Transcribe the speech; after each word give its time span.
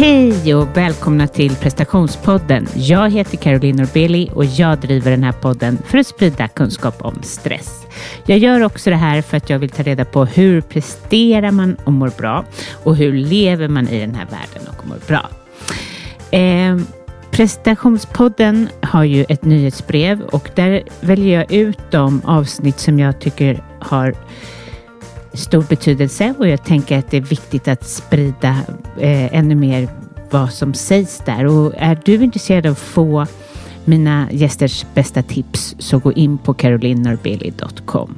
Hej 0.00 0.54
och 0.54 0.76
välkomna 0.76 1.26
till 1.26 1.54
prestationspodden. 1.56 2.66
Jag 2.74 3.10
heter 3.10 3.36
Caroline 3.36 3.76
Norbeli 3.76 4.30
och 4.34 4.44
jag 4.44 4.78
driver 4.78 5.10
den 5.10 5.22
här 5.22 5.32
podden 5.32 5.78
för 5.86 5.98
att 5.98 6.06
sprida 6.06 6.48
kunskap 6.48 7.02
om 7.02 7.22
stress. 7.22 7.86
Jag 8.26 8.38
gör 8.38 8.64
också 8.64 8.90
det 8.90 8.96
här 8.96 9.22
för 9.22 9.36
att 9.36 9.50
jag 9.50 9.58
vill 9.58 9.70
ta 9.70 9.82
reda 9.82 10.04
på 10.04 10.24
hur 10.24 10.60
presterar 10.60 11.50
man 11.50 11.76
och 11.84 11.92
mår 11.92 12.12
bra 12.18 12.44
och 12.84 12.96
hur 12.96 13.12
lever 13.12 13.68
man 13.68 13.88
i 13.88 14.00
den 14.00 14.14
här 14.14 14.26
världen 14.26 14.68
och 14.68 14.86
mår 14.86 14.98
bra. 15.06 15.28
Eh, 16.38 16.78
prestationspodden 17.30 18.68
har 18.82 19.04
ju 19.04 19.24
ett 19.28 19.44
nyhetsbrev 19.44 20.22
och 20.22 20.50
där 20.54 20.82
väljer 21.00 21.38
jag 21.38 21.52
ut 21.52 21.78
de 21.90 22.22
avsnitt 22.24 22.78
som 22.78 22.98
jag 22.98 23.20
tycker 23.20 23.62
har 23.80 24.14
stor 25.32 25.64
betydelse 25.68 26.34
och 26.38 26.48
jag 26.48 26.64
tänker 26.64 26.98
att 26.98 27.10
det 27.10 27.16
är 27.16 27.20
viktigt 27.20 27.68
att 27.68 27.88
sprida 27.88 28.56
eh, 28.98 29.34
ännu 29.36 29.54
mer 29.54 29.88
vad 30.30 30.52
som 30.52 30.74
sägs 30.74 31.22
där. 31.26 31.46
Och 31.46 31.74
är 31.76 32.00
du 32.04 32.14
intresserad 32.14 32.66
av 32.66 32.72
att 32.72 32.78
få 32.78 33.26
mina 33.84 34.28
gästers 34.32 34.86
bästa 34.94 35.22
tips 35.22 35.76
så 35.78 35.98
gå 35.98 36.12
in 36.12 36.38
på 36.38 36.54
carolinnorbeli.com. 36.54 38.14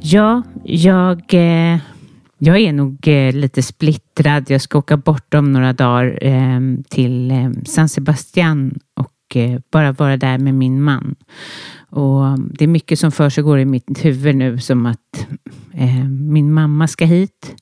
Ja, 0.00 0.42
jag, 0.64 1.34
eh, 1.34 1.78
jag 2.38 2.58
är 2.58 2.72
nog 2.72 3.08
eh, 3.08 3.32
lite 3.32 3.62
splittrad. 3.62 4.50
Jag 4.50 4.60
ska 4.60 4.78
åka 4.78 4.96
bort 4.96 5.34
om 5.34 5.52
några 5.52 5.72
dagar 5.72 6.18
eh, 6.20 6.60
till 6.88 7.30
eh, 7.30 7.50
San 7.64 7.88
Sebastian 7.88 8.78
och 8.94 9.36
eh, 9.36 9.60
bara 9.70 9.92
vara 9.92 10.16
där 10.16 10.38
med 10.38 10.54
min 10.54 10.82
man. 10.82 11.14
Och 11.90 12.26
ehm, 12.26 12.52
det 12.58 12.64
är 12.64 12.68
mycket 12.68 12.98
som 12.98 13.12
för 13.12 13.58
i 13.58 13.64
mitt 13.64 14.04
huvud 14.04 14.36
nu 14.36 14.58
som 14.58 14.86
att 14.86 15.26
Eh, 15.76 16.04
min 16.08 16.52
mamma 16.52 16.88
ska 16.88 17.04
hit 17.04 17.54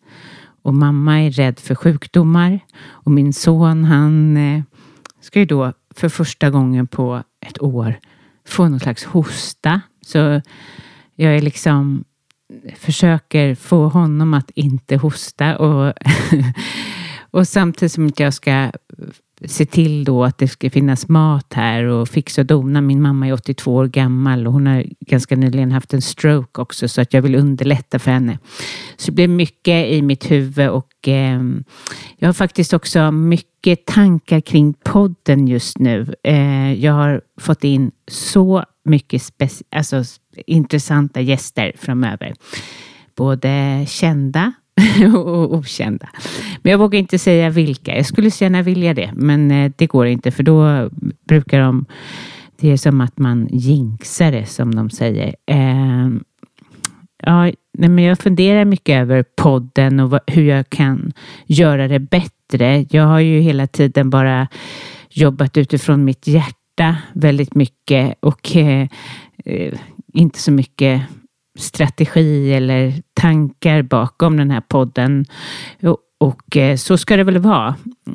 och 0.62 0.74
mamma 0.74 1.20
är 1.20 1.30
rädd 1.30 1.58
för 1.58 1.74
sjukdomar 1.74 2.60
och 2.84 3.10
min 3.10 3.32
son 3.32 3.84
han 3.84 4.36
eh, 4.36 4.62
ska 5.20 5.38
ju 5.38 5.44
då 5.44 5.72
för 5.94 6.08
första 6.08 6.50
gången 6.50 6.86
på 6.86 7.22
ett 7.46 7.62
år 7.62 7.98
få 8.46 8.68
någon 8.68 8.80
slags 8.80 9.04
hosta. 9.04 9.80
Så 10.06 10.40
jag 11.14 11.36
är 11.36 11.40
liksom 11.40 12.04
försöker 12.76 13.54
få 13.54 13.88
honom 13.88 14.34
att 14.34 14.50
inte 14.50 14.96
hosta 14.96 15.58
och, 15.58 15.94
och 17.30 17.48
samtidigt 17.48 17.92
som 17.92 18.10
jag 18.16 18.34
ska 18.34 18.70
se 19.44 19.66
till 19.66 20.04
då 20.04 20.24
att 20.24 20.38
det 20.38 20.48
ska 20.48 20.70
finnas 20.70 21.08
mat 21.08 21.52
här 21.52 21.84
och 21.84 22.08
fixa 22.08 22.40
och 22.40 22.46
dona. 22.46 22.80
Min 22.80 23.02
mamma 23.02 23.28
är 23.28 23.32
82 23.32 23.74
år 23.74 23.86
gammal 23.86 24.46
och 24.46 24.52
hon 24.52 24.66
har 24.66 24.84
ganska 25.00 25.36
nyligen 25.36 25.72
haft 25.72 25.94
en 25.94 26.02
stroke 26.02 26.60
också 26.60 26.88
så 26.88 27.00
att 27.00 27.12
jag 27.14 27.22
vill 27.22 27.34
underlätta 27.34 27.98
för 27.98 28.10
henne. 28.10 28.38
Så 28.96 29.10
det 29.10 29.14
blir 29.14 29.28
mycket 29.28 29.86
i 29.86 30.02
mitt 30.02 30.30
huvud 30.30 30.68
och 30.68 31.08
eh, 31.08 31.42
jag 32.16 32.28
har 32.28 32.32
faktiskt 32.32 32.72
också 32.72 33.10
mycket 33.10 33.86
tankar 33.86 34.40
kring 34.40 34.74
podden 34.74 35.48
just 35.48 35.78
nu. 35.78 36.14
Eh, 36.24 36.72
jag 36.72 36.92
har 36.92 37.20
fått 37.40 37.64
in 37.64 37.90
så 38.08 38.64
mycket 38.84 39.22
alltså, 39.70 40.04
intressanta 40.46 41.20
gäster 41.20 41.72
framöver. 41.78 42.34
Både 43.16 43.84
kända 43.88 44.52
och 45.14 45.54
okända. 45.54 46.08
Men 46.62 46.70
jag 46.70 46.78
vågar 46.78 46.98
inte 46.98 47.18
säga 47.18 47.50
vilka. 47.50 47.96
Jag 47.96 48.06
skulle 48.06 48.28
gärna 48.28 48.62
vilja 48.62 48.94
det, 48.94 49.10
men 49.14 49.50
eh, 49.50 49.72
det 49.76 49.86
går 49.86 50.06
inte 50.06 50.30
för 50.30 50.42
då 50.42 50.90
brukar 51.28 51.60
de... 51.60 51.84
Det 52.60 52.70
är 52.70 52.76
som 52.76 53.00
att 53.00 53.18
man 53.18 53.48
jinxar 53.50 54.32
det 54.32 54.46
som 54.46 54.74
de 54.74 54.90
säger. 54.90 55.34
Eh, 55.46 56.08
ja, 57.22 57.52
men 57.78 57.98
jag 57.98 58.18
funderar 58.18 58.64
mycket 58.64 59.00
över 59.00 59.24
podden 59.36 60.00
och 60.00 60.20
hur 60.26 60.42
jag 60.42 60.70
kan 60.70 61.12
göra 61.46 61.88
det 61.88 61.98
bättre. 61.98 62.86
Jag 62.90 63.04
har 63.04 63.20
ju 63.20 63.40
hela 63.40 63.66
tiden 63.66 64.10
bara 64.10 64.48
jobbat 65.10 65.56
utifrån 65.56 66.04
mitt 66.04 66.26
hjärta 66.26 66.96
väldigt 67.12 67.54
mycket 67.54 68.14
och 68.20 68.56
eh, 68.56 68.88
eh 69.44 69.74
inte 70.14 70.38
så 70.38 70.52
mycket 70.52 71.02
strategi 71.58 72.54
eller 72.54 72.94
tankar 73.14 73.82
bakom 73.82 74.36
den 74.36 74.50
här 74.50 74.60
podden. 74.60 75.24
Och 76.22 76.56
eh, 76.56 76.76
så 76.76 76.98
ska 76.98 77.16
det 77.16 77.24
väl 77.24 77.38
vara. 77.38 77.74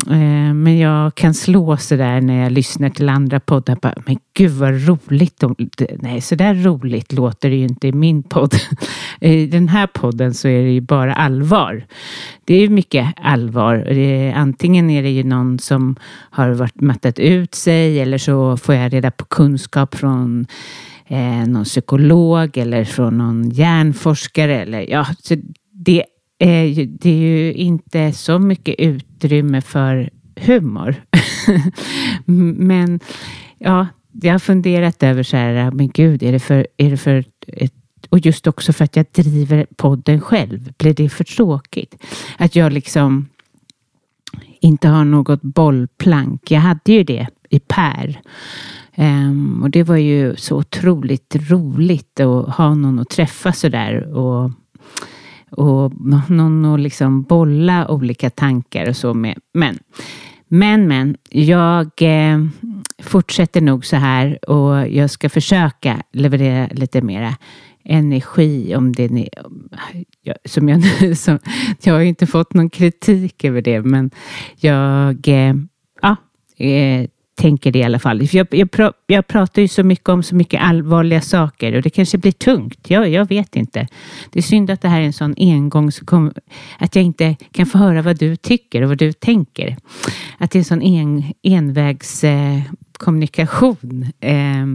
Eh, 0.09 0.53
men 0.53 0.78
jag 0.78 1.16
kan 1.16 1.34
slå 1.34 1.78
så 1.78 1.96
där 1.96 2.22
när 2.22 2.44
jag 2.44 2.52
lyssnar 2.52 2.90
till 2.90 3.09
andra 3.09 3.40
poddar. 3.40 3.78
Bara, 3.81 3.94
men 4.06 4.18
gud 4.34 4.52
vad 4.52 4.88
roligt. 4.88 5.44
Nej, 6.00 6.22
så 6.22 6.36
där 6.36 6.56
roligt 6.56 7.14
låter 7.14 7.50
det 7.50 7.56
ju 7.56 7.64
inte 7.64 7.88
i 7.88 7.92
min 7.92 8.24
podd. 8.24 8.53
Eh, 9.20 9.31
I 9.31 9.48
den 9.48 9.68
här 9.69 9.88
podden 9.88 10.34
så 10.34 10.48
är 10.48 10.64
det 10.64 10.72
ju 10.72 10.81
bara 10.81 11.14
allvar. 11.14 11.86
Det 12.46 12.56
är 12.56 12.69
mycket 12.69 13.14
allvar. 13.22 13.75
Antingen 14.36 14.90
är 14.90 15.04
det 15.04 15.09
ju 15.09 15.24
någon 15.24 15.59
som 15.59 15.96
har 16.30 16.50
varit 16.50 16.81
mattat 16.81 17.19
ut 17.19 17.56
sig 17.56 18.00
eller 18.00 18.18
så 18.18 18.58
får 18.58 18.75
jag 18.75 18.94
reda 18.94 19.12
på 19.12 19.25
kunskap 19.25 19.96
från 19.96 20.48
eh, 21.07 21.47
någon 21.47 21.63
psykolog 21.63 22.57
eller 22.57 22.84
från 22.84 23.18
någon 23.18 23.50
hjärnforskare. 23.50 24.62
Eller, 24.62 24.90
ja, 24.90 25.06
så 25.19 25.35
det, 25.72 26.03
är, 26.40 26.85
det 26.85 27.09
är 27.09 27.29
ju 27.29 27.53
inte 27.53 28.13
så 28.13 28.40
mycket 28.40 28.75
utrymme 28.78 29.62
för 29.62 30.09
humor. 30.35 30.95
men 32.56 33.00
ja, 33.57 33.88
jag 34.12 34.31
har 34.31 34.40
funderat 34.40 35.03
över 35.03 35.23
så 35.23 35.38
här, 35.38 35.72
men 35.72 35.90
gud, 35.90 36.23
är 36.23 36.31
det 36.31 36.40
för, 36.40 36.68
är 36.78 36.90
det 36.90 36.97
för 36.97 37.25
ett 37.47 37.74
och 38.09 38.19
just 38.19 38.47
också 38.47 38.74
för 38.74 38.84
att 38.84 38.95
jag 38.95 39.06
driver 39.12 39.66
podden 39.75 40.22
själv. 40.22 40.74
Blir 40.78 40.94
det 40.94 41.09
för 41.09 41.24
tråkigt? 41.24 42.03
Att 42.38 42.56
jag 42.56 42.74
liksom 42.74 43.29
inte 44.62 44.88
har 44.88 45.06
något 45.06 45.41
bollplank. 45.41 46.51
Jag 46.51 46.59
hade 46.59 46.91
ju 46.91 47.03
det 47.03 47.28
i 47.50 47.59
Per. 47.59 48.22
Um, 49.00 49.63
och 49.63 49.69
det 49.69 49.84
var 49.84 49.97
ju 49.97 50.35
så 50.35 50.58
otroligt 50.58 51.35
roligt 51.50 52.19
att 52.19 52.56
ha 52.56 52.75
någon 52.75 53.00
att 53.00 53.09
träffa 53.09 53.53
sådär 53.53 54.16
och, 54.16 54.52
och 55.50 55.94
någon 56.30 56.66
att 56.66 56.80
liksom 56.80 57.24
bolla 57.24 57.88
olika 57.88 58.30
tankar 58.30 58.90
och 58.90 58.96
så 58.96 59.13
med. 59.13 59.40
Men, 59.53 59.80
men, 60.47 60.88
men, 60.88 61.18
jag 61.30 61.91
eh, 62.02 62.46
fortsätter 63.03 63.62
nog 63.62 63.86
så 63.86 63.96
här 63.96 64.50
och 64.50 64.88
jag 64.88 65.09
ska 65.09 65.30
försöka 65.30 66.02
leverera 66.12 66.68
lite 66.72 67.02
mera 67.02 67.36
energi 67.84 68.75
om 68.75 68.91
det 68.94 69.09
ni, 69.09 69.30
som 70.46 70.69
jag, 70.69 70.84
som, 71.18 71.40
jag 71.84 71.94
har 71.94 72.02
inte 72.02 72.28
fått 72.28 72.53
någon 72.53 72.69
kritik 72.69 73.44
över 73.44 73.62
det, 73.62 73.81
men 73.81 74.12
jag 74.56 75.28
eh, 75.28 75.56
ja, 76.02 76.16
eh, 76.66 77.07
tänker 77.38 77.72
det 77.72 77.80
i 77.80 77.84
alla 77.84 78.00
fall. 78.00 78.28
Jag, 78.31 78.48
jag, 78.52 78.94
jag, 79.08 79.28
pratar 79.28 79.62
ju 79.62 79.68
så 79.68 79.84
mycket 79.84 80.09
om 80.09 80.24
så 80.24 80.36
mycket 80.36 80.62
allvarliga 80.62 81.22
saker 81.22 81.75
och 81.75 81.81
det 81.81 81.90
kanske 81.90 82.18
blir 82.18 82.31
tungt. 82.31 82.90
Jag, 82.90 83.09
jag 83.09 83.30
vet 83.30 83.56
inte. 83.56 83.88
Det 84.31 84.40
är 84.40 84.44
synd 84.44 84.70
att 84.70 84.81
det 84.81 84.88
här 84.88 85.02
är 85.02 85.06
en 85.06 85.14
sån 85.14 85.36
engångs... 85.38 86.02
Att 86.78 86.96
jag 86.96 87.06
inte 87.06 87.36
kan 87.52 87.66
få 87.66 87.78
höra 87.78 88.02
vad 88.02 88.18
du 88.18 88.36
tycker 88.36 88.81
och 88.81 88.90
vad 88.90 88.98
du 88.98 89.14
tänker. 89.14 89.78
Att 90.38 90.52
det 90.52 90.58
är 90.58 90.62
en 90.62 90.66
sån 90.66 90.81
en, 90.81 91.24
envägskommunikation. 91.44 94.12
Eh, 94.19 94.62
eh, 94.62 94.68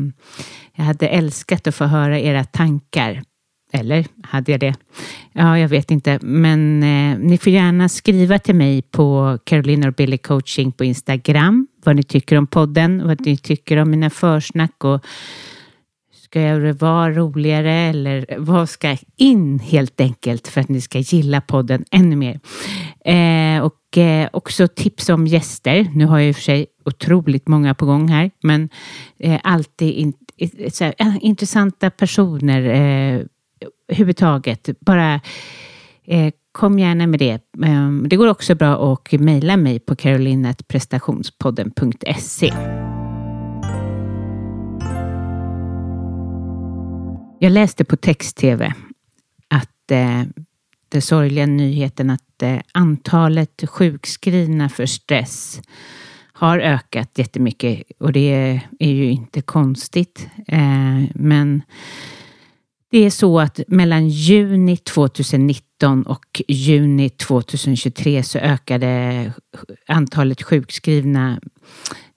jag 0.75 0.85
hade 0.85 1.09
älskat 1.09 1.67
att 1.67 1.75
få 1.75 1.85
höra 1.85 2.21
era 2.21 2.45
tankar 2.45 3.23
eller 3.73 4.07
hade 4.23 4.53
jag 4.53 4.61
det? 4.61 4.75
Ja, 5.33 5.59
jag 5.59 5.69
vet 5.69 5.91
inte. 5.91 6.19
Men 6.23 6.83
eh, 6.83 7.19
ni 7.19 7.39
får 7.39 7.53
gärna 7.53 7.89
skriva 7.89 8.39
till 8.39 8.55
mig 8.55 8.83
på 8.83 9.39
Carolina 9.45 9.89
och 9.89 9.95
Billy 9.95 10.19
coaching 10.19 10.73
på 10.73 10.85
Instagram. 10.85 11.67
Vad 11.85 11.97
ni 11.97 12.03
tycker 12.03 12.37
om 12.37 12.47
podden, 12.47 13.07
vad 13.07 13.27
ni 13.27 13.37
tycker 13.37 13.77
om 13.77 13.91
mina 13.91 14.11
försnack 14.11 14.85
och 14.85 15.05
ska 16.33 16.41
det 16.41 16.73
vara 16.73 17.11
roligare 17.11 17.73
eller 17.73 18.27
vad 18.39 18.69
ska 18.69 18.97
in 19.17 19.59
helt 19.59 20.01
enkelt 20.01 20.49
för 20.49 20.61
att 20.61 20.69
ni 20.69 20.81
ska 20.81 20.99
gilla 20.99 21.41
podden 21.41 21.85
ännu 21.91 22.17
mer. 22.17 22.41
Eh, 23.05 23.63
och 23.63 23.99
eh, 23.99 24.29
också 24.33 24.69
tips 24.69 25.09
om 25.09 25.27
gäster. 25.27 25.87
Nu 25.95 26.07
har 26.07 26.19
jag 26.19 26.29
i 26.29 26.33
och 26.33 26.37
för 26.37 26.43
sig 26.43 26.67
otroligt 26.85 27.49
många 27.49 27.75
på 27.75 27.87
gång 27.87 28.09
här, 28.09 28.31
men 28.43 28.69
eh, 29.19 29.41
alltid 29.43 29.95
in, 29.95 30.13
här, 30.81 30.95
eh, 30.99 31.17
intressanta 31.21 31.91
personer 31.91 32.63
eh, 32.63 33.21
överhuvudtaget. 33.93 34.69
Bara 34.81 35.21
eh, 36.05 36.33
kom 36.53 36.79
gärna 36.79 37.07
med 37.07 37.19
det. 37.19 37.41
Ehm, 37.65 38.09
det 38.09 38.17
går 38.17 38.29
också 38.29 38.55
bra 38.55 38.93
att 38.93 39.13
mejla 39.13 39.57
mig 39.57 39.81
på 39.81 39.97
carolinetprestationspodden.se. 39.97 42.53
Jag 47.41 47.53
läste 47.53 47.85
på 47.85 47.97
text-tv 47.97 48.73
att 49.49 49.91
eh, 49.91 50.23
den 50.89 51.03
sorgliga 51.03 51.47
nyheten 51.47 52.11
att 52.11 52.43
eh, 52.43 52.59
antalet 52.73 53.65
sjukskrivna 53.69 54.69
för 54.69 54.87
stress 54.87 55.61
har 56.33 56.59
ökat 56.59 57.19
jättemycket 57.19 57.83
och 57.99 58.13
det 58.13 58.61
är 58.79 58.93
ju 58.93 59.11
inte 59.11 59.43
konstigt. 59.43 60.29
Eh, 60.47 61.03
men 61.15 61.63
det 62.93 63.05
är 63.05 63.11
så 63.11 63.41
att 63.41 63.61
mellan 63.69 64.09
juni 64.09 64.77
2019 64.77 66.03
och 66.03 66.43
juni 66.49 67.11
2023 67.11 68.23
så 68.23 68.39
ökade 68.39 69.33
antalet 69.87 70.43
sjukskrivna 70.43 71.41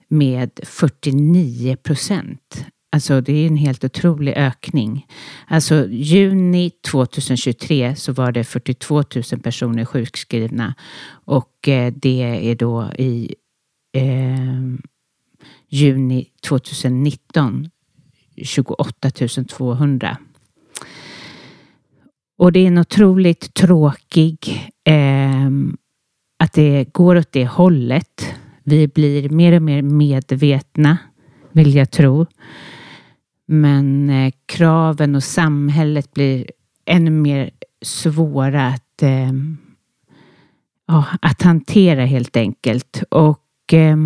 med 0.08 0.60
49 0.62 1.76
procent. 1.76 2.66
Alltså 2.92 3.20
det 3.20 3.32
är 3.32 3.46
en 3.46 3.56
helt 3.56 3.84
otrolig 3.84 4.32
ökning. 4.32 5.06
Alltså 5.46 5.86
juni 5.88 6.70
2023 6.70 7.96
så 7.96 8.12
var 8.12 8.32
det 8.32 8.44
42 8.44 8.94
000 8.94 9.04
personer 9.42 9.84
sjukskrivna 9.84 10.74
och 11.08 11.68
eh, 11.68 11.92
det 11.96 12.22
är 12.22 12.54
då 12.54 12.90
i 12.98 13.34
eh, 13.92 14.76
juni 15.68 16.26
2019 16.48 17.70
28 18.42 19.10
200. 19.48 20.18
Och 22.38 22.52
det 22.52 22.60
är 22.60 22.66
en 22.66 22.78
otroligt 22.78 23.54
tråkig 23.54 24.70
eh, 24.84 25.50
att 26.38 26.52
det 26.52 26.92
går 26.92 27.16
åt 27.16 27.32
det 27.32 27.46
hållet. 27.46 28.34
Vi 28.64 28.88
blir 28.88 29.28
mer 29.28 29.52
och 29.52 29.62
mer 29.62 29.82
medvetna, 29.82 30.98
vill 31.52 31.74
jag 31.74 31.90
tro. 31.90 32.26
Men 33.46 34.10
eh, 34.10 34.32
kraven 34.46 35.14
och 35.14 35.24
samhället 35.24 36.14
blir 36.14 36.50
ännu 36.86 37.10
mer 37.10 37.50
svåra 37.82 38.66
att, 38.66 39.02
eh, 39.02 39.32
ja, 40.86 41.04
att 41.22 41.42
hantera 41.42 42.04
helt 42.04 42.36
enkelt. 42.36 43.02
Och 43.10 43.72
eh, 43.72 43.96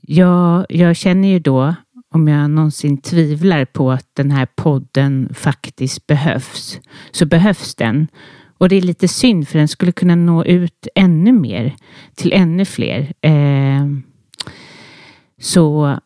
jag, 0.00 0.66
jag 0.68 0.96
känner 0.96 1.28
ju 1.28 1.38
då, 1.38 1.74
om 2.18 2.28
jag 2.28 2.50
någonsin 2.50 2.98
tvivlar 2.98 3.64
på 3.64 3.90
att 3.90 4.06
den 4.14 4.30
här 4.30 4.46
podden 4.56 5.28
faktiskt 5.34 6.06
behövs, 6.06 6.80
så 7.10 7.26
behövs 7.26 7.74
den. 7.74 8.08
Och 8.58 8.68
det 8.68 8.76
är 8.76 8.82
lite 8.82 9.08
synd 9.08 9.48
för 9.48 9.58
den 9.58 9.68
skulle 9.68 9.92
kunna 9.92 10.14
nå 10.14 10.44
ut 10.44 10.88
ännu 10.94 11.32
mer 11.32 11.76
till 12.14 12.32
ännu 12.32 12.64
fler. 12.64 13.12
Eh, 13.20 13.86
så 15.40 15.98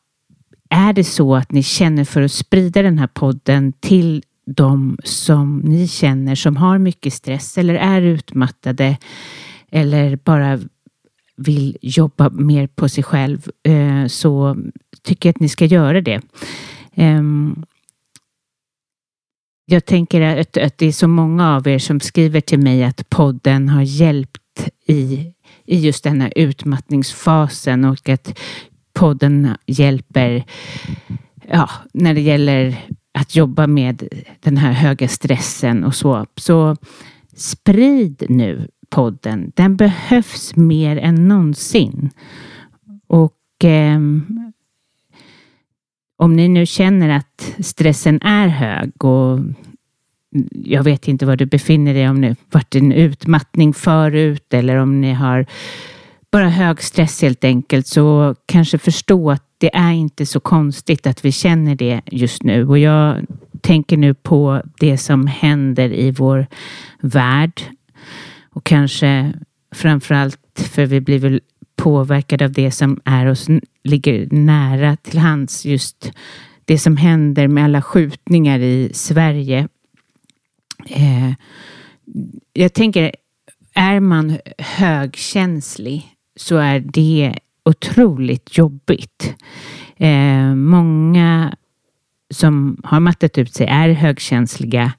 är 0.70 0.93
det 0.93 1.05
så 1.05 1.35
att 1.37 1.53
ni 1.53 1.62
känner 1.62 2.05
för 2.05 2.23
att 2.23 2.32
sprida 2.32 2.82
den 2.82 2.99
här 2.99 3.06
podden 3.06 3.73
till 3.81 4.23
de 4.47 4.99
som 5.05 5.58
ni 5.58 5.88
känner 5.88 6.35
som 6.35 6.56
har 6.56 6.79
mycket 6.79 7.12
stress 7.12 7.58
eller 7.58 7.75
är 7.75 8.03
utmattade 8.03 8.97
eller 9.70 10.17
bara 10.17 10.58
vill 11.37 11.76
jobba 11.81 12.31
mer 12.31 12.67
på 12.67 12.88
sig 12.88 13.05
själv 13.05 13.50
eh, 13.62 14.06
så 14.06 14.56
tycker 15.02 15.29
jag 15.29 15.34
att 15.34 15.40
ni 15.40 15.49
ska 15.49 15.64
göra 15.64 16.00
det. 16.00 16.20
Ehm, 16.94 17.64
jag 19.64 19.84
tänker 19.84 20.20
att, 20.20 20.56
att 20.56 20.79
det 20.79 20.87
är 20.87 20.93
så 20.93 21.08
många 21.08 21.56
av 21.56 21.69
er 21.69 21.79
som 21.79 22.00
skriver 22.00 22.40
till 22.40 22.58
mig 22.58 22.84
att 22.84 23.08
podden 23.11 23.69
har 23.69 23.82
hjälpt 23.82 24.70
i, 24.87 25.32
i 25.64 25.79
just 25.79 26.05
den 26.05 26.20
här 26.20 26.32
utmattningsfasen 26.37 27.84
och 27.84 28.08
att 28.08 28.38
podden 28.93 29.56
hjälper 29.67 30.44
ja, 31.49 31.70
när 31.93 32.14
det 32.14 32.20
gäller 32.20 32.87
att 33.19 33.37
jobba 33.37 33.67
med 33.67 34.08
den 34.40 34.56
här 34.56 34.73
höga 34.73 35.08
stressen 35.08 35.84
och 35.84 35.94
så. 35.94 36.26
Så 36.37 36.76
sprid 37.34 38.23
nu 38.29 38.69
podden. 38.93 39.53
Den 39.55 39.77
behövs 39.77 40.56
mer 40.56 40.97
än 40.97 41.29
någonsin. 41.29 42.11
Och 43.06 43.65
eh, 43.65 43.99
om 46.17 46.37
ni 46.37 46.49
nu 46.49 46.67
känner 46.67 47.09
att 47.09 47.55
stressen 47.59 48.23
är 48.23 48.49
hög 48.49 49.05
och 49.05 49.39
jag 50.50 50.83
vet 50.83 51.09
inte 51.09 51.27
var 51.27 51.37
du 51.37 51.47
befinner 51.47 51.94
dig, 51.94 52.09
om 52.09 52.21
det 52.21 52.37
varit 52.50 52.75
en 52.75 52.93
utmattning 52.93 53.75
förut 53.75 54.55
eller 54.55 54.77
om 54.77 55.00
ni 55.00 55.12
har 55.12 55.47
bara 56.33 56.49
hög 56.49 56.83
stress 56.83 57.23
helt 57.23 57.44
enkelt, 57.44 57.87
så 57.87 58.35
kanske 58.47 58.79
förstå 58.79 59.31
att 59.31 59.44
det 59.59 59.77
är 59.77 59.93
inte 59.93 60.27
så 60.27 60.41
konstigt 60.41 61.06
att 61.06 61.25
vi 61.25 61.33
känner 61.33 61.75
det 61.75 62.00
just 62.06 62.43
nu. 62.43 62.69
Och 62.69 62.79
jag 62.79 63.27
tänker 63.61 63.97
nu 63.97 64.15
på 64.15 64.62
det 64.79 64.99
som 64.99 65.27
händer 65.27 65.93
i 65.93 66.11
vår 66.11 66.47
värld. 67.00 67.62
Och 68.52 68.64
kanske 68.64 69.32
framförallt 69.75 70.38
för 70.54 70.87
vi 70.87 71.00
blir 71.00 71.19
väl 71.19 71.40
påverkade 71.76 72.44
av 72.44 72.52
det 72.52 72.70
som 72.70 73.00
är 73.04 73.26
oss, 73.26 73.46
ligger 73.84 74.28
nära 74.31 74.96
till 74.96 75.19
hands. 75.19 75.64
Just 75.66 76.12
det 76.64 76.78
som 76.78 76.96
händer 76.96 77.49
med 77.49 77.64
alla 77.64 77.82
skjutningar 77.82 78.58
i 78.58 78.90
Sverige. 78.94 79.69
Eh, 80.88 81.32
jag 82.52 82.72
tänker, 82.72 83.14
är 83.75 84.00
man 84.00 84.38
högkänslig 84.58 86.08
så 86.37 86.56
är 86.56 86.81
det 86.81 87.38
otroligt 87.64 88.58
jobbigt. 88.58 89.34
Eh, 89.96 90.55
många 90.55 91.56
som 92.31 92.81
har 92.84 93.00
mattat 93.00 93.38
ut 93.38 93.55
sig 93.55 93.66
är 93.66 93.88
högkänsliga 93.88 94.82
eh, 94.82 94.90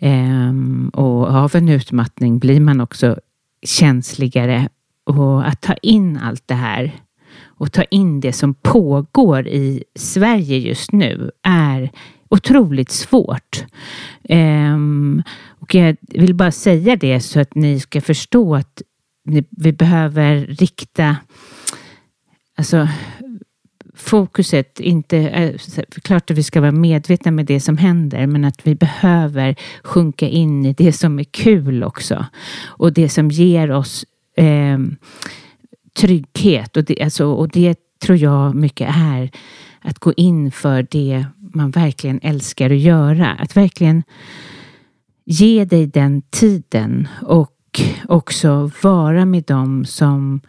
Ehm, 0.00 0.90
och 0.94 1.28
av 1.28 1.56
en 1.56 1.68
utmattning 1.68 2.38
blir 2.38 2.60
man 2.60 2.80
också 2.80 3.18
känsligare. 3.66 4.68
Och 5.04 5.48
att 5.48 5.60
ta 5.60 5.74
in 5.74 6.16
allt 6.16 6.48
det 6.48 6.54
här 6.54 6.92
och 7.42 7.72
ta 7.72 7.82
in 7.82 8.20
det 8.20 8.32
som 8.32 8.54
pågår 8.54 9.48
i 9.48 9.84
Sverige 9.94 10.58
just 10.58 10.92
nu 10.92 11.30
är 11.42 11.90
otroligt 12.28 12.90
svårt. 12.90 13.64
Ehm, 14.28 15.22
och 15.48 15.74
jag 15.74 15.96
vill 16.00 16.34
bara 16.34 16.52
säga 16.52 16.96
det 16.96 17.20
så 17.20 17.40
att 17.40 17.54
ni 17.54 17.80
ska 17.80 18.00
förstå 18.00 18.54
att 18.54 18.82
vi 19.50 19.72
behöver 19.72 20.46
rikta 20.46 21.16
alltså, 22.56 22.88
fokuset, 24.00 24.80
inte, 24.80 25.18
eh, 25.18 25.42
Är, 25.42 26.00
klart 26.00 26.30
att 26.30 26.38
vi 26.38 26.42
ska 26.42 26.60
vara 26.60 26.72
medvetna 26.72 27.30
med 27.30 27.46
det 27.46 27.60
som 27.60 27.76
händer, 27.76 28.26
men 28.26 28.44
att 28.44 28.66
vi 28.66 28.74
behöver 28.74 29.56
sjunka 29.82 30.28
in 30.28 30.66
i 30.66 30.72
det 30.72 30.92
som 30.92 31.18
är 31.18 31.24
kul 31.24 31.84
också. 31.84 32.26
Och 32.66 32.92
det 32.92 33.08
som 33.08 33.30
ger 33.30 33.70
oss 33.70 34.04
eh, 34.36 34.78
trygghet. 35.98 36.76
Och 36.76 36.84
det, 36.84 37.02
alltså, 37.02 37.26
och 37.26 37.48
det 37.48 37.78
tror 38.02 38.18
jag 38.18 38.54
mycket 38.54 38.96
är 38.96 39.30
att 39.80 39.98
gå 39.98 40.12
in 40.12 40.50
för 40.50 40.86
det 40.90 41.24
man 41.54 41.70
verkligen 41.70 42.20
älskar 42.22 42.70
att 42.70 42.78
göra. 42.78 43.30
Att 43.30 43.56
verkligen 43.56 44.02
ge 45.24 45.64
dig 45.64 45.86
den 45.86 46.22
tiden 46.22 47.08
och 47.22 47.80
också 48.08 48.70
vara 48.82 49.24
med 49.24 49.44
dem 49.44 49.84
som, 49.84 50.40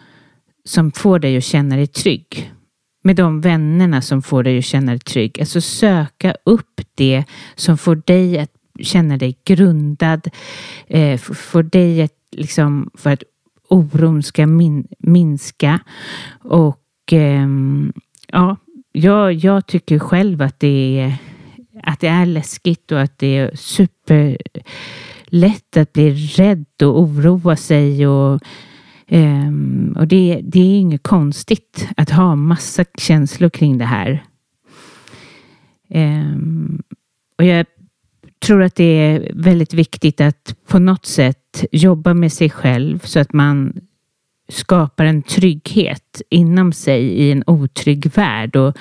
som 0.65 0.91
får 0.91 1.19
dig 1.19 1.37
att 1.37 1.43
känna 1.43 1.75
dig 1.75 1.87
trygg. 1.87 2.53
Med 3.01 3.15
de 3.15 3.41
vännerna 3.41 4.01
som 4.01 4.21
får 4.21 4.43
dig 4.43 4.57
att 4.57 4.65
känna 4.65 4.91
dig 4.91 4.99
trygg. 4.99 5.39
Alltså 5.39 5.61
söka 5.61 6.35
upp 6.43 6.81
det 6.95 7.23
som 7.55 7.77
får 7.77 8.01
dig 8.05 8.39
att 8.39 8.51
känna 8.79 9.17
dig 9.17 9.37
grundad. 9.43 10.27
Eh, 10.87 11.17
får 11.19 11.63
dig 11.63 12.01
att 12.01 12.17
liksom, 12.31 12.91
för 12.93 13.09
att 13.09 13.23
oron 13.69 14.23
ska 14.23 14.47
min, 14.47 14.87
minska. 14.99 15.79
Och 16.43 17.13
eh, 17.13 17.47
ja, 18.27 18.57
jag, 18.91 19.33
jag 19.33 19.67
tycker 19.67 19.99
själv 19.99 20.41
att 20.41 20.59
det 20.59 20.99
är 20.99 21.17
att 21.83 21.99
det 21.99 22.07
är 22.07 22.25
läskigt 22.25 22.91
och 22.91 23.01
att 23.01 23.17
det 23.17 23.37
är 23.37 23.55
superlätt 23.55 24.47
att 25.77 25.93
bli 25.93 26.13
rädd 26.13 26.65
och 26.83 26.99
oroa 26.99 27.55
sig. 27.55 28.07
Och, 28.07 28.41
um, 29.11 29.95
och 29.99 30.07
det, 30.07 30.41
det 30.43 30.59
är 30.59 30.79
inget 30.79 31.03
konstigt 31.03 31.87
att 31.97 32.09
ha 32.09 32.35
massa 32.35 32.85
känslor 32.97 33.49
kring 33.49 33.77
det 33.77 33.85
här. 33.85 34.23
Um, 35.89 36.83
och 37.37 37.45
jag 37.45 37.65
tror 38.45 38.63
att 38.63 38.75
det 38.75 38.83
är 38.83 39.31
väldigt 39.33 39.73
viktigt 39.73 40.21
att 40.21 40.55
på 40.67 40.79
något 40.79 41.05
sätt 41.05 41.65
jobba 41.71 42.13
med 42.13 42.33
sig 42.33 42.49
själv 42.49 42.99
så 42.99 43.19
att 43.19 43.33
man 43.33 43.73
skapar 44.49 45.05
en 45.05 45.21
trygghet 45.21 46.21
inom 46.29 46.73
sig 46.73 47.01
i 47.03 47.31
en 47.31 47.43
otrygg 47.47 48.11
värld. 48.15 48.55
Och, 48.55 48.77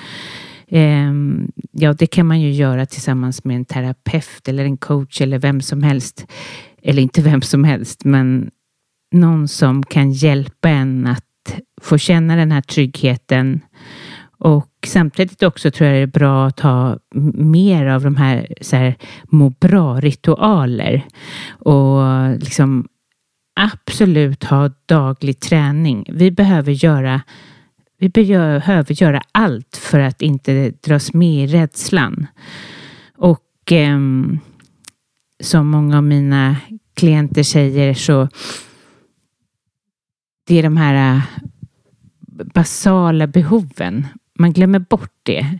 um, 0.69 1.51
ja, 1.71 1.93
det 1.93 2.07
kan 2.07 2.25
man 2.25 2.41
ju 2.41 2.51
göra 2.51 2.85
tillsammans 2.85 3.43
med 3.43 3.55
en 3.55 3.65
terapeut 3.65 4.47
eller 4.47 4.65
en 4.65 4.77
coach 4.77 5.21
eller 5.21 5.39
vem 5.39 5.61
som 5.61 5.83
helst. 5.83 6.27
Eller 6.83 7.01
inte 7.01 7.21
vem 7.21 7.41
som 7.41 7.63
helst, 7.63 8.05
men 8.05 8.51
någon 9.11 9.47
som 9.47 9.83
kan 9.83 10.11
hjälpa 10.11 10.69
en 10.69 11.07
att 11.07 11.61
få 11.81 11.97
känna 11.97 12.35
den 12.35 12.51
här 12.51 12.61
tryggheten. 12.61 13.61
Och 14.37 14.69
samtidigt 14.85 15.43
också 15.43 15.71
tror 15.71 15.89
jag 15.89 15.97
det 15.97 16.01
är 16.01 16.19
bra 16.19 16.47
att 16.47 16.59
ha 16.59 16.97
mer 17.35 17.85
av 17.85 18.01
de 18.03 18.15
här, 18.15 18.53
så 18.61 18.75
här 18.75 18.95
må 19.23 19.49
bra-ritualer. 19.49 21.05
Och 21.49 22.29
liksom 22.39 22.87
absolut 23.55 24.43
ha 24.43 24.69
daglig 24.85 25.39
träning. 25.39 26.05
Vi 26.09 26.31
behöver 26.31 26.71
göra 26.71 27.21
vi 28.01 28.09
behöver 28.09 29.01
göra 29.01 29.21
allt 29.31 29.77
för 29.77 29.99
att 29.99 30.21
inte 30.21 30.69
dras 30.69 31.13
med 31.13 31.43
i 31.43 31.47
rädslan. 31.47 32.27
Och 33.17 33.71
eh, 33.71 33.99
som 35.39 35.67
många 35.67 35.97
av 35.97 36.03
mina 36.03 36.55
klienter 36.93 37.43
säger 37.43 37.93
så 37.93 38.27
det 40.51 40.59
är 40.59 40.63
de 40.63 40.77
här 40.77 41.15
äh, 41.15 41.21
basala 42.53 43.27
behoven. 43.27 44.07
Man 44.39 44.53
glömmer 44.53 44.79
bort 44.79 45.13
det. 45.23 45.59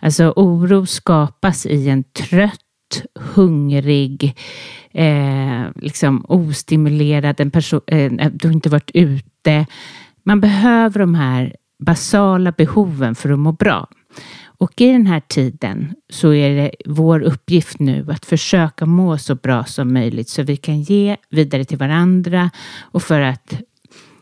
Alltså 0.00 0.32
oro 0.36 0.86
skapas 0.86 1.66
i 1.66 1.88
en 1.88 2.04
trött, 2.04 3.02
hungrig, 3.34 4.36
eh, 4.92 5.64
liksom 5.74 6.24
ostimulerad, 6.28 7.40
en 7.40 7.50
person, 7.50 7.80
eh, 7.86 8.30
du 8.32 8.48
har 8.48 8.54
inte 8.54 8.68
varit 8.68 8.90
ute. 8.94 9.66
Man 10.24 10.40
behöver 10.40 11.00
de 11.00 11.14
här 11.14 11.56
basala 11.78 12.52
behoven 12.52 13.14
för 13.14 13.30
att 13.30 13.38
må 13.38 13.52
bra. 13.52 13.88
Och 14.44 14.80
i 14.80 14.92
den 14.92 15.06
här 15.06 15.22
tiden 15.28 15.94
så 16.10 16.34
är 16.34 16.56
det 16.56 16.70
vår 16.86 17.20
uppgift 17.20 17.78
nu 17.78 18.06
att 18.10 18.26
försöka 18.26 18.86
må 18.86 19.18
så 19.18 19.34
bra 19.34 19.64
som 19.64 19.92
möjligt 19.92 20.28
så 20.28 20.42
vi 20.42 20.56
kan 20.56 20.82
ge 20.82 21.16
vidare 21.30 21.64
till 21.64 21.78
varandra 21.78 22.50
och 22.80 23.02
för 23.02 23.20
att 23.20 23.54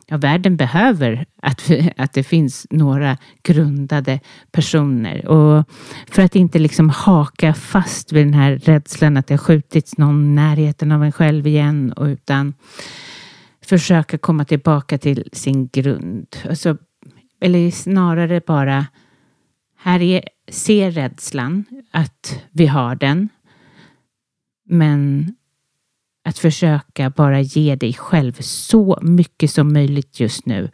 ja, 0.08 0.16
världen 0.16 0.56
behöver 0.56 1.26
att, 1.42 1.70
vi, 1.70 1.92
att 1.96 2.12
det 2.12 2.22
finns 2.22 2.66
några 2.70 3.16
grundade 3.42 4.20
personer. 4.52 5.26
Och 5.26 5.64
för 6.10 6.22
att 6.22 6.36
inte 6.36 6.58
liksom 6.58 6.90
haka 6.90 7.54
fast 7.54 8.12
vid 8.12 8.26
den 8.26 8.34
här 8.34 8.56
rädslan 8.56 9.16
att 9.16 9.26
det 9.26 9.34
har 9.34 9.38
skjutits 9.38 9.98
någon 9.98 10.24
i 10.24 10.34
närheten 10.34 10.92
av 10.92 11.04
en 11.04 11.12
själv 11.12 11.46
igen 11.46 11.92
och 11.92 12.04
utan 12.04 12.54
försöka 13.64 14.18
komma 14.18 14.44
tillbaka 14.44 14.98
till 14.98 15.28
sin 15.32 15.68
grund. 15.68 16.36
Alltså, 16.48 16.76
eller 17.40 17.70
snarare 17.70 18.40
bara 18.46 18.86
här 19.78 20.02
är, 20.02 20.24
se 20.48 20.90
rädslan, 20.90 21.64
att 21.90 22.42
vi 22.50 22.66
har 22.66 22.94
den. 22.94 23.28
Men 24.68 25.34
att 26.28 26.38
försöka 26.38 27.10
bara 27.10 27.40
ge 27.40 27.76
dig 27.76 27.94
själv 27.94 28.32
så 28.40 28.98
mycket 29.02 29.50
som 29.50 29.72
möjligt 29.72 30.20
just 30.20 30.46
nu. 30.46 30.70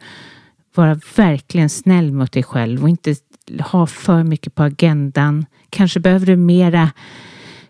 Vara 0.75 0.99
verkligen 1.15 1.69
snäll 1.69 2.11
mot 2.11 2.31
dig 2.31 2.43
själv 2.43 2.83
och 2.83 2.89
inte 2.89 3.15
ha 3.59 3.87
för 3.87 4.23
mycket 4.23 4.55
på 4.55 4.63
agendan. 4.63 5.45
Kanske 5.69 5.99
behöver 5.99 6.25
du 6.25 6.35
mera, 6.35 6.91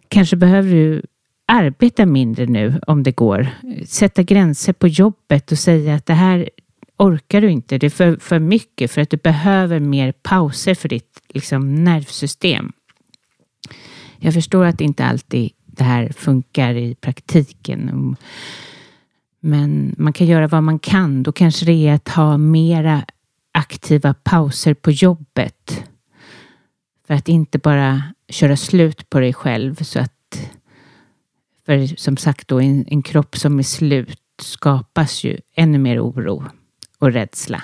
kanske 0.07 0.35
behöver 0.35 0.71
du 0.71 1.01
arbeta 1.45 2.05
mindre 2.05 2.45
nu 2.45 2.79
om 2.87 3.03
det 3.03 3.11
går. 3.11 3.47
Sätta 3.85 4.23
gränser 4.23 4.73
på 4.73 4.87
jobbet 4.87 5.51
och 5.51 5.59
säga 5.59 5.95
att 5.95 6.05
det 6.05 6.13
här 6.13 6.49
orkar 6.97 7.41
du 7.41 7.51
inte. 7.51 7.77
Det 7.77 7.85
är 7.85 7.89
för, 7.89 8.17
för 8.17 8.39
mycket 8.39 8.91
för 8.91 9.01
att 9.01 9.09
du 9.09 9.17
behöver 9.17 9.79
mer 9.79 10.11
pauser 10.11 10.75
för 10.75 10.89
ditt 10.89 11.21
liksom, 11.29 11.75
nervsystem. 11.83 12.71
Jag 14.17 14.33
förstår 14.33 14.65
att 14.65 14.77
det 14.77 14.83
inte 14.83 15.05
alltid 15.05 15.51
det 15.77 15.83
här 15.83 16.09
funkar 16.09 16.73
i 16.75 16.95
praktiken. 16.95 18.15
Men 19.39 19.95
man 19.97 20.13
kan 20.13 20.27
göra 20.27 20.47
vad 20.47 20.63
man 20.63 20.79
kan. 20.79 21.23
Då 21.23 21.31
kanske 21.31 21.65
det 21.65 21.87
är 21.87 21.93
att 21.93 22.09
ha 22.09 22.37
mera 22.37 23.05
aktiva 23.51 24.13
pauser 24.13 24.73
på 24.73 24.91
jobbet. 24.91 25.83
För 27.07 27.13
att 27.13 27.29
inte 27.29 27.59
bara 27.59 28.03
köra 28.29 28.57
slut 28.57 29.09
på 29.09 29.19
dig 29.19 29.33
själv 29.33 29.75
så 29.75 29.99
att 29.99 30.11
för 31.65 31.87
som 31.87 32.17
sagt 32.17 32.47
då 32.47 32.59
en, 32.59 32.85
en 32.87 33.01
kropp 33.01 33.37
som 33.37 33.59
är 33.59 33.63
slut 33.63 34.21
skapas 34.41 35.23
ju 35.23 35.37
ännu 35.55 35.77
mer 35.77 35.99
oro 35.99 36.43
och 36.99 37.11
rädsla. 37.11 37.63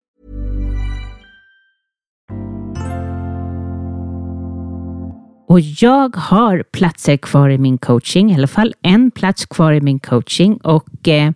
Och 5.51 5.59
jag 5.59 6.15
har 6.15 6.63
platser 6.71 7.17
kvar 7.17 7.49
i 7.49 7.57
min 7.57 7.77
coaching, 7.77 8.31
i 8.31 8.35
alla 8.35 8.47
fall 8.47 8.73
en 8.81 9.11
plats 9.11 9.45
kvar 9.45 9.73
i 9.73 9.81
min 9.81 9.99
coaching. 9.99 10.57
Och 10.57 11.07
eh, 11.07 11.31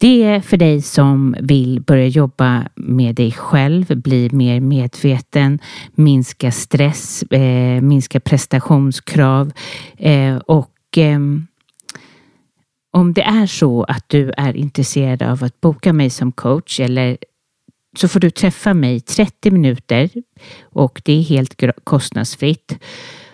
det 0.00 0.22
är 0.24 0.40
för 0.40 0.56
dig 0.56 0.82
som 0.82 1.36
vill 1.40 1.80
börja 1.80 2.06
jobba 2.06 2.64
med 2.74 3.14
dig 3.14 3.32
själv, 3.32 3.96
bli 3.96 4.30
mer 4.32 4.60
medveten, 4.60 5.58
minska 5.94 6.52
stress, 6.52 7.22
eh, 7.22 7.80
minska 7.80 8.20
prestationskrav 8.20 9.52
eh, 9.96 10.36
och 10.36 10.74
ehm, 10.96 11.46
om 12.92 13.12
det 13.12 13.22
är 13.22 13.46
så 13.46 13.84
att 13.84 14.04
du 14.06 14.32
är 14.36 14.56
intresserad 14.56 15.22
av 15.22 15.44
att 15.44 15.60
boka 15.60 15.92
mig 15.92 16.10
som 16.10 16.32
coach 16.32 16.80
eller 16.80 17.18
så 17.98 18.08
får 18.08 18.20
du 18.20 18.30
träffa 18.30 18.74
mig 18.74 19.00
30 19.00 19.50
minuter 19.50 20.10
och 20.62 21.02
det 21.04 21.12
är 21.12 21.22
helt 21.22 21.62
kostnadsfritt 21.84 22.78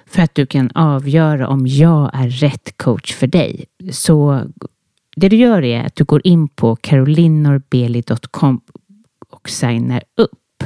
för 0.06 0.23
att 0.23 0.35
du 0.35 0.47
kan 0.47 0.71
avgöra 0.75 1.49
om 1.49 1.66
jag 1.66 2.11
är 2.14 2.28
rätt 2.28 2.76
coach 2.76 3.14
för 3.14 3.26
dig. 3.26 3.64
Så 3.92 4.42
det 5.16 5.28
du 5.28 5.37
gör 5.37 5.64
är 5.64 5.85
att 5.85 5.97
du 5.97 6.04
går 6.04 6.26
in 6.26 6.49
på 6.49 6.76
carolinorbeli.com 6.76 8.61
och 9.30 9.49
signar 9.49 10.02
upp. 10.16 10.64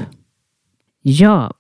Ja, 1.02 1.54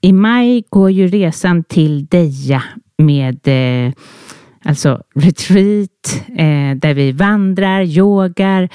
i 0.00 0.12
maj 0.12 0.64
går 0.68 0.90
ju 0.90 1.08
resan 1.08 1.64
till 1.64 2.06
Deja 2.06 2.62
med 2.98 3.40
eh, 3.44 3.92
alltså 4.64 5.02
retreat 5.14 6.24
eh, 6.28 6.76
där 6.76 6.94
vi 6.94 7.12
vandrar, 7.12 7.82
yogar, 7.82 8.68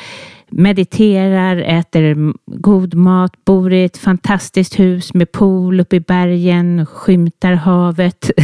mediterar, 0.52 1.58
äter 1.58 2.34
god 2.46 2.94
mat, 2.94 3.46
bor 3.46 3.74
i 3.74 3.84
ett 3.84 3.98
fantastiskt 3.98 4.80
hus 4.80 5.14
med 5.14 5.32
pool 5.32 5.80
uppe 5.80 5.96
i 5.96 6.00
bergen, 6.00 6.86
skymtar 6.86 7.54
havet. 7.54 8.32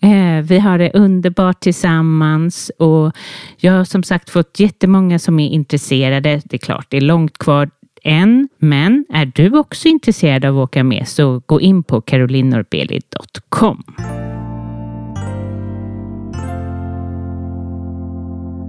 Eh, 0.00 0.42
vi 0.42 0.58
har 0.58 0.78
det 0.78 0.90
underbart 0.94 1.60
tillsammans 1.60 2.70
och 2.78 3.12
jag 3.56 3.72
har 3.72 3.84
som 3.84 4.02
sagt 4.02 4.30
fått 4.30 4.60
jättemånga 4.60 5.18
som 5.18 5.40
är 5.40 5.48
intresserade. 5.48 6.42
Det 6.44 6.56
är 6.56 6.58
klart, 6.58 6.86
det 6.88 6.96
är 6.96 7.00
långt 7.00 7.38
kvar 7.38 7.70
än, 8.02 8.48
men 8.58 9.06
är 9.08 9.32
du 9.34 9.58
också 9.58 9.88
intresserad 9.88 10.44
av 10.44 10.58
att 10.58 10.64
åka 10.64 10.84
med 10.84 11.08
så 11.08 11.42
gå 11.46 11.60
in 11.60 11.82
på 11.82 12.00
carolinorbeli.com. 12.00 13.84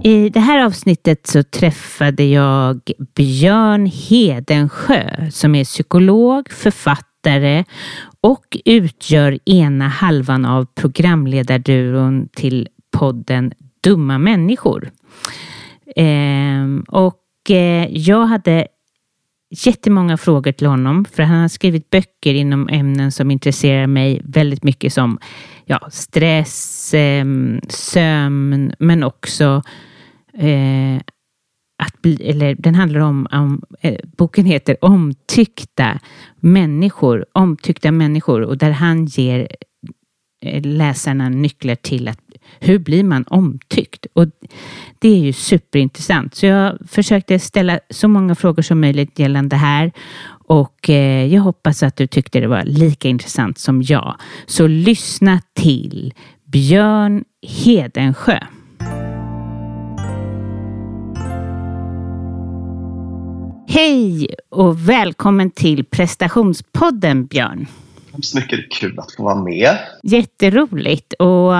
I 0.06 0.28
det 0.28 0.40
här 0.40 0.64
avsnittet 0.64 1.26
så 1.26 1.42
träffade 1.42 2.24
jag 2.24 2.80
Björn 3.14 3.86
Hedensjö 3.86 5.30
som 5.30 5.54
är 5.54 5.64
psykolog, 5.64 6.50
författare 6.50 7.64
och 8.20 8.56
utgör 8.64 9.38
ena 9.44 9.88
halvan 9.88 10.44
av 10.44 10.64
programledarduon 10.64 12.28
till 12.36 12.68
podden 12.98 13.52
Dumma 13.82 14.18
människor. 14.18 14.90
Ehm, 15.96 16.84
och 16.88 17.50
eh, 17.50 17.88
jag 17.90 18.26
hade 18.26 18.66
jättemånga 19.50 20.16
frågor 20.16 20.52
till 20.52 20.66
honom 20.66 21.04
för 21.04 21.22
han 21.22 21.40
har 21.40 21.48
skrivit 21.48 21.90
böcker 21.90 22.34
inom 22.34 22.68
ämnen 22.68 23.12
som 23.12 23.30
intresserar 23.30 23.86
mig 23.86 24.20
väldigt 24.24 24.62
mycket 24.64 24.92
som 24.92 25.18
ja, 25.64 25.88
stress, 25.90 26.94
eh, 26.94 27.24
sömn 27.68 28.72
men 28.78 29.04
också 29.04 29.62
eh, 30.38 31.00
att 31.82 32.02
bli, 32.02 32.30
eller 32.30 32.54
den 32.54 32.74
handlar 32.74 33.00
om, 33.00 33.26
om 33.32 33.62
eh, 33.80 34.00
boken 34.16 34.44
heter 34.46 34.84
Omtyckta 34.84 35.98
människor, 36.40 37.26
omtyckta 37.32 37.92
människor 37.92 38.42
och 38.42 38.58
där 38.58 38.70
han 38.70 39.06
ger 39.06 39.48
eh, 40.42 40.62
läsarna 40.62 41.28
nycklar 41.28 41.74
till 41.74 42.08
att 42.08 42.20
hur 42.60 42.78
blir 42.78 43.04
man 43.04 43.24
omtyckt? 43.28 44.06
Och 44.12 44.26
det 44.98 45.08
är 45.08 45.18
ju 45.18 45.32
superintressant. 45.32 46.34
Så 46.34 46.46
jag 46.46 46.78
försökte 46.88 47.38
ställa 47.38 47.80
så 47.90 48.08
många 48.08 48.34
frågor 48.34 48.62
som 48.62 48.80
möjligt 48.80 49.18
gällande 49.18 49.56
det 49.56 49.60
här 49.60 49.92
och 50.48 50.90
eh, 50.90 51.26
jag 51.34 51.42
hoppas 51.42 51.82
att 51.82 51.96
du 51.96 52.06
tyckte 52.06 52.40
det 52.40 52.46
var 52.46 52.64
lika 52.64 53.08
intressant 53.08 53.58
som 53.58 53.82
jag. 53.82 54.16
Så 54.46 54.66
lyssna 54.66 55.40
till 55.54 56.14
Björn 56.44 57.24
Hedensjö. 57.42 58.38
Hej 63.76 64.26
och 64.48 64.88
välkommen 64.88 65.50
till 65.50 65.84
prestationspodden 65.84 67.26
Björn. 67.26 67.66
Så 68.22 68.38
mycket 68.38 68.72
kul 68.72 68.98
att 68.98 69.12
få 69.12 69.22
vara 69.22 69.34
med. 69.34 69.78
Jätteroligt 70.02 71.12
och 71.12 71.52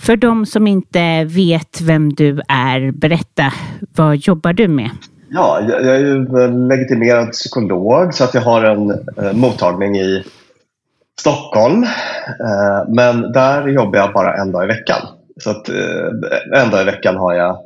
för 0.00 0.16
de 0.16 0.46
som 0.46 0.66
inte 0.66 1.24
vet 1.24 1.80
vem 1.80 2.12
du 2.12 2.40
är, 2.48 2.90
berätta, 2.90 3.52
vad 3.96 4.16
jobbar 4.16 4.52
du 4.52 4.68
med? 4.68 4.90
Ja, 5.30 5.60
jag 5.68 5.96
är 5.96 5.98
ju 5.98 6.26
legitimerad 6.68 7.32
psykolog 7.32 8.14
så 8.14 8.24
att 8.24 8.34
jag 8.34 8.42
har 8.42 8.64
en 8.64 8.90
eh, 8.90 9.32
mottagning 9.32 9.96
i 9.96 10.24
Stockholm. 11.20 11.82
Eh, 11.82 12.88
men 12.88 13.32
där 13.32 13.68
jobbar 13.68 13.98
jag 13.98 14.12
bara 14.12 14.36
en 14.36 14.52
dag 14.52 14.64
i 14.64 14.66
veckan. 14.66 15.00
Så 15.40 15.50
att 15.50 15.68
eh, 15.68 16.62
en 16.62 16.70
dag 16.70 16.82
i 16.82 16.84
veckan 16.84 17.16
har 17.16 17.34
jag 17.34 17.58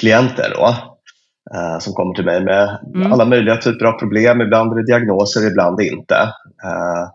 klienter 0.00 0.52
då, 0.54 0.95
eh, 1.54 1.78
som 1.78 1.92
kommer 1.92 2.14
till 2.14 2.24
mig 2.24 2.44
med 2.44 2.78
mm. 2.94 3.12
alla 3.12 3.24
möjliga 3.24 3.56
typer 3.56 3.84
av 3.84 3.92
problem. 3.92 4.40
Ibland 4.40 4.72
är 4.72 4.76
det 4.76 4.86
diagnoser, 4.86 5.50
ibland 5.50 5.80
inte. 5.80 6.14
Eh, 6.64 7.10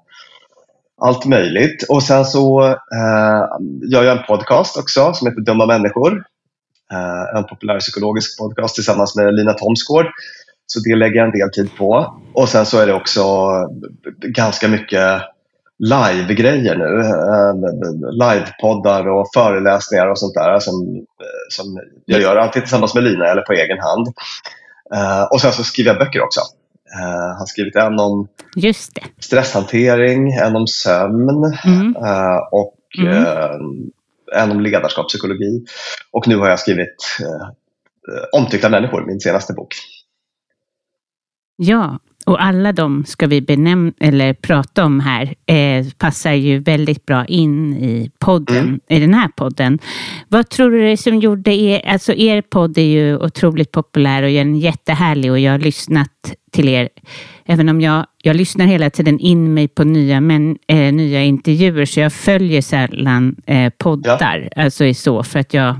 allt 1.01 1.25
möjligt. 1.25 1.85
Och 1.89 2.03
sen 2.03 2.25
så 2.25 2.65
eh, 2.67 3.41
gör 3.91 4.03
jag 4.03 4.17
en 4.17 4.23
podcast 4.27 4.77
också 4.77 5.13
som 5.13 5.27
heter 5.27 5.41
Dumma 5.41 5.65
människor. 5.65 6.23
Eh, 6.91 7.37
en 7.37 7.43
populärpsykologisk 7.43 8.39
podcast 8.39 8.75
tillsammans 8.75 9.15
med 9.15 9.33
Lina 9.33 9.53
Thomsgård. 9.53 10.05
Så 10.65 10.79
det 10.79 10.95
lägger 10.95 11.15
jag 11.15 11.25
en 11.25 11.39
del 11.39 11.51
tid 11.51 11.75
på. 11.77 12.21
Och 12.33 12.49
sen 12.49 12.65
så 12.65 12.79
är 12.79 12.87
det 12.87 12.93
också 12.93 13.23
ganska 14.19 14.67
mycket 14.67 15.21
live-grejer 15.81 16.75
nu. 16.75 16.99
Eh, 16.99 17.53
livepoddar 18.11 19.07
och 19.07 19.27
föreläsningar 19.33 20.07
och 20.07 20.19
sånt 20.19 20.33
där 20.33 20.59
som, 20.59 21.05
som 21.49 21.79
jag 22.05 22.21
gör 22.21 22.35
antingen 22.35 22.63
tillsammans 22.63 22.95
med 22.95 23.03
Lina 23.03 23.25
eller 23.27 23.41
på 23.41 23.53
egen 23.53 23.79
hand. 23.79 24.07
Eh, 24.95 25.23
och 25.23 25.41
sen 25.41 25.51
så 25.51 25.63
skriver 25.63 25.91
jag 25.91 25.99
böcker 25.99 26.21
också. 26.21 26.41
Uh, 26.99 27.37
har 27.39 27.45
skrivit 27.45 27.75
en 27.75 27.99
om 27.99 28.27
stresshantering, 29.19 30.31
en 30.31 30.55
om 30.55 30.67
sömn 30.67 31.53
mm. 31.65 31.95
och 32.51 32.75
mm. 32.99 33.91
en 34.35 34.51
om 34.51 34.61
ledarskapspsykologi. 34.61 35.65
Och 36.11 36.27
nu 36.27 36.37
har 36.37 36.49
jag 36.49 36.59
skrivit 36.59 36.95
Omtyckta 38.31 38.69
människor, 38.69 39.05
min 39.05 39.19
senaste 39.19 39.53
bok. 39.53 39.73
Ja, 41.55 41.99
och 42.31 42.43
alla 42.43 42.71
de 42.71 43.05
ska 43.05 43.27
vi 43.27 43.41
benämna 43.41 43.91
eller 43.99 44.33
prata 44.33 44.85
om 44.85 44.99
här 44.99 45.35
eh, 45.45 45.85
passar 45.97 46.33
ju 46.33 46.59
väldigt 46.59 47.05
bra 47.05 47.25
in 47.25 47.73
i 47.73 48.11
podden, 48.19 48.57
mm. 48.57 48.79
i 48.89 48.99
den 48.99 49.13
här 49.13 49.27
podden. 49.27 49.79
Vad 50.27 50.49
tror 50.49 50.71
du 50.71 50.81
det 50.81 50.97
som 50.97 51.19
gjorde 51.19 51.53
er, 51.53 51.81
alltså 51.87 52.13
er 52.13 52.41
podd 52.41 52.77
är 52.77 52.81
ju 52.81 53.17
otroligt 53.17 53.71
populär 53.71 54.23
och 54.23 54.29
är 54.29 54.45
jättehärlig 54.45 55.31
och 55.31 55.39
jag 55.39 55.51
har 55.51 55.59
lyssnat 55.59 56.33
till 56.51 56.69
er. 56.69 56.89
Även 57.45 57.69
om 57.69 57.81
jag, 57.81 58.05
jag 58.23 58.35
lyssnar 58.35 58.65
hela 58.65 58.89
tiden 58.89 59.19
in 59.19 59.53
mig 59.53 59.67
på 59.67 59.83
nya, 59.83 60.21
men, 60.21 60.57
eh, 60.67 60.93
nya 60.93 61.23
intervjuer 61.23 61.85
så 61.85 61.99
jag 61.99 62.13
följer 62.13 62.61
sällan 62.61 63.35
eh, 63.45 63.73
poddar. 63.77 64.49
Ja. 64.55 64.63
Alltså 64.63 64.93
så 64.93 65.23
för 65.23 65.39
att 65.39 65.53
jag 65.53 65.75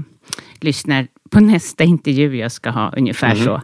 lyssnar 0.62 1.08
på 1.32 1.40
nästa 1.40 1.84
intervju 1.84 2.38
jag 2.38 2.52
ska 2.52 2.70
ha, 2.70 2.94
ungefär 2.98 3.32
mm. 3.32 3.46
så. 3.46 3.62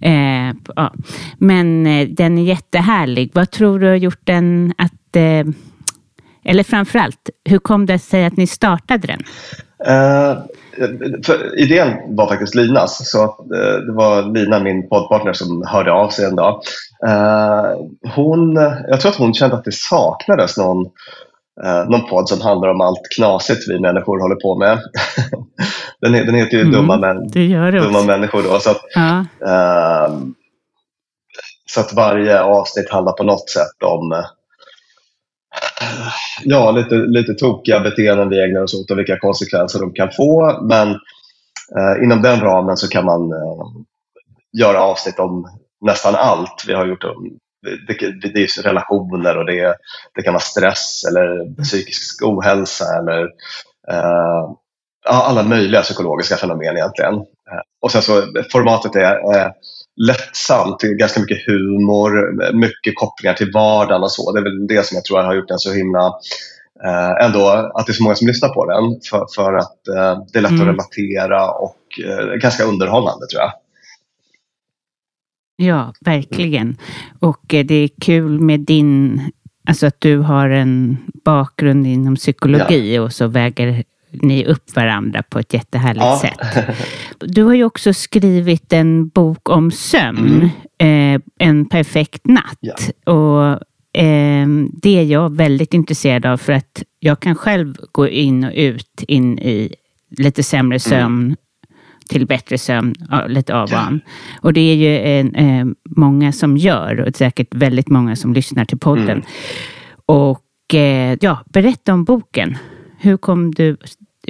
Eh, 0.00 0.72
ja. 0.76 0.92
Men 1.38 1.86
eh, 1.86 2.08
den 2.08 2.38
är 2.38 2.42
jättehärlig. 2.42 3.30
Vad 3.34 3.50
tror 3.50 3.78
du 3.78 3.86
har 3.86 3.94
gjort 3.94 4.22
den 4.24 4.74
att... 4.78 5.16
Eh, 5.16 5.46
eller 6.46 6.62
framförallt, 6.62 7.30
hur 7.44 7.58
kom 7.58 7.86
det 7.86 7.98
sig 7.98 8.24
att 8.24 8.36
ni 8.36 8.46
startade 8.46 9.06
den? 9.06 9.20
Uh, 9.88 10.38
idén 11.56 12.16
var 12.16 12.28
faktiskt 12.28 12.54
Linas. 12.54 13.10
Så 13.10 13.24
att, 13.24 13.38
uh, 13.40 13.86
det 13.86 13.92
var 13.92 14.34
Lina, 14.34 14.58
min 14.60 14.88
poddpartner, 14.88 15.32
som 15.32 15.64
hörde 15.66 15.92
av 15.92 16.08
sig 16.08 16.24
en 16.24 16.36
dag. 16.36 16.60
Uh, 17.06 17.86
hon, 18.14 18.54
jag 18.88 19.00
tror 19.00 19.10
att 19.10 19.18
hon 19.18 19.34
kände 19.34 19.56
att 19.56 19.64
det 19.64 19.74
saknades 19.74 20.56
någon 20.56 20.86
eh, 21.62 21.88
någon 21.88 22.08
podd 22.08 22.28
som 22.28 22.40
handlar 22.40 22.68
om 22.68 22.80
allt 22.80 23.02
knasigt 23.16 23.68
vi 23.68 23.80
människor 23.80 24.20
håller 24.20 24.36
på 24.36 24.58
med. 24.58 24.80
den, 26.00 26.12
den 26.12 26.34
heter 26.34 26.56
ju 26.56 26.60
mm, 26.60 26.72
Dumma, 26.72 26.96
män, 26.96 27.28
dumma 27.72 28.02
människor. 28.02 28.42
Då, 28.42 28.58
så, 28.58 28.70
att, 28.70 28.82
ja. 28.94 29.18
eh, 29.46 30.18
så 31.66 31.80
att 31.80 31.92
varje 31.92 32.42
avsnitt 32.42 32.90
handlar 32.90 33.12
på 33.12 33.24
något 33.24 33.50
sätt 33.50 33.82
om 33.84 34.12
eh, 34.12 34.24
ja, 36.44 36.70
lite, 36.70 36.94
lite 36.94 37.34
tokiga 37.34 37.80
beteenden 37.80 38.28
vi 38.28 38.44
ägnar 38.44 38.62
oss 38.62 38.74
åt 38.74 38.90
och 38.90 38.98
vilka 38.98 39.18
konsekvenser 39.18 39.80
de 39.80 39.92
kan 39.92 40.10
få. 40.10 40.60
Men 40.62 40.90
eh, 41.76 42.04
inom 42.04 42.22
den 42.22 42.40
ramen 42.40 42.76
så 42.76 42.88
kan 42.88 43.04
man 43.04 43.32
eh, 43.32 43.66
göra 44.52 44.82
avsnitt 44.82 45.18
om 45.18 45.48
nästan 45.80 46.14
allt. 46.14 46.64
Vi 46.66 46.74
har 46.74 46.86
gjort 46.86 47.04
det, 47.86 48.28
det, 48.34 48.42
är 48.42 48.62
relationer 48.62 49.38
och 49.38 49.46
det, 49.46 49.76
det 50.14 50.22
kan 50.22 50.34
vara 50.34 50.42
stress 50.42 51.04
eller 51.08 51.62
psykisk 51.62 52.22
ohälsa 52.22 52.84
eller 52.98 53.22
eh, 53.90 54.50
alla 55.06 55.42
möjliga 55.42 55.82
psykologiska 55.82 56.36
fenomen 56.36 56.76
egentligen. 56.76 57.14
Eh, 57.14 57.62
och 57.82 57.90
sen 57.90 58.02
så 58.02 58.22
formatet 58.52 58.96
är 58.96 59.36
eh, 59.36 59.50
lättsamt, 60.06 60.80
ganska 60.82 61.20
mycket 61.20 61.46
humor, 61.46 62.12
mycket 62.52 62.94
kopplingar 62.96 63.34
till 63.34 63.50
vardagen 63.54 64.02
och 64.02 64.12
så. 64.12 64.32
Det 64.32 64.40
är 64.40 64.44
väl 64.44 64.66
det 64.66 64.86
som 64.86 64.94
jag 64.94 65.04
tror 65.04 65.22
har 65.22 65.34
gjort 65.34 65.48
den 65.48 65.58
så 65.58 65.72
himla 65.72 66.06
eh, 66.84 67.26
ändå 67.26 67.48
att 67.48 67.86
det 67.86 67.92
är 67.92 67.94
så 67.94 68.02
många 68.02 68.14
som 68.14 68.26
lyssnar 68.26 68.48
på 68.48 68.66
den 68.66 69.00
för, 69.10 69.26
för 69.34 69.54
att 69.54 69.88
eh, 69.88 70.24
det 70.32 70.38
är 70.38 70.42
lätt 70.42 70.50
mm. 70.50 70.62
att 70.62 70.68
relatera 70.68 71.50
och 71.50 71.78
eh, 72.04 72.34
ganska 72.34 72.64
underhållande 72.64 73.26
tror 73.26 73.42
jag. 73.42 73.52
Ja, 75.56 75.92
verkligen. 76.00 76.76
Och 77.18 77.54
eh, 77.54 77.64
det 77.64 77.74
är 77.74 77.90
kul 78.00 78.40
med 78.40 78.60
din, 78.60 79.20
alltså 79.68 79.86
att 79.86 80.00
du 80.00 80.18
har 80.18 80.50
en 80.50 80.96
bakgrund 81.24 81.86
inom 81.86 82.16
psykologi 82.16 82.94
ja. 82.94 83.02
och 83.02 83.12
så 83.12 83.26
väger 83.26 83.84
ni 84.10 84.44
upp 84.44 84.76
varandra 84.76 85.22
på 85.22 85.38
ett 85.38 85.54
jättehärligt 85.54 86.04
ja. 86.04 86.20
sätt. 86.20 86.66
Du 87.18 87.42
har 87.42 87.54
ju 87.54 87.64
också 87.64 87.92
skrivit 87.92 88.72
en 88.72 89.08
bok 89.08 89.48
om 89.48 89.70
sömn, 89.70 90.50
mm. 90.78 91.14
eh, 91.14 91.20
En 91.38 91.68
perfekt 91.68 92.26
natt. 92.26 92.58
Ja. 92.60 93.12
Och 93.12 93.52
eh, 94.02 94.48
Det 94.72 94.98
är 94.98 95.04
jag 95.04 95.36
väldigt 95.36 95.74
intresserad 95.74 96.26
av 96.26 96.36
för 96.36 96.52
att 96.52 96.82
jag 96.98 97.20
kan 97.20 97.34
själv 97.34 97.76
gå 97.92 98.08
in 98.08 98.44
och 98.44 98.52
ut 98.54 99.02
in 99.08 99.38
i 99.38 99.74
lite 100.18 100.42
sämre 100.42 100.74
mm. 100.74 100.80
sömn 100.80 101.24
mm 101.24 101.36
till 102.08 102.26
bättre 102.26 102.58
sömn, 102.58 102.94
lite 103.28 103.54
av 103.54 103.62
och 103.62 104.00
Och 104.40 104.52
det 104.52 104.60
är 104.60 104.74
ju 104.74 105.20
eh, 105.20 105.66
många 105.96 106.32
som 106.32 106.56
gör 106.56 107.00
och 107.00 107.16
säkert 107.16 107.54
väldigt 107.54 107.88
många 107.88 108.16
som 108.16 108.32
lyssnar 108.34 108.64
till 108.64 108.78
podden. 108.78 109.10
Mm. 109.10 109.22
Och 110.06 110.74
eh, 110.74 111.18
ja, 111.20 111.44
berätta 111.46 111.92
om 111.92 112.04
boken. 112.04 112.56
Hur 112.98 113.16
kom, 113.16 113.54
du, 113.54 113.76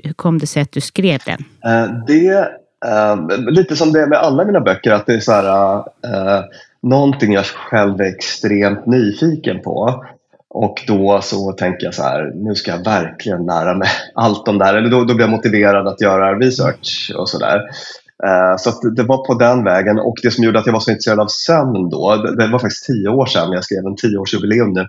hur 0.03 0.13
kom 0.13 0.39
det 0.39 0.47
sig 0.47 0.63
att 0.63 0.73
du 0.73 0.81
skrev 0.81 1.21
den? 1.27 1.45
Det 2.07 2.49
Uh, 2.85 3.51
lite 3.51 3.77
som 3.77 3.93
det 3.93 4.03
är 4.03 4.07
med 4.07 4.19
alla 4.19 4.45
mina 4.45 4.61
böcker, 4.61 4.93
att 4.93 5.07
det 5.07 5.15
är 5.15 5.21
så 5.21 5.33
här, 5.33 5.85
någonting 6.83 7.33
jag 7.33 7.45
själv 7.45 8.01
är 8.01 8.05
extremt 8.05 8.87
nyfiken 8.87 9.63
på. 9.63 10.05
Och 10.55 10.85
då 10.87 11.21
så 11.23 11.53
tänker 11.53 11.85
jag 11.85 11.95
så 11.95 12.03
här, 12.03 12.33
nu 12.35 12.55
ska 12.55 12.71
jag 12.71 12.85
verkligen 12.85 13.47
lära 13.47 13.75
mig 13.75 13.89
allt 14.15 14.49
om 14.49 14.59
det 14.59 14.65
här. 14.65 14.75
Eller 14.75 14.91
då, 14.91 15.05
då 15.05 15.15
blir 15.15 15.27
jag 15.27 15.31
motiverad 15.31 15.89
att 15.89 16.01
göra 16.01 16.39
research 16.39 17.13
och 17.19 17.29
sådär. 17.29 17.61
Så 18.59 18.71
eh, 18.71 18.93
det 18.97 19.03
var 19.03 19.27
på 19.27 19.35
den 19.35 19.65
vägen. 19.65 19.99
Och 19.99 20.15
det 20.23 20.31
som 20.31 20.45
gjorde 20.45 20.59
att 20.59 20.67
jag 20.67 20.73
var 20.73 20.81
så 20.81 20.91
intresserad 20.91 21.21
av 21.21 21.27
sömn 21.29 21.89
då, 21.91 22.17
det, 22.17 22.37
det 22.37 22.53
var 22.53 22.59
faktiskt 22.59 22.87
tio 22.87 23.09
år 23.09 23.27
sedan, 23.27 23.53
jag 23.53 23.65
skrev 23.65 23.87
en 23.87 23.97
tioårsjubileum 23.97 24.73
nu. 24.73 24.87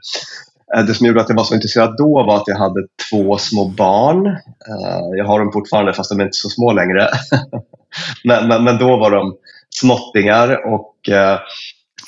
Eh, 0.75 0.85
det 0.85 0.93
som 0.93 1.07
gjorde 1.07 1.21
att 1.21 1.29
jag 1.29 1.35
var 1.35 1.43
så 1.43 1.55
intresserad 1.55 1.97
då 1.97 2.23
var 2.23 2.35
att 2.35 2.47
jag 2.47 2.57
hade 2.57 2.87
två 3.11 3.37
små 3.37 3.65
barn. 3.65 4.27
Eh, 4.27 5.17
jag 5.17 5.25
har 5.25 5.39
dem 5.39 5.51
fortfarande 5.51 5.93
fast 5.93 6.09
de 6.09 6.19
är 6.19 6.23
inte 6.23 6.37
så 6.37 6.49
små 6.49 6.71
längre. 6.71 7.09
Men, 8.23 8.47
men, 8.47 8.63
men 8.63 8.77
då 8.77 8.97
var 8.97 9.11
de 9.11 9.35
småttingar 9.69 10.73
och 10.73 11.09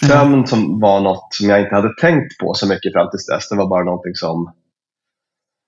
sömn 0.05 0.47
som 0.47 0.79
var 0.79 0.99
något 0.99 1.27
som 1.33 1.49
jag 1.49 1.61
inte 1.61 1.75
hade 1.75 1.93
tänkt 2.01 2.37
på 2.37 2.53
så 2.53 2.67
mycket 2.67 2.93
fram 2.93 3.09
till 3.09 3.33
dess. 3.33 3.49
Det 3.49 3.55
var 3.55 3.69
bara 3.69 3.83
någonting 3.83 4.15
som 4.15 4.53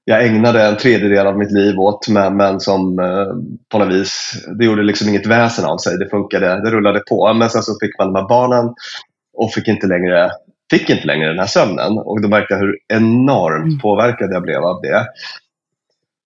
jag 0.06 0.26
ägnade 0.26 0.64
en 0.64 0.78
tredjedel 0.78 1.28
av 1.28 1.38
mitt 1.38 1.52
liv 1.52 1.80
åt 1.80 2.08
men, 2.08 2.38
men 2.38 2.60
som 2.60 3.00
eh, 3.00 3.28
på 3.72 3.80
något 3.80 3.94
vis, 3.94 4.34
det 4.60 4.66
gjorde 4.66 4.84
liksom 4.84 5.10
inget 5.10 5.28
väsen 5.28 5.66
av 5.66 5.78
sig. 5.78 5.98
Det 5.98 6.10
funkade, 6.10 6.62
det 6.64 6.72
rullade 6.72 7.00
på. 7.00 7.34
Men 7.34 7.50
sen 7.50 7.64
så 7.64 7.78
fick 7.82 8.00
man 8.00 8.14
de 8.14 8.20
här 8.20 8.28
barnen 8.28 8.74
och 9.34 9.52
fick 9.52 9.68
inte 9.68 9.88
längre 9.88 10.32
fick 10.72 10.90
inte 10.90 11.08
längre 11.08 11.28
den 11.28 11.40
här 11.40 11.46
sömnen 11.46 11.98
och 11.98 12.22
då 12.22 12.28
märkte 12.28 12.54
jag 12.54 12.60
hur 12.60 12.78
enormt 12.88 13.66
mm. 13.66 13.80
påverkad 13.80 14.32
jag 14.32 14.44
blev 14.44 14.64
av 14.64 14.82
det. 14.82 15.08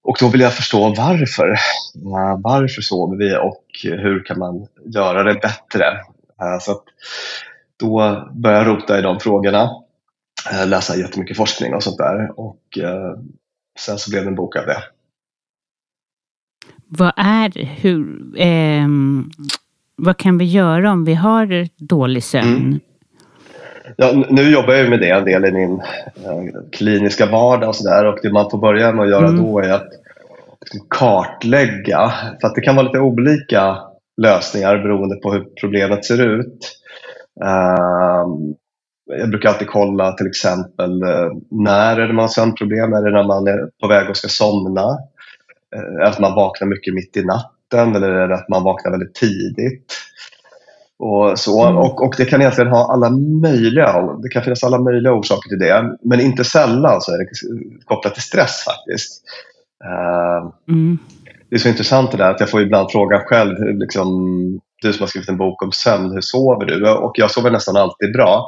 Och 0.03 0.17
då 0.19 0.27
vill 0.27 0.41
jag 0.41 0.53
förstå 0.53 0.93
varför. 0.97 1.55
Varför 2.37 2.81
sover 2.81 3.17
vi 3.17 3.35
och 3.35 3.65
hur 3.83 4.25
kan 4.25 4.39
man 4.39 4.67
göra 4.85 5.23
det 5.23 5.33
bättre? 5.33 5.85
Eh, 6.41 6.59
så 6.61 6.81
då 7.83 8.27
började 8.33 8.69
jag 8.69 8.75
rota 8.75 8.99
i 8.99 9.01
de 9.01 9.19
frågorna, 9.19 9.69
eh, 10.51 10.67
läsa 10.67 10.95
jättemycket 10.95 11.37
forskning 11.37 11.73
och 11.73 11.83
sånt 11.83 11.97
där 11.97 12.39
och 12.39 12.77
eh, 12.77 13.17
sen 13.79 13.97
så 13.97 14.11
blev 14.11 14.23
det 14.23 14.29
en 14.29 14.35
bok 14.35 14.55
av 14.55 14.65
det. 14.65 14.83
Vad 16.87 17.13
är, 17.17 17.65
hur, 17.65 18.23
eh, 18.41 18.87
vad 19.95 20.17
kan 20.17 20.37
vi 20.37 20.45
göra 20.45 20.91
om 20.91 21.05
vi 21.05 21.13
har 21.13 21.67
dålig 21.77 22.23
sömn? 22.23 22.57
Mm. 22.57 22.79
Ja, 23.97 24.25
nu 24.29 24.51
jobbar 24.51 24.73
jag 24.73 24.89
med 24.89 24.99
det 24.99 25.09
en 25.09 25.25
del 25.25 25.45
i 25.45 25.51
min 25.51 25.79
eh, 26.15 26.61
kliniska 26.71 27.25
vardag 27.25 27.69
och 27.69 27.75
sådär 27.75 28.05
och 28.05 28.19
det 28.23 28.31
man 28.31 28.49
får 28.49 28.57
börja 28.57 28.91
med 28.91 29.03
att 29.03 29.11
göra 29.11 29.27
mm. 29.27 29.43
då 29.43 29.59
är 29.59 29.69
att 29.69 29.89
liksom 30.61 30.87
kartlägga. 30.89 32.13
För 32.41 32.47
att 32.47 32.55
det 32.55 32.61
kan 32.61 32.75
vara 32.75 32.85
lite 32.85 32.99
olika 32.99 33.77
lösningar 34.21 34.77
beroende 34.77 35.15
på 35.15 35.33
hur 35.33 35.45
problemet 35.61 36.05
ser 36.05 36.21
ut. 36.21 36.82
Uh, 37.41 38.53
jag 39.05 39.29
brukar 39.29 39.49
alltid 39.49 39.67
kolla 39.67 40.11
till 40.11 40.27
exempel 40.27 41.03
uh, 41.03 41.31
när 41.51 41.99
är 41.99 42.07
det 42.07 42.13
man 42.13 42.23
har 42.23 42.27
sömnproblem? 42.27 42.93
Är 42.93 43.01
det 43.01 43.11
när 43.11 43.23
man 43.23 43.47
är 43.47 43.69
på 43.81 43.87
väg 43.87 44.09
och 44.09 44.17
ska 44.17 44.27
somna? 44.27 44.81
Uh, 45.75 45.95
är 45.95 45.99
det 45.99 46.07
att 46.07 46.19
man 46.19 46.35
vaknar 46.35 46.67
mycket 46.67 46.93
mitt 46.93 47.17
i 47.17 47.23
natten 47.23 47.95
eller 47.95 48.09
är 48.09 48.27
det 48.27 48.35
att 48.35 48.49
man 48.49 48.63
vaknar 48.63 48.91
väldigt 48.91 49.15
tidigt? 49.15 49.93
Och, 50.99 51.39
så. 51.39 51.65
Mm. 51.65 51.77
Och, 51.77 52.03
och 52.03 52.13
det 52.17 52.25
kan 52.25 52.41
egentligen 52.41 52.71
ha 52.71 52.93
alla 52.93 53.09
möjliga, 53.41 54.01
det 54.01 54.29
kan 54.29 54.43
finnas 54.43 54.63
alla 54.63 54.79
möjliga 54.79 55.13
orsaker 55.13 55.49
till 55.49 55.59
det. 55.59 55.97
Men 56.01 56.19
inte 56.19 56.43
sällan 56.43 57.01
så 57.01 57.11
är 57.11 57.17
det 57.17 57.25
kopplat 57.85 58.13
till 58.13 58.23
stress 58.23 58.63
faktiskt. 58.65 59.23
Uh, 59.85 60.51
mm. 60.69 60.97
Det 61.53 61.57
är 61.57 61.59
så 61.59 61.69
intressant 61.69 62.11
det 62.11 62.17
där 62.17 62.31
att 62.31 62.39
jag 62.39 62.49
får 62.49 62.61
ibland 62.61 62.91
frågan 62.91 63.21
själv, 63.25 63.77
liksom, 63.77 64.09
du 64.81 64.93
som 64.93 65.01
har 65.01 65.07
skrivit 65.07 65.29
en 65.29 65.37
bok 65.37 65.63
om 65.63 65.71
sömn, 65.71 66.11
hur 66.11 66.21
sover 66.21 66.65
du? 66.65 66.89
Och 66.89 67.13
jag 67.15 67.31
sover 67.31 67.51
nästan 67.51 67.75
alltid 67.75 68.13
bra. 68.13 68.47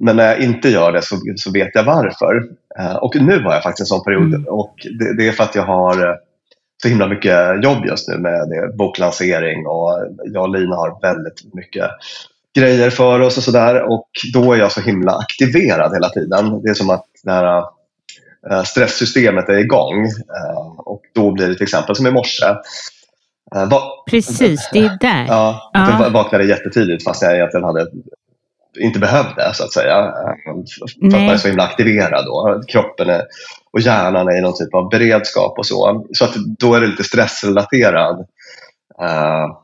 Men 0.00 0.16
när 0.16 0.26
jag 0.26 0.40
inte 0.40 0.68
gör 0.68 0.92
det 0.92 1.02
så, 1.02 1.16
så 1.36 1.52
vet 1.52 1.70
jag 1.74 1.84
varför. 1.84 2.34
Uh, 2.80 2.96
och 2.96 3.16
nu 3.16 3.42
har 3.42 3.52
jag 3.52 3.62
faktiskt 3.62 3.80
en 3.80 3.86
sån 3.86 4.04
period 4.04 4.34
mm. 4.34 4.46
och 4.48 4.74
det, 4.98 5.16
det, 5.16 5.28
är 5.28 5.32
för 5.32 5.44
att 5.44 5.54
jag 5.54 5.62
har 5.62 6.16
så 6.82 6.88
himla 6.88 7.08
mycket 7.08 7.64
jobb 7.64 7.86
just 7.86 8.08
nu 8.08 8.18
med 8.18 8.48
det, 8.48 8.76
boklansering 8.76 9.66
och 9.66 10.06
jag 10.24 10.42
och 10.42 10.58
Lina 10.58 10.76
har 10.76 10.98
väldigt 11.02 11.54
mycket 11.54 11.90
grejer 12.56 12.90
för 12.90 13.20
oss 13.20 13.36
och 13.36 13.42
sådär 13.42 13.82
och 13.82 14.08
då 14.32 14.52
är 14.52 14.58
jag 14.58 14.72
så 14.72 14.80
himla 14.80 15.12
aktiverad 15.12 15.92
hela 15.94 16.08
tiden. 16.08 16.62
Det 16.62 16.70
är 16.70 16.74
som 16.74 16.90
att 16.90 17.04
det 17.24 17.30
här 17.30 17.58
eh, 17.58 17.64
stresssystemet 18.64 19.48
är 19.48 19.58
igång 19.58 20.04
eh, 20.04 20.78
och 20.78 21.02
då 21.14 21.32
blir 21.32 21.48
det 21.48 21.54
till 21.54 21.62
exempel 21.62 21.96
som 21.96 22.06
i 22.06 22.10
morse 22.10 22.46
eh, 23.54 23.68
Precis, 24.10 24.68
det 24.72 24.78
är 24.78 24.98
där. 25.00 25.26
Ja, 25.28 25.70
ja. 25.72 26.02
jag 26.02 26.10
vaknade 26.10 26.44
jättetidigt 26.44 27.04
fast 27.04 27.22
jag 27.22 27.34
egentligen 27.34 27.64
hade 27.64 27.86
inte 28.78 28.98
behövde 28.98 29.50
så 29.54 29.64
att 29.64 29.72
säga. 29.72 30.12
För 30.78 30.84
att 30.84 31.12
man 31.12 31.20
är 31.20 31.36
så 31.36 31.48
himla 31.48 31.62
aktiverad 31.62 32.24
då. 32.24 32.62
Kroppen 32.68 33.08
är, 33.08 33.22
och 33.72 33.80
hjärnan 33.80 34.28
är 34.28 34.38
i 34.38 34.40
någon 34.40 34.56
typ 34.56 34.74
av 34.74 34.88
beredskap 34.88 35.58
och 35.58 35.66
så. 35.66 36.06
Så 36.12 36.24
att 36.24 36.34
då 36.34 36.74
är 36.74 36.80
det 36.80 36.86
lite 36.86 37.04
stressrelaterad 37.04 38.18
uh, 39.02 39.56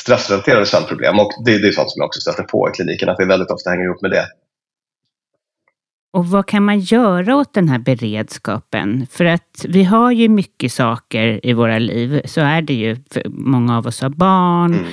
stressrelaterade 0.00 0.66
sömnproblem 0.66 1.18
och 1.18 1.30
det, 1.44 1.58
det 1.58 1.68
är 1.68 1.72
sånt 1.72 1.90
som 1.90 2.00
jag 2.00 2.06
också 2.06 2.20
stöter 2.20 2.42
på 2.42 2.68
i 2.68 2.72
kliniken 2.76 3.08
att 3.08 3.16
det 3.16 3.24
väldigt 3.24 3.50
ofta 3.50 3.70
hänger 3.70 3.84
ihop 3.84 4.02
med 4.02 4.10
det. 4.10 4.26
Och 6.14 6.26
vad 6.26 6.46
kan 6.46 6.64
man 6.64 6.80
göra 6.80 7.36
åt 7.36 7.54
den 7.54 7.68
här 7.68 7.78
beredskapen? 7.78 9.06
För 9.10 9.24
att 9.24 9.64
vi 9.68 9.84
har 9.84 10.12
ju 10.12 10.28
mycket 10.28 10.72
saker 10.72 11.40
i 11.42 11.52
våra 11.52 11.78
liv. 11.78 12.20
Så 12.24 12.40
är 12.40 12.62
det 12.62 12.74
ju. 12.74 12.96
Många 13.26 13.78
av 13.78 13.86
oss 13.86 14.00
har 14.00 14.08
barn, 14.08 14.74
mm. 14.74 14.84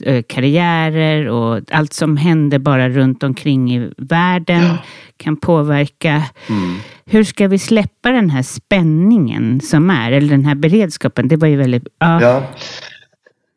Eh, 0.00 0.22
karriärer 0.28 1.28
och 1.28 1.60
allt 1.70 1.92
som 1.92 2.16
händer 2.16 2.58
bara 2.58 2.88
runt 2.88 3.22
omkring 3.22 3.74
i 3.74 3.90
världen 3.96 4.62
ja. 4.62 4.76
kan 5.16 5.36
påverka. 5.36 6.22
Mm. 6.48 6.76
Hur 7.06 7.24
ska 7.24 7.48
vi 7.48 7.58
släppa 7.58 8.10
den 8.10 8.30
här 8.30 8.42
spänningen 8.42 9.60
som 9.60 9.90
är, 9.90 10.12
eller 10.12 10.28
den 10.28 10.44
här 10.44 10.54
beredskapen? 10.54 11.28
Det 11.28 11.36
var 11.36 11.48
ju 11.48 11.56
väldigt... 11.56 11.88
Ja. 11.98 12.22
ja. 12.22 12.42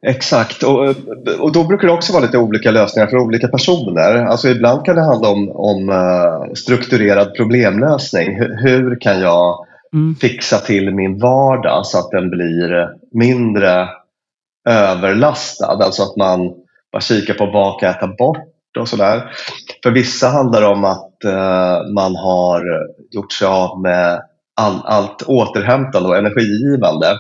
Exakt, 0.08 0.64
och, 0.64 0.96
och 1.40 1.52
då 1.52 1.64
brukar 1.64 1.88
det 1.88 1.94
också 1.94 2.14
vara 2.14 2.24
lite 2.24 2.38
olika 2.38 2.72
lösningar 2.72 3.08
för 3.08 3.18
olika 3.18 3.48
personer. 3.48 4.26
Alltså 4.26 4.50
ibland 4.50 4.86
kan 4.86 4.96
det 4.96 5.02
handla 5.02 5.30
om, 5.30 5.52
om 5.52 5.90
uh, 5.90 6.54
strukturerad 6.54 7.36
problemlösning. 7.36 8.40
Hur, 8.40 8.58
hur 8.62 9.02
kan 9.02 9.22
jag 9.22 9.66
mm. 9.94 10.16
fixa 10.16 10.58
till 10.58 10.96
min 10.96 11.20
vardag 11.20 11.86
så 11.86 12.00
att 12.00 12.12
den 12.12 12.30
blir 12.30 12.90
mindre 13.12 13.90
överlastad? 14.70 15.84
Alltså 15.84 16.04
att 16.04 16.16
man 16.16 16.40
bara 16.92 17.02
kikar 17.02 17.34
på 17.34 17.46
vad 17.46 17.80
kan 17.80 17.88
jag 17.88 18.00
ta 18.00 18.08
bort 18.08 18.78
och 18.80 18.88
sådär. 18.88 19.32
För 19.84 19.92
vissa 19.92 20.28
handlar 20.28 20.62
det 20.62 20.68
om 20.68 20.86
att 20.86 21.16
uh, 21.26 21.94
man 21.94 22.16
har 22.16 22.64
gjort 23.12 23.32
sig 23.32 23.48
av 23.48 23.82
med 23.82 24.22
all, 24.56 24.82
allt 24.86 25.22
återhämtande 25.22 26.10
och 26.10 26.18
energigivande 26.18 27.18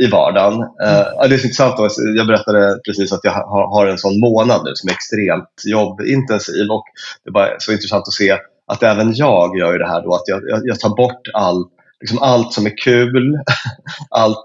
i 0.00 0.06
vardagen. 0.06 0.60
Uh, 0.62 1.28
det 1.28 1.34
är 1.34 1.38
så 1.38 1.46
intressant. 1.46 1.76
Då. 1.76 1.88
Jag 2.16 2.26
berättade 2.26 2.78
precis 2.86 3.12
att 3.12 3.20
jag 3.22 3.32
har, 3.32 3.86
en 3.86 3.98
sån 3.98 4.20
månad 4.20 4.60
nu 4.64 4.70
som 4.74 4.88
är 4.88 4.92
extremt 4.92 5.62
jobbintensiv 5.66 6.70
och 6.70 6.84
det 7.24 7.30
är 7.30 7.32
bara 7.32 7.48
så 7.58 7.72
intressant 7.72 8.08
att 8.08 8.12
se 8.12 8.38
att 8.66 8.82
även 8.82 9.14
jag 9.14 9.58
gör 9.58 9.78
det 9.78 9.88
här 9.88 10.02
då 10.02 10.14
att 10.14 10.22
jag, 10.26 10.42
jag, 10.64 10.80
tar 10.80 10.96
bort 10.96 11.28
all, 11.34 11.64
liksom 12.00 12.18
allt 12.18 12.52
som 12.52 12.66
är 12.66 12.76
kul, 12.84 13.38
allt 14.10 14.42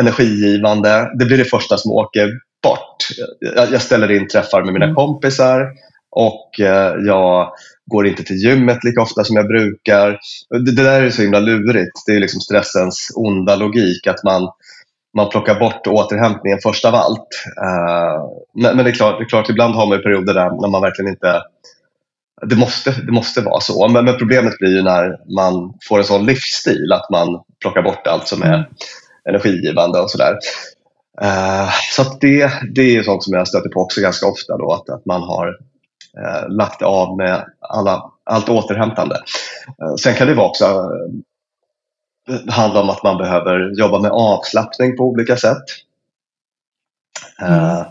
energigivande. 0.00 1.10
Det 1.18 1.24
blir 1.24 1.38
det 1.38 1.44
första 1.44 1.76
som 1.76 1.92
åker 1.92 2.30
bort. 2.62 2.96
Jag, 3.40 3.72
jag 3.72 3.82
ställer 3.82 4.10
in 4.10 4.28
träffar 4.28 4.62
med 4.62 4.72
mina 4.72 4.84
mm. 4.84 4.94
kompisar 4.94 5.66
och 6.10 6.50
uh, 6.60 7.06
jag 7.06 7.52
går 7.90 8.06
inte 8.06 8.22
till 8.22 8.36
gymmet 8.36 8.84
lika 8.84 9.02
ofta 9.02 9.24
som 9.24 9.36
jag 9.36 9.46
brukar. 9.46 10.18
Det, 10.50 10.72
det 10.72 10.82
där 10.82 11.02
är 11.02 11.10
så 11.10 11.22
himla 11.22 11.40
lurigt. 11.40 12.02
Det 12.06 12.12
är 12.12 12.20
liksom 12.20 12.40
stressens 12.40 13.12
onda 13.14 13.56
logik 13.56 14.06
att 14.06 14.24
man, 14.24 14.48
man 15.16 15.28
plockar 15.28 15.60
bort 15.60 15.86
återhämtningen 15.86 16.58
först 16.62 16.84
av 16.84 16.94
allt. 16.94 17.28
Uh, 17.62 18.24
men, 18.54 18.84
det, 18.84 18.90
är 18.90 18.94
klart, 18.94 19.18
det 19.18 19.24
är 19.24 19.28
klart, 19.28 19.50
ibland 19.50 19.74
har 19.74 19.86
man 19.86 20.02
perioder 20.02 20.34
där 20.34 20.50
när 20.60 20.68
man 20.68 20.82
verkligen 20.82 21.10
inte 21.10 21.42
det 22.46 22.56
måste, 22.56 22.90
det 22.90 23.12
måste 23.12 23.40
vara 23.40 23.60
så. 23.60 23.88
Men, 23.88 24.04
men, 24.04 24.18
problemet 24.18 24.58
blir 24.58 24.76
ju 24.76 24.82
när 24.82 25.34
man 25.36 25.74
får 25.88 25.98
en 25.98 26.04
sån 26.04 26.26
livsstil 26.26 26.92
att 26.92 27.10
man 27.10 27.42
plockar 27.60 27.82
bort 27.82 28.06
allt 28.06 28.28
som 28.28 28.42
är 28.42 28.54
mm. 28.54 28.64
energigivande 29.28 30.00
och 30.00 30.10
sådär. 30.10 30.38
Uh, 31.22 31.70
så 31.92 32.02
det, 32.20 32.52
det 32.74 32.96
är 32.96 33.02
sånt 33.02 33.24
som 33.24 33.34
jag 33.34 33.48
stöter 33.48 33.68
på 33.68 33.80
också 33.80 34.00
ganska 34.00 34.26
ofta 34.26 34.56
då, 34.58 34.72
att, 34.72 34.90
att 34.90 35.06
man 35.06 35.22
har 35.22 35.48
eh, 36.18 36.48
lagt 36.48 36.82
av 36.82 37.16
med 37.16 37.44
alla, 37.60 38.10
allt 38.24 38.48
återhämtande. 38.48 39.16
Eh, 39.82 39.94
sen 39.94 40.14
kan 40.14 40.26
det 40.26 40.34
vara 40.34 40.48
också 40.48 40.90
eh, 42.30 42.52
handla 42.52 42.80
om 42.80 42.90
att 42.90 43.02
man 43.02 43.18
behöver 43.18 43.78
jobba 43.78 43.98
med 43.98 44.10
avslappning 44.10 44.96
på 44.96 45.04
olika 45.04 45.36
sätt. 45.36 45.64
Eh, 47.42 47.74
mm. 47.74 47.84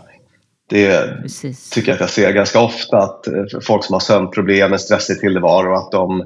Det 0.68 1.20
Precis. 1.22 1.70
tycker 1.70 1.88
jag 1.88 1.94
att 1.94 2.00
jag 2.00 2.10
ser 2.10 2.32
ganska 2.32 2.60
ofta 2.60 2.98
att 2.98 3.26
eh, 3.26 3.60
folk 3.62 3.84
som 3.84 3.92
har 3.92 4.00
sömnproblem, 4.00 4.72
en 4.72 4.78
stressig 4.78 5.20
tillvaro, 5.20 5.74
att 5.74 5.92
de 5.92 6.24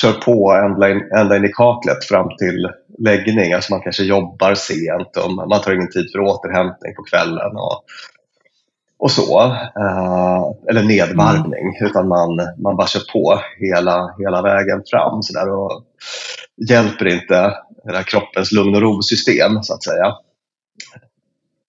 kör 0.00 0.12
på 0.12 0.52
ända 0.52 0.90
in, 0.90 1.10
ända 1.16 1.36
in 1.36 1.44
i 1.44 1.52
kaklet 1.52 2.04
fram 2.04 2.28
till 2.38 2.68
läggning. 2.98 3.52
Alltså 3.52 3.72
man 3.72 3.82
kanske 3.82 4.02
jobbar 4.02 4.54
sent 4.54 5.16
och 5.16 5.48
man 5.48 5.60
tar 5.60 5.72
ingen 5.72 5.90
tid 5.90 6.12
för 6.12 6.18
återhämtning 6.18 6.94
på 6.94 7.02
kvällen. 7.02 7.56
Och, 7.56 7.84
och 8.98 9.10
så. 9.10 9.40
Uh, 9.78 10.52
eller 10.68 10.82
nedvarvning. 10.82 11.76
Mm. 11.76 11.90
Utan 11.90 12.08
man, 12.08 12.36
man 12.58 12.76
bara 12.76 12.86
kör 12.86 13.12
på 13.12 13.40
hela, 13.58 14.14
hela 14.18 14.42
vägen 14.42 14.82
fram. 14.90 15.22
Så 15.22 15.32
där, 15.32 15.50
och 15.50 15.82
hjälper 16.68 17.06
inte 17.06 17.54
det 17.84 18.04
kroppens 18.06 18.52
lugn 18.52 18.74
och 18.74 18.80
ro-system 18.80 19.62
så 19.62 19.74
att 19.74 19.84
säga. 19.84 20.14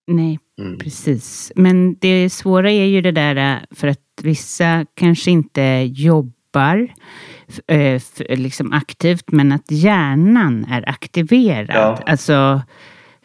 Nej, 0.06 0.38
mm. 0.58 0.78
precis. 0.78 1.52
Men 1.56 1.96
det 1.98 2.30
svåra 2.30 2.70
är 2.70 2.84
ju 2.84 3.00
det 3.00 3.12
där 3.12 3.36
äh, 3.36 3.56
för 3.70 3.88
att 3.88 3.98
vissa 4.22 4.86
kanske 4.94 5.30
inte 5.30 5.62
jobbar 5.92 6.88
eh, 7.66 8.02
liksom 8.28 8.72
aktivt, 8.72 9.32
men 9.32 9.52
att 9.52 9.70
hjärnan 9.70 10.64
är 10.64 10.88
aktiverad. 10.88 11.70
Ja. 11.74 12.02
Alltså, 12.06 12.62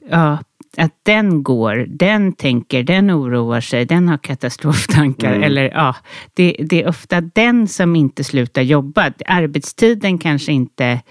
ja, 0.10 0.38
att 0.78 0.94
den 1.04 1.44
går, 1.44 1.86
den 1.90 2.34
tänker, 2.34 2.84
den 2.84 3.12
oroar 3.12 3.62
sig, 3.62 3.86
den 3.86 4.08
har 4.08 4.18
katastroftankar. 4.18 5.32
Mm. 5.32 5.44
Eller 5.44 5.64
ja, 5.64 5.96
det, 6.34 6.56
det, 6.60 6.84
är 6.84 6.88
ofta 6.88 7.22
den 7.22 7.68
som 7.68 7.96
inte 7.96 8.24
slutar 8.24 8.62
jobba. 8.62 9.12
Arbetstiden 9.26 10.18
kanske 10.18 10.52
inte... 10.52 11.02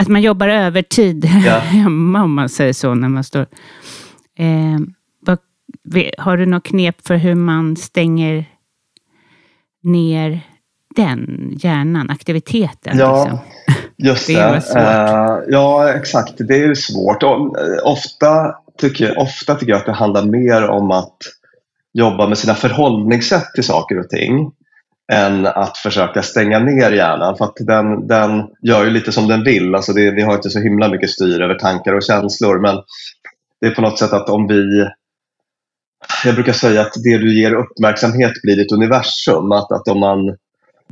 Att 0.00 0.08
man 0.08 0.22
jobbar 0.22 0.48
övertid 0.48 1.30
ja. 1.46 1.58
hemma 1.58 2.22
om 2.22 2.34
man 2.34 2.48
säger 2.48 2.72
så 2.72 2.94
när 2.94 3.08
man 3.08 3.24
står... 3.24 3.46
Eh, 4.38 4.78
vad, 5.20 5.38
har 6.18 6.36
du 6.36 6.46
något 6.46 6.64
knep 6.64 7.06
för 7.06 7.16
hur 7.16 7.34
man 7.34 7.76
stänger 7.76 8.44
ner 9.82 10.40
den 10.96 11.52
hjärnan, 11.62 12.10
aktiviteten? 12.10 12.98
Ja, 12.98 13.24
liksom? 13.24 13.38
just 13.96 14.26
det. 14.26 14.34
det 14.34 14.80
uh, 14.80 15.38
ja, 15.48 15.92
exakt. 15.92 16.34
Det 16.38 16.62
är 16.62 16.74
svårt. 16.74 17.22
Och, 17.22 17.40
uh, 17.40 17.78
ofta, 17.84 18.54
tycker, 18.78 19.18
ofta 19.18 19.54
tycker 19.54 19.72
jag 19.72 19.78
att 19.80 19.86
det 19.86 19.92
handlar 19.92 20.24
mer 20.24 20.68
om 20.68 20.90
att 20.90 21.18
jobba 21.92 22.28
med 22.28 22.38
sina 22.38 22.54
förhållningssätt 22.54 23.54
till 23.54 23.64
saker 23.64 23.98
och 23.98 24.08
ting 24.08 24.52
än 25.12 25.46
att 25.46 25.78
försöka 25.78 26.22
stänga 26.22 26.58
ner 26.58 26.90
hjärnan. 26.90 27.36
För 27.36 27.44
att 27.44 27.56
den, 27.56 28.06
den 28.06 28.48
gör 28.62 28.84
ju 28.84 28.90
lite 28.90 29.12
som 29.12 29.28
den 29.28 29.44
vill. 29.44 29.74
Alltså 29.74 29.92
det, 29.92 30.10
vi 30.10 30.22
har 30.22 30.34
inte 30.34 30.50
så 30.50 30.60
himla 30.60 30.88
mycket 30.88 31.10
styr 31.10 31.40
över 31.40 31.54
tankar 31.54 31.94
och 31.94 32.02
känslor. 32.02 32.60
Men 32.60 32.76
det 33.60 33.66
är 33.66 33.74
på 33.74 33.82
något 33.82 33.98
sätt 33.98 34.12
att 34.12 34.28
om 34.28 34.46
vi 34.46 34.86
jag 36.24 36.34
brukar 36.34 36.52
säga 36.52 36.80
att 36.80 36.92
det 37.04 37.18
du 37.18 37.40
ger 37.40 37.52
uppmärksamhet 37.52 38.32
blir 38.42 38.56
ditt 38.56 38.72
universum. 38.72 39.52
Att, 39.52 39.72
att 39.72 39.88
om 39.88 40.00
man 40.00 40.36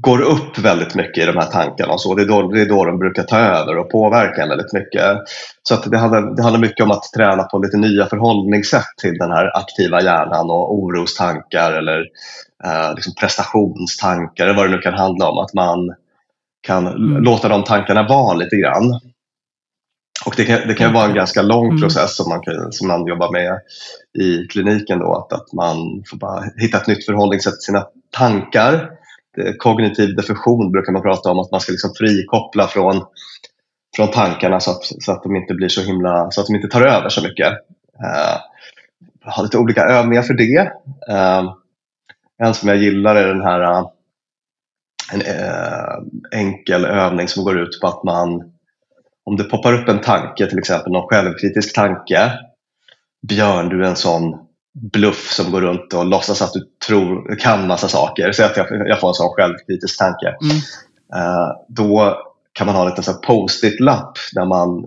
går 0.01 0.21
upp 0.21 0.59
väldigt 0.59 0.95
mycket 0.95 1.23
i 1.23 1.27
de 1.27 1.37
här 1.37 1.51
tankarna 1.51 1.93
och 1.93 2.01
så, 2.01 2.15
det 2.15 2.23
är 2.23 2.27
då, 2.27 2.49
det 2.49 2.61
är 2.61 2.69
då 2.69 2.85
de 2.85 2.99
brukar 2.99 3.23
ta 3.23 3.39
över 3.39 3.77
och 3.77 3.91
påverka 3.91 4.43
en 4.43 4.49
väldigt 4.49 4.73
mycket. 4.73 5.19
Så 5.63 5.75
att 5.75 5.91
det, 5.91 5.99
handlar, 5.99 6.37
det 6.37 6.43
handlar 6.43 6.61
mycket 6.61 6.85
om 6.85 6.91
att 6.91 7.13
träna 7.17 7.43
på 7.45 7.59
lite 7.59 7.77
nya 7.77 8.07
förhållningssätt 8.07 8.97
till 9.03 9.19
den 9.19 9.31
här 9.31 9.57
aktiva 9.57 10.03
hjärnan 10.03 10.51
och 10.51 10.75
orostankar 10.75 11.73
eller 11.73 11.99
eh, 12.65 12.95
liksom 12.95 13.15
prestationstankar 13.21 14.45
eller 14.45 14.57
vad 14.57 14.67
det 14.67 14.77
nu 14.77 14.83
kan 14.83 14.95
handla 14.95 15.31
om. 15.31 15.39
Att 15.39 15.55
man 15.55 15.95
kan 16.63 16.87
mm. 16.87 17.23
låta 17.23 17.49
de 17.49 17.65
tankarna 17.65 18.09
vara 18.09 18.35
lite 18.35 18.57
grann. 18.57 19.01
Och 20.27 20.35
det 20.37 20.45
kan, 20.45 20.69
det 20.69 20.75
kan 20.75 20.93
vara 20.93 21.05
en 21.05 21.15
ganska 21.15 21.43
lång 21.43 21.67
mm. 21.67 21.81
process 21.81 22.17
som 22.17 22.29
man, 22.29 22.41
kan, 22.41 22.73
som 22.73 22.89
man 22.89 23.07
jobbar 23.07 23.33
med 23.33 23.61
i 24.25 24.47
kliniken. 24.47 24.99
Då, 24.99 25.15
att, 25.15 25.33
att 25.33 25.53
man 25.53 25.77
får 26.11 26.17
bara 26.17 26.45
hitta 26.57 26.77
ett 26.77 26.87
nytt 26.87 27.07
förhållningssätt 27.07 27.55
till 27.55 27.67
sina 27.67 27.87
tankar. 28.11 28.98
Eh, 29.39 29.53
kognitiv 29.59 30.17
diffusion 30.17 30.73
brukar 30.73 30.93
man 30.93 31.03
prata 31.03 31.31
om, 31.31 31.39
att 31.39 31.51
man 31.51 31.61
ska 31.61 31.73
liksom 31.73 31.95
frikoppla 31.99 32.67
från, 32.67 33.05
från 33.97 34.11
tankarna 34.11 34.61
så 34.61 34.71
att, 34.71 34.85
så 34.85 35.13
att 35.13 35.23
de 35.23 35.37
inte 35.37 35.55
blir 35.55 35.69
så 35.69 35.83
himla, 35.83 36.31
så 36.31 36.41
att 36.41 36.47
de 36.47 36.57
inte 36.57 36.69
tar 36.69 36.83
över 36.83 37.09
så 37.09 37.23
mycket. 37.23 37.53
Uh, 38.03 38.39
jag 39.25 39.33
har 39.33 39.43
lite 39.43 39.59
olika 39.59 39.83
övningar 39.83 40.23
för 40.23 40.35
det. 40.35 40.61
Uh, 41.11 41.55
en 42.39 42.55
som 42.55 42.69
jag 42.69 42.79
gillar 42.79 43.17
är 43.17 43.29
den 43.29 43.43
här 43.43 43.61
uh, 43.61 43.87
en 45.13 45.23
enkel 46.33 46.85
övning 46.85 47.29
som 47.29 47.45
går 47.45 47.59
ut 47.59 47.81
på 47.81 47.87
att 47.87 48.05
man 48.05 48.53
om 49.25 49.37
det 49.37 49.45
poppar 49.45 49.73
upp 49.73 49.89
en 49.89 50.01
tanke, 50.01 50.47
till 50.47 50.59
exempel 50.59 50.93
någon 50.93 51.09
självkritisk 51.09 51.75
tanke. 51.75 52.33
Björn, 53.29 53.69
du 53.69 53.85
är 53.85 53.89
en 53.89 53.97
sån 53.97 54.48
bluff 54.81 55.33
som 55.33 55.53
går 55.53 55.61
runt 55.61 55.95
och 55.95 56.07
låtsas 56.07 56.43
att 56.43 56.53
du 56.53 56.69
tror, 56.87 57.37
kan 57.37 57.67
massa 57.67 57.89
saker. 57.89 58.33
Säg 58.33 58.45
att 58.45 58.57
jag, 58.57 58.89
jag 58.89 59.01
får 59.01 59.09
en 59.09 59.15
sån 59.15 59.35
självkritisk 59.35 59.99
tanke. 59.99 60.27
Mm. 60.27 60.57
Uh, 61.15 61.51
då 61.69 62.17
kan 62.53 62.67
man 62.67 62.77
ha 62.77 62.83
en 62.83 62.97
liten 62.97 63.15
post-it-lapp 63.27 64.19
där 64.33 64.45
man 64.45 64.87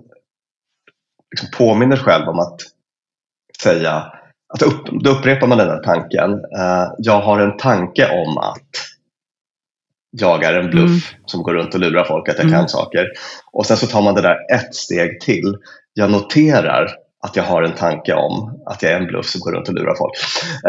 liksom 1.30 1.48
påminner 1.58 1.96
själv 1.96 2.28
om 2.28 2.38
att 2.38 2.60
säga, 3.62 4.12
att 4.54 4.62
upp, 4.62 4.86
då 5.02 5.10
upprepar 5.10 5.46
man 5.46 5.58
den 5.58 5.68
här 5.68 5.82
tanken. 5.82 6.30
Uh, 6.32 6.92
jag 6.98 7.20
har 7.20 7.40
en 7.40 7.56
tanke 7.56 8.24
om 8.26 8.38
att 8.38 8.68
jag 10.10 10.44
är 10.44 10.60
en 10.60 10.70
bluff 10.70 10.90
mm. 11.14 11.24
som 11.26 11.42
går 11.42 11.54
runt 11.54 11.74
och 11.74 11.80
lurar 11.80 12.04
folk 12.04 12.28
att 12.28 12.36
jag 12.36 12.46
mm. 12.46 12.58
kan 12.58 12.68
saker. 12.68 13.06
Och 13.52 13.66
sen 13.66 13.76
så 13.76 13.86
tar 13.86 14.02
man 14.02 14.14
det 14.14 14.22
där 14.22 14.54
ett 14.54 14.74
steg 14.74 15.20
till. 15.20 15.56
Jag 15.94 16.10
noterar 16.10 16.88
att 17.26 17.36
jag 17.36 17.42
har 17.42 17.62
en 17.62 17.74
tanke 17.74 18.14
om 18.14 18.62
att 18.66 18.82
jag 18.82 18.92
är 18.92 18.96
en 18.96 19.06
bluff 19.06 19.26
som 19.26 19.40
går 19.40 19.52
runt 19.52 19.68
och 19.68 19.74
lurar 19.74 19.94
folk. 19.94 20.12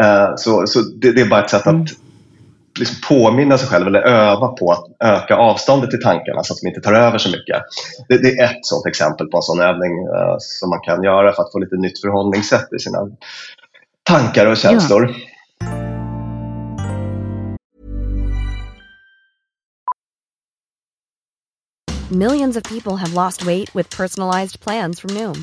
Uh, 0.04 0.36
så 0.36 0.66
så 0.66 0.80
det, 0.80 1.12
det, 1.12 1.20
är 1.20 1.28
bara 1.28 1.44
ett 1.44 1.50
sätt 1.50 1.66
att 1.66 1.74
mm. 1.74 1.86
liksom 2.78 2.96
påminna 3.08 3.58
sig 3.58 3.68
själv 3.68 3.86
eller 3.86 4.00
öva 4.00 4.48
på 4.48 4.72
att 4.72 4.84
öka 5.04 5.36
avståndet 5.36 5.90
till 5.90 6.02
tankarna 6.02 6.42
så 6.42 6.54
att 6.54 6.60
de 6.60 6.68
inte 6.68 6.80
tar 6.80 6.92
över 6.92 7.18
så 7.18 7.28
mycket. 7.28 7.62
Det, 8.08 8.18
det 8.18 8.38
är 8.38 8.44
ett 8.44 8.66
sådant 8.66 8.86
exempel 8.86 9.26
på 9.26 9.36
en 9.36 9.42
sån 9.42 9.60
övning 9.60 10.08
uh, 10.08 10.36
som 10.38 10.70
man 10.70 10.80
kan 10.80 11.02
göra 11.02 11.32
för 11.32 11.42
att 11.42 11.52
få 11.52 11.58
lite 11.58 11.76
nytt 11.76 12.00
förhållningssätt 12.00 12.72
i 12.72 12.78
sina 12.78 12.98
tankar 14.02 14.46
och 14.46 14.56
känslor. 14.56 15.10
Ja. 15.10 15.14
Millions 22.10 22.56
of 22.56 22.62
people 22.62 22.96
have 22.96 23.14
lost 23.14 23.46
weight 23.46 23.74
with 23.74 23.96
personalized 23.96 24.60
plans 24.60 25.00
from 25.00 25.14
Noom. 25.14 25.42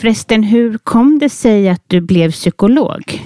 Förresten, 0.00 0.42
hur 0.42 0.78
kom 0.78 1.18
det 1.18 1.28
sig 1.28 1.68
att 1.68 1.82
du 1.86 2.00
blev 2.00 2.30
psykolog? 2.30 3.22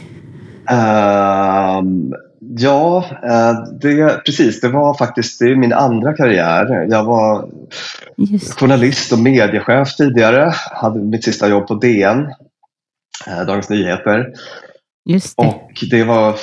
Um, 0.70 2.14
Ja, 2.58 3.04
eh, 3.22 3.52
det, 3.80 4.24
precis. 4.24 4.60
Det 4.60 4.68
var 4.68 4.94
faktiskt 4.94 5.38
det 5.38 5.44
är 5.44 5.56
min 5.56 5.72
andra 5.72 6.12
karriär. 6.12 6.86
Jag 6.90 7.04
var 7.04 7.48
journalist 8.58 9.12
och 9.12 9.18
mediechef 9.18 9.96
tidigare. 9.96 10.52
Hade 10.72 11.00
mitt 11.00 11.24
sista 11.24 11.48
jobb 11.48 11.66
på 11.66 11.74
DN, 11.74 12.28
eh, 13.26 13.46
Dagens 13.46 13.70
Nyheter. 13.70 14.26
Det. 15.04 15.34
Och 15.36 15.84
det 15.90 16.04
var 16.04 16.36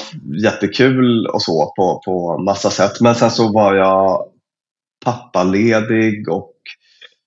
jättekul 0.43 1.27
och 1.27 1.41
så 1.41 1.73
på, 1.75 2.01
på 2.05 2.37
massa 2.37 2.69
sätt. 2.69 3.01
Men 3.01 3.15
sen 3.15 3.31
så 3.31 3.51
var 3.51 3.75
jag 3.75 4.25
pappaledig 5.05 6.29
och 6.29 6.53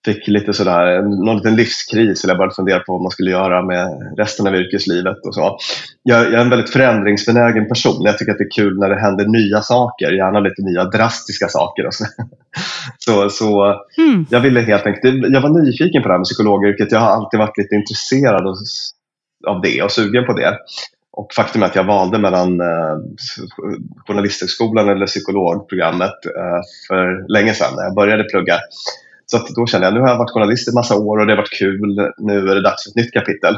fick 0.05 0.29
lite 0.29 0.53
sådär, 0.53 1.03
någon 1.03 1.37
liten 1.37 1.57
livskris 1.57 2.25
eller 2.25 2.35
jag 2.35 2.39
började 2.39 2.55
fundera 2.55 2.81
på 2.81 2.93
vad 2.93 3.03
man 3.03 3.11
skulle 3.11 3.31
göra 3.31 3.63
med 3.63 4.15
resten 4.17 4.47
av 4.47 4.55
yrkeslivet 4.55 5.27
och 5.27 5.35
så. 5.35 5.59
Jag, 6.03 6.25
jag 6.25 6.35
är 6.35 6.39
en 6.39 6.51
väldigt 6.51 6.71
förändringsbenägen 6.71 7.69
person. 7.69 8.03
Jag 8.03 8.19
tycker 8.19 8.33
att 8.33 8.39
det 8.39 8.45
är 8.45 8.63
kul 8.63 8.79
när 8.79 8.89
det 8.89 9.01
händer 9.01 9.27
nya 9.27 9.63
saker, 9.63 10.13
gärna 10.13 10.41
lite 10.41 10.63
nya 10.63 10.85
drastiska 10.85 11.49
saker. 11.49 11.87
Och 11.87 11.95
så 11.95 12.05
så, 12.99 13.31
så 13.31 13.81
mm. 13.99 14.27
jag 14.31 14.41
ville 14.41 14.61
helt 14.61 14.87
enkelt, 14.87 15.33
jag 15.33 15.41
var 15.41 15.63
nyfiken 15.63 16.03
på 16.03 16.09
det 16.09 16.15
här 16.15 16.19
med 16.19 16.25
psykologyrket. 16.25 16.93
Jag 16.93 17.01
har 17.01 17.11
alltid 17.11 17.41
varit 17.41 17.59
lite 17.59 17.75
intresserad 17.75 18.57
av 19.49 19.61
det 19.63 19.83
och 19.83 19.91
sugen 19.93 20.27
på 20.27 20.33
det. 20.33 20.59
Och 21.13 21.33
faktum 21.37 21.63
är 21.63 21.67
att 21.67 21.77
jag 21.77 21.85
valde 21.85 22.19
mellan 22.19 22.61
eh, 22.61 22.97
Journalisthögskolan 24.07 24.89
eller 24.89 25.07
psykologprogrammet 25.07 26.27
eh, 26.37 26.61
för 26.89 27.33
länge 27.33 27.55
sedan 27.55 27.75
när 27.77 27.83
jag 27.83 27.95
började 27.95 28.25
plugga. 28.25 28.59
Så 29.31 29.37
att 29.37 29.49
då 29.49 29.67
kände 29.67 29.87
jag 29.87 29.95
nu 29.95 30.01
har 30.01 30.09
jag 30.09 30.19
varit 30.19 30.31
journalist 30.31 30.69
i 30.69 30.73
massa 30.75 30.95
år 30.95 31.19
och 31.19 31.27
det 31.27 31.33
har 31.33 31.37
varit 31.37 31.59
kul. 31.59 32.13
Nu 32.19 32.39
är 32.51 32.55
det 32.55 32.63
dags 32.63 32.85
för 32.85 32.91
ett 32.91 32.97
nytt 32.97 33.13
kapitel. 33.13 33.57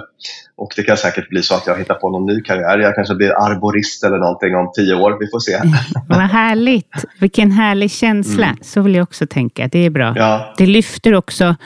Och 0.57 0.73
det 0.77 0.83
kan 0.83 0.97
säkert 0.97 1.29
bli 1.29 1.43
så 1.43 1.55
att 1.55 1.67
jag 1.67 1.79
hittar 1.79 1.95
på 1.95 2.11
någon 2.11 2.27
ny 2.27 2.43
karriär. 2.43 2.79
Jag 2.79 2.95
kanske 2.95 3.15
blir 3.15 3.31
arborist 3.31 4.05
eller 4.05 4.19
någonting 4.19 4.55
om 4.55 4.73
tio 4.75 4.95
år. 4.95 5.17
Vi 5.21 5.27
får 5.27 5.41
se. 5.41 5.61
Vad 6.09 6.19
härligt. 6.19 7.05
Vilken 7.21 7.51
härlig 7.51 7.91
känsla. 7.91 8.47
Mm. 8.47 8.59
Så 8.63 8.81
vill 8.81 8.95
jag 8.95 9.03
också 9.03 9.27
tänka. 9.27 9.69
Det 9.69 9.79
är 9.79 9.91
bra. 9.91 10.15
Ja. 10.17 10.55
Det 10.59 10.67
lyfter 10.67 11.15
också 11.15 11.57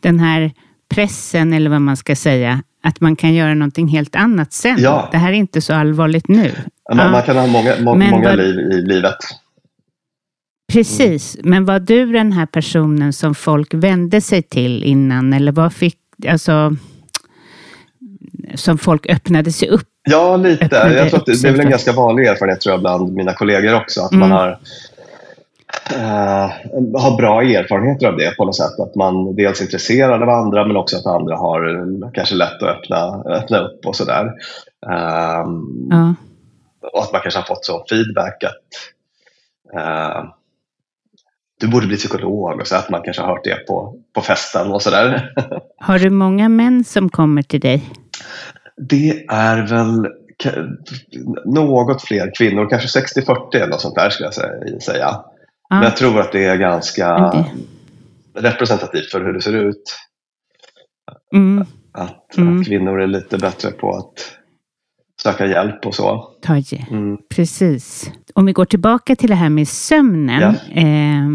den 0.00 0.20
här 0.20 0.52
pressen 0.88 1.52
eller 1.52 1.70
vad 1.70 1.80
man 1.80 1.96
ska 1.96 2.16
säga. 2.16 2.62
Att 2.82 3.00
man 3.00 3.16
kan 3.16 3.34
göra 3.34 3.54
någonting 3.54 3.88
helt 3.88 4.16
annat 4.16 4.52
sen. 4.52 4.76
Ja. 4.78 5.08
Det 5.12 5.18
här 5.18 5.28
är 5.28 5.36
inte 5.36 5.60
så 5.60 5.74
allvarligt 5.74 6.28
nu. 6.28 6.52
Man, 6.94 6.98
ja. 6.98 7.10
man 7.10 7.22
kan 7.22 7.36
ha 7.36 7.46
många, 7.46 7.74
må, 7.80 7.94
många 7.94 8.28
vad... 8.28 8.38
liv 8.38 8.58
i 8.58 8.82
livet. 8.82 9.16
Precis, 10.74 11.36
men 11.42 11.64
var 11.64 11.78
du 11.78 12.12
den 12.12 12.32
här 12.32 12.46
personen 12.46 13.12
som 13.12 13.34
folk 13.34 13.74
vände 13.74 14.20
sig 14.20 14.42
till 14.42 14.84
innan 14.84 15.32
eller 15.32 15.52
vad 15.52 15.72
fick, 15.72 15.98
alltså, 16.28 16.76
som 18.54 18.78
folk 18.78 19.10
öppnade 19.10 19.52
sig 19.52 19.68
upp? 19.68 19.88
Ja, 20.02 20.36
lite. 20.36 20.76
Jag 20.76 21.10
tror 21.10 21.20
att 21.20 21.26
det, 21.26 21.42
det 21.42 21.48
är 21.48 21.52
väl 21.52 21.60
en 21.60 21.70
ganska 21.70 21.92
vanlig 21.92 22.26
erfarenhet 22.26 22.60
tror 22.60 22.72
jag, 22.72 22.80
bland 22.80 23.12
mina 23.12 23.32
kollegor 23.32 23.74
också, 23.74 24.00
att 24.00 24.12
mm. 24.12 24.28
man 24.28 24.38
har 24.38 24.58
Uh, 25.92 26.50
har 27.00 27.16
bra 27.16 27.42
erfarenheter 27.42 28.06
av 28.06 28.16
det 28.16 28.36
på 28.36 28.44
något 28.44 28.56
sätt. 28.56 28.80
Att 28.80 28.94
man 28.94 29.36
dels 29.36 29.60
är 29.60 29.64
intresserad 29.64 30.22
av 30.22 30.28
andra 30.28 30.66
men 30.66 30.76
också 30.76 30.96
att 30.96 31.06
andra 31.06 31.36
har 31.36 32.12
kanske 32.14 32.34
lätt 32.34 32.62
att 32.62 32.68
öppna, 32.68 33.22
öppna 33.26 33.58
upp 33.58 33.86
och 33.86 33.96
sådär. 33.96 34.24
Uh, 34.86 35.48
uh. 35.92 36.12
Och 36.92 37.02
att 37.02 37.12
man 37.12 37.20
kanske 37.20 37.40
har 37.40 37.46
fått 37.46 37.64
så 37.64 37.84
feedback 37.90 38.44
att 38.44 38.68
uh, 39.74 40.30
du 41.60 41.68
borde 41.68 41.86
bli 41.86 41.96
psykolog 41.96 42.60
och 42.60 42.66
så 42.66 42.76
att 42.76 42.90
man 42.90 43.02
kanske 43.02 43.22
har 43.22 43.28
hört 43.28 43.44
det 43.44 43.66
på, 43.66 43.96
på 44.14 44.20
festen 44.20 44.72
och 44.72 44.82
sådär. 44.82 45.32
Har 45.78 45.98
du 45.98 46.10
många 46.10 46.48
män 46.48 46.84
som 46.84 47.08
kommer 47.08 47.42
till 47.42 47.60
dig? 47.60 47.90
Det 48.76 49.24
är 49.28 49.66
väl 49.66 50.08
något 51.44 52.02
fler 52.02 52.32
kvinnor, 52.38 52.68
kanske 52.70 53.00
60-40 53.00 53.56
eller 53.56 53.66
något 53.66 53.80
sånt 53.80 53.94
där 53.94 54.10
skulle 54.10 54.30
jag 54.32 54.82
säga. 54.82 55.06
Ah. 55.08 55.24
Men 55.68 55.82
jag 55.82 55.96
tror 55.96 56.20
att 56.20 56.32
det 56.32 56.44
är 56.44 56.56
ganska 56.56 57.28
okay. 57.28 57.42
representativt 58.34 59.10
för 59.10 59.24
hur 59.24 59.32
det 59.32 59.40
ser 59.40 59.56
ut. 59.56 59.96
Mm. 61.34 61.66
Att, 61.92 62.36
mm. 62.36 62.60
att, 62.60 62.66
kvinnor 62.66 63.00
är 63.00 63.06
lite 63.06 63.38
bättre 63.38 63.70
på 63.70 63.96
att 63.96 64.36
söka 65.22 65.46
hjälp 65.46 65.86
och 65.86 65.94
så. 65.94 66.30
Ta 66.42 66.62
mm. 66.90 67.18
Precis. 67.28 68.10
Om 68.34 68.46
vi 68.46 68.52
går 68.52 68.64
tillbaka 68.64 69.16
till 69.16 69.28
det 69.28 69.34
här 69.34 69.48
med 69.48 69.68
sömnen. 69.68 70.54
Ja. 70.74 70.80
Eh, 70.80 71.28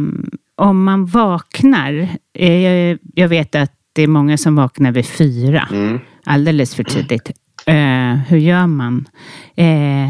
om 0.55 0.83
man 0.83 1.05
vaknar, 1.05 2.07
eh, 2.33 2.97
jag 3.13 3.27
vet 3.27 3.55
att 3.55 3.71
det 3.93 4.01
är 4.01 4.07
många 4.07 4.37
som 4.37 4.55
vaknar 4.55 4.91
vid 4.91 5.05
fyra, 5.05 5.67
mm. 5.71 5.99
alldeles 6.25 6.75
för 6.75 6.83
tidigt. 6.83 7.31
Eh, 7.65 8.15
hur 8.27 8.37
gör 8.37 8.67
man? 8.67 9.07
Eh, 9.55 10.09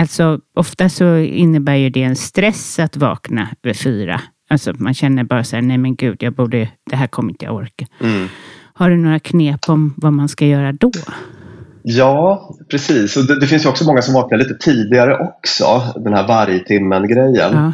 alltså, 0.00 0.40
ofta 0.54 0.88
så 0.88 1.16
innebär 1.16 1.74
ju 1.74 1.90
det 1.90 2.02
en 2.02 2.16
stress 2.16 2.78
att 2.78 2.96
vakna 2.96 3.48
vid 3.62 3.76
fyra. 3.76 4.20
Alltså 4.48 4.72
man 4.78 4.94
känner 4.94 5.24
bara 5.24 5.44
så 5.44 5.56
här, 5.56 5.62
nej 5.62 5.78
men 5.78 5.96
gud, 5.96 6.22
jag 6.22 6.32
borde, 6.32 6.68
det 6.90 6.96
här 6.96 7.06
kommer 7.06 7.30
inte 7.30 7.44
jag 7.44 7.54
orka. 7.54 7.86
Mm. 8.00 8.28
Har 8.74 8.90
du 8.90 8.96
några 8.96 9.18
knep 9.18 9.68
om 9.68 9.94
vad 9.96 10.12
man 10.12 10.28
ska 10.28 10.46
göra 10.46 10.72
då? 10.72 10.92
Ja, 11.88 12.50
precis. 12.70 13.16
Och 13.16 13.24
det, 13.24 13.40
det, 13.40 13.46
finns 13.46 13.64
ju 13.64 13.68
också 13.68 13.84
många 13.84 14.02
som 14.02 14.14
vaknar 14.14 14.38
lite 14.38 14.54
tidigare 14.54 15.18
också. 15.18 15.82
Den 15.96 16.14
här 16.14 16.28
vargtimmen-grejen. 16.28 17.54
Ja. 17.54 17.72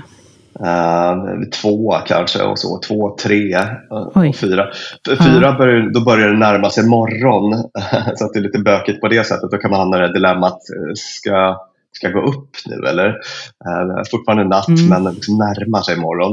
Uh, 0.61 1.49
två 1.63 1.95
kanske 2.07 2.43
och 2.43 2.59
så, 2.59 2.81
två, 2.89 3.17
tre 3.23 3.57
uh, 3.57 3.97
och 3.97 4.37
fyra. 4.37 4.67
Fyra 5.07 5.43
ja. 5.43 5.55
börjar, 5.59 5.91
då 5.95 6.01
börjar 6.01 6.29
det 6.29 6.39
närma 6.39 6.71
sig 6.71 6.87
morgon 6.87 7.53
så 8.17 8.25
att 8.25 8.33
det 8.33 8.39
är 8.39 8.43
lite 8.43 8.59
bökigt 8.59 9.01
på 9.01 9.09
det 9.09 9.27
sättet. 9.27 9.51
Då 9.51 9.57
kan 9.57 9.71
man 9.71 9.81
hamna 9.81 9.97
i 9.97 10.01
det 10.01 10.13
dilemmat, 10.13 10.53
eh, 10.53 10.93
ska, 10.95 11.61
ska 11.93 12.07
jag 12.07 12.15
gå 12.15 12.31
upp 12.31 12.51
nu 12.67 12.89
eller? 12.89 13.09
Uh, 13.09 14.03
fortfarande 14.11 14.45
natt 14.45 14.69
mm. 14.69 14.89
men 14.89 15.15
liksom 15.15 15.39
närmar 15.39 15.83
sig 15.83 15.97
morgon. 15.97 16.33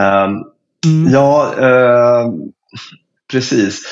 Uh, 0.00 0.42
mm. 0.86 1.12
Ja, 1.12 1.54
precis. 3.32 3.82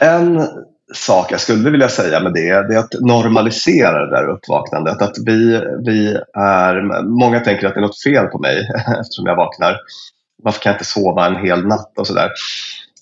En 0.00 0.48
sak 0.94 1.32
jag 1.32 1.40
skulle 1.40 1.70
vilja 1.70 1.88
säga 1.88 2.20
med 2.20 2.32
det, 2.32 2.68
det 2.68 2.74
är 2.74 2.78
att 2.78 3.00
normalisera 3.00 4.06
det 4.06 4.16
där 4.16 4.28
uppvaknandet. 4.28 5.02
Att 5.02 5.16
vi, 5.26 5.60
vi 5.86 6.18
är, 6.34 7.02
många 7.02 7.40
tänker 7.40 7.66
att 7.66 7.74
det 7.74 7.80
är 7.80 7.82
något 7.82 8.02
fel 8.02 8.26
på 8.26 8.38
mig 8.38 8.68
eftersom 9.00 9.26
jag 9.26 9.36
vaknar. 9.36 9.76
Varför 10.42 10.60
kan 10.60 10.70
jag 10.70 10.74
inte 10.74 10.84
sova 10.84 11.26
en 11.26 11.46
hel 11.46 11.66
natt 11.66 11.98
och 11.98 12.06
sådär. 12.06 12.30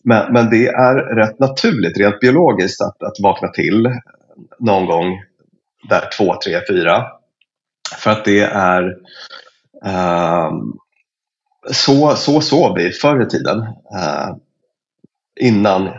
Men, 0.04 0.32
men 0.32 0.50
det 0.50 0.66
är 0.66 0.94
rätt 0.94 1.38
naturligt 1.38 1.98
rent 1.98 2.20
biologiskt 2.20 2.80
att, 2.80 3.02
att 3.02 3.20
vakna 3.22 3.48
till 3.48 3.88
någon 4.58 4.86
gång 4.86 5.22
där 5.88 6.08
två, 6.16 6.34
tre, 6.44 6.60
fyra. 6.68 7.06
För 7.96 8.10
att 8.10 8.24
det 8.24 8.40
är 8.40 8.96
eh, 9.84 10.50
så, 11.70 12.14
så 12.16 12.40
sov 12.40 12.74
vi 12.76 12.90
förr 12.90 13.22
i 13.22 13.26
tiden. 13.26 13.58
Eh, 13.96 14.28
innan 15.40 15.90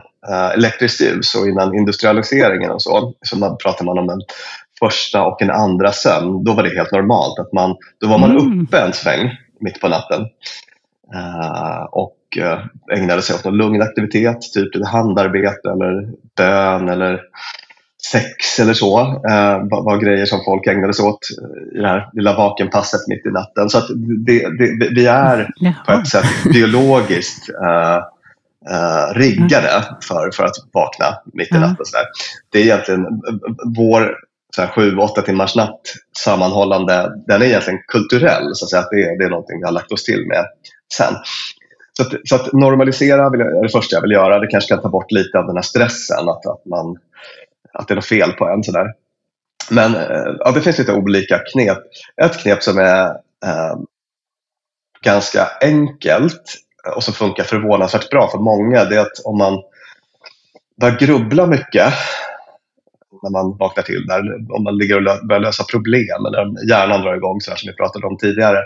elektriskt 0.54 1.02
ljus 1.02 1.36
och 1.36 1.48
innan 1.48 1.76
industrialiseringen 1.76 2.72
och 2.72 2.82
så, 2.82 3.14
så 3.22 3.58
pratar 3.64 3.86
man 3.86 4.00
om 4.00 4.10
en 4.10 4.22
första 4.80 5.26
och 5.26 5.42
en 5.42 5.50
andra 5.50 5.92
sömn. 5.92 6.44
Då 6.44 6.54
var 6.54 6.64
det 6.64 6.76
helt 6.78 6.92
normalt. 6.92 7.40
att 7.40 7.54
man, 7.54 7.76
Då 8.02 8.08
var 8.08 8.18
man 8.18 8.32
mm. 8.32 8.64
uppe 8.64 8.80
en 8.80 8.94
sväng 8.94 9.38
mitt 9.60 9.82
på 9.82 9.88
natten 9.88 10.22
uh, 11.16 11.84
och 11.92 12.18
uh, 12.38 12.98
ägnade 12.98 13.22
sig 13.22 13.36
åt 13.36 13.44
någon 13.44 13.58
lugn 13.58 13.82
aktivitet, 13.82 14.42
typ 14.54 14.88
handarbete 14.88 15.70
eller 15.70 16.10
bön 16.38 16.90
eller 16.90 17.22
sex 18.12 18.60
eller 18.60 18.74
så 18.74 19.00
eh, 19.00 19.58
var, 19.70 19.98
grejer 19.98 20.26
som 20.26 20.40
folk 20.46 20.68
ägnade 20.68 20.94
sig 20.94 21.06
åt 21.06 21.20
i 21.76 21.78
det 21.78 21.88
här 21.88 22.10
lilla 22.14 22.38
vakenpasset 22.38 23.08
mitt 23.08 23.26
i 23.26 23.30
natten. 23.30 23.70
Så 23.70 23.80
det, 24.26 24.40
det, 24.58 24.90
vi 24.96 25.06
är 25.06 25.50
på 25.86 25.92
ett 25.92 26.08
sätt 26.08 26.26
biologiskt 26.54 27.50
eh, 27.50 28.04
uh, 28.70 29.20
riggade 29.20 29.70
mm. 29.70 29.84
för, 30.08 30.32
för 30.32 30.44
att 30.44 30.56
vakna 30.74 31.22
mitt 31.34 31.52
i 31.52 31.60
natten. 31.60 31.86
Mm. 31.96 32.08
Det 32.50 32.60
är 32.60 32.64
egentligen 32.64 33.06
vår 33.78 34.16
så 34.56 34.62
här, 34.62 34.70
sju, 34.70 34.98
åtta 34.98 35.22
timmars 35.22 35.56
natt 35.56 35.82
sammanhållande, 36.18 37.14
den 37.28 37.42
är 37.42 37.46
egentligen 37.46 37.80
kulturell. 37.88 38.56
Så 38.56 38.66
att, 38.66 38.70
säga, 38.70 38.82
att 38.82 38.90
det, 38.92 39.02
är, 39.02 39.18
det 39.18 39.26
är 39.26 39.30
någonting 39.30 39.60
vi 39.60 39.66
har 39.66 39.72
lagt 39.72 39.92
oss 39.92 40.04
till 40.04 40.28
med 40.28 40.46
sen. 40.94 41.14
Så 41.98 42.04
att, 42.04 42.14
så 42.24 42.36
att 42.36 42.54
normalisera 42.54 43.26
är 43.26 43.62
det 43.64 43.70
första 43.70 43.96
jag 43.96 44.02
vill 44.02 44.12
göra. 44.12 44.40
Det 44.40 44.48
kanske 44.48 44.76
kan 44.76 44.82
ta 44.82 44.90
bort 44.90 45.12
lite 45.12 45.40
av 45.40 45.46
den 45.48 45.56
här 45.56 45.64
stressen, 45.64 46.30
att, 46.30 46.46
att, 46.46 46.66
man, 46.66 46.98
att 47.74 47.88
det 47.88 47.94
är 47.94 47.96
något 47.96 48.06
fel 48.06 48.32
på 48.32 48.48
en. 48.48 48.64
Sådär. 48.64 48.94
Men 49.70 49.96
eh, 49.96 50.36
ja, 50.40 50.52
det 50.52 50.62
finns 50.62 50.78
lite 50.78 50.94
olika 50.94 51.40
knep. 51.40 51.78
Ett 52.22 52.38
knep 52.38 52.64
som 52.64 52.78
är 52.78 53.06
eh, 53.46 53.78
ganska 55.02 55.48
enkelt 55.62 56.44
och 56.96 57.04
som 57.04 57.14
funkar 57.14 57.44
förvånansvärt 57.44 58.10
bra 58.10 58.30
för 58.32 58.38
många 58.38 58.86
det 58.86 58.96
är 58.96 59.00
att 59.00 59.20
om 59.26 59.38
man 59.38 59.64
börjar 60.82 61.00
grubbla 61.00 61.48
mycket 61.48 61.94
när 63.24 63.30
man 63.30 63.58
vaknar 63.58 63.84
till, 63.84 64.06
där, 64.08 64.22
om 64.56 64.64
man 64.64 64.78
ligger 64.78 64.98
och 64.98 65.28
börjar 65.28 65.42
lösa 65.42 65.64
problem 65.64 66.26
eller 66.26 66.70
hjärnan 66.70 67.02
drar 67.02 67.16
igång 67.16 67.42
så 67.42 67.52
här 67.52 67.58
som 67.58 67.68
vi 67.68 67.76
pratade 67.76 68.08
om 68.08 68.18
tidigare. 68.18 68.58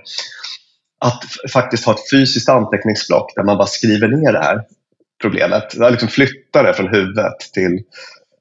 Att 0.99 1.23
faktiskt 1.53 1.85
ha 1.85 1.93
ett 1.93 2.09
fysiskt 2.11 2.49
anteckningsblock 2.49 3.35
där 3.35 3.43
man 3.43 3.57
bara 3.57 3.67
skriver 3.67 4.07
ner 4.07 4.33
det 4.33 4.43
här 4.43 4.61
problemet. 5.21 5.73
Liksom 5.73 6.09
flytta 6.09 6.63
det 6.63 6.73
från 6.73 6.87
huvudet 6.87 7.39
till, 7.53 7.79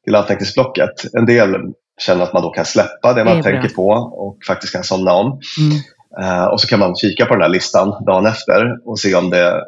till 0.05 0.14
anteckningsblocket. 0.14 1.14
En 1.14 1.27
del 1.27 1.57
känner 2.01 2.23
att 2.23 2.33
man 2.33 2.43
då 2.43 2.51
kan 2.51 2.64
släppa 2.64 3.12
det 3.12 3.25
man 3.25 3.37
det 3.37 3.43
tänker 3.43 3.68
på 3.68 3.89
och 4.12 4.39
faktiskt 4.47 4.73
kan 4.73 4.85
somna 4.85 5.12
om. 5.12 5.27
Mm. 5.27 5.79
Eh, 6.21 6.45
och 6.45 6.61
så 6.61 6.67
kan 6.67 6.79
man 6.79 6.97
kika 6.97 7.27
på 7.27 7.35
den 7.35 7.43
här 7.43 7.49
listan 7.49 8.05
dagen 8.07 8.27
efter 8.27 8.89
och 8.89 8.99
se 8.99 9.15
om 9.15 9.31
det 9.31 9.63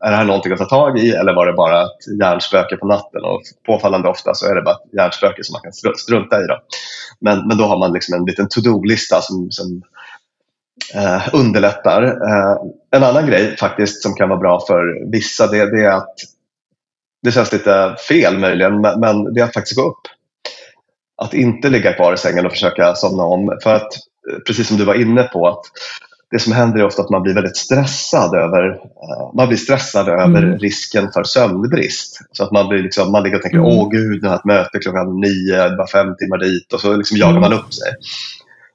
är 0.00 0.10
det 0.10 0.16
här 0.16 0.24
någonting 0.24 0.52
att 0.52 0.58
ta 0.58 0.64
tag 0.64 0.98
i 0.98 1.10
eller 1.10 1.34
var 1.34 1.46
det 1.46 1.52
bara 1.52 1.82
ett 1.82 2.20
hjärnspöke 2.20 2.76
på 2.76 2.86
natten? 2.86 3.24
Och 3.24 3.42
påfallande 3.66 4.08
ofta 4.08 4.34
så 4.34 4.46
är 4.46 4.54
det 4.54 4.62
bara 4.62 4.74
ett 4.74 4.94
hjärnspöke 4.94 5.44
som 5.44 5.52
man 5.52 5.62
kan 5.62 5.96
strunta 5.96 6.40
i. 6.40 6.46
Då. 6.46 6.60
Men, 7.20 7.48
men 7.48 7.58
då 7.58 7.64
har 7.64 7.78
man 7.78 7.92
liksom 7.92 8.14
en 8.14 8.24
liten 8.24 8.48
to-do-lista 8.48 9.20
som, 9.22 9.50
som 9.50 9.82
eh, 10.94 11.28
underlättar. 11.32 12.02
Eh, 12.02 12.56
en 12.90 13.04
annan 13.04 13.26
grej 13.26 13.56
faktiskt 13.56 14.02
som 14.02 14.14
kan 14.14 14.28
vara 14.28 14.40
bra 14.40 14.60
för 14.66 15.10
vissa 15.10 15.46
det, 15.46 15.76
det 15.76 15.84
är 15.84 15.92
att 15.92 16.14
det 17.22 17.32
känns 17.32 17.52
lite 17.52 17.96
fel 18.08 18.38
möjligen 18.38 18.80
men, 18.80 19.00
men 19.00 19.34
det 19.34 19.40
är 19.40 19.44
att 19.44 19.54
faktiskt 19.54 19.76
gå 19.76 19.88
upp. 19.88 20.02
Att 21.22 21.34
inte 21.34 21.68
ligga 21.68 21.92
kvar 21.92 22.14
i 22.14 22.16
sängen 22.16 22.46
och 22.46 22.52
försöka 22.52 22.94
somna 22.94 23.22
om. 23.22 23.58
För 23.62 23.74
att 23.74 23.92
precis 24.46 24.68
som 24.68 24.76
du 24.76 24.84
var 24.84 24.94
inne 24.94 25.22
på 25.22 25.48
att 25.48 25.60
det 26.30 26.38
som 26.38 26.52
händer 26.52 26.78
är 26.78 26.84
ofta 26.84 27.02
att 27.02 27.10
man 27.10 27.22
blir 27.22 27.34
väldigt 27.34 27.56
stressad 27.56 28.34
över, 28.34 28.68
uh, 28.68 29.34
man 29.34 29.48
blir 29.48 29.58
stressad 29.58 30.08
mm. 30.08 30.20
över 30.20 30.58
risken 30.58 31.12
för 31.12 31.24
sömnbrist. 31.24 32.18
Så 32.32 32.44
att 32.44 32.52
man, 32.52 32.68
blir 32.68 32.82
liksom, 32.82 33.12
man 33.12 33.22
ligger 33.22 33.36
och 33.36 33.42
tänker, 33.42 33.58
mm. 33.58 33.70
åh 33.70 33.90
gud, 33.90 34.24
jag 34.24 34.28
har 34.28 34.36
ett 34.36 34.44
möte 34.44 34.78
klockan 34.78 35.20
nio, 35.20 35.68
det 35.68 35.76
var 35.76 35.86
fem 35.86 36.16
timmar 36.16 36.38
dit 36.38 36.72
och 36.72 36.80
så 36.80 36.96
liksom 36.96 37.16
jagar 37.16 37.40
man 37.40 37.52
upp 37.52 37.74
sig. 37.74 37.92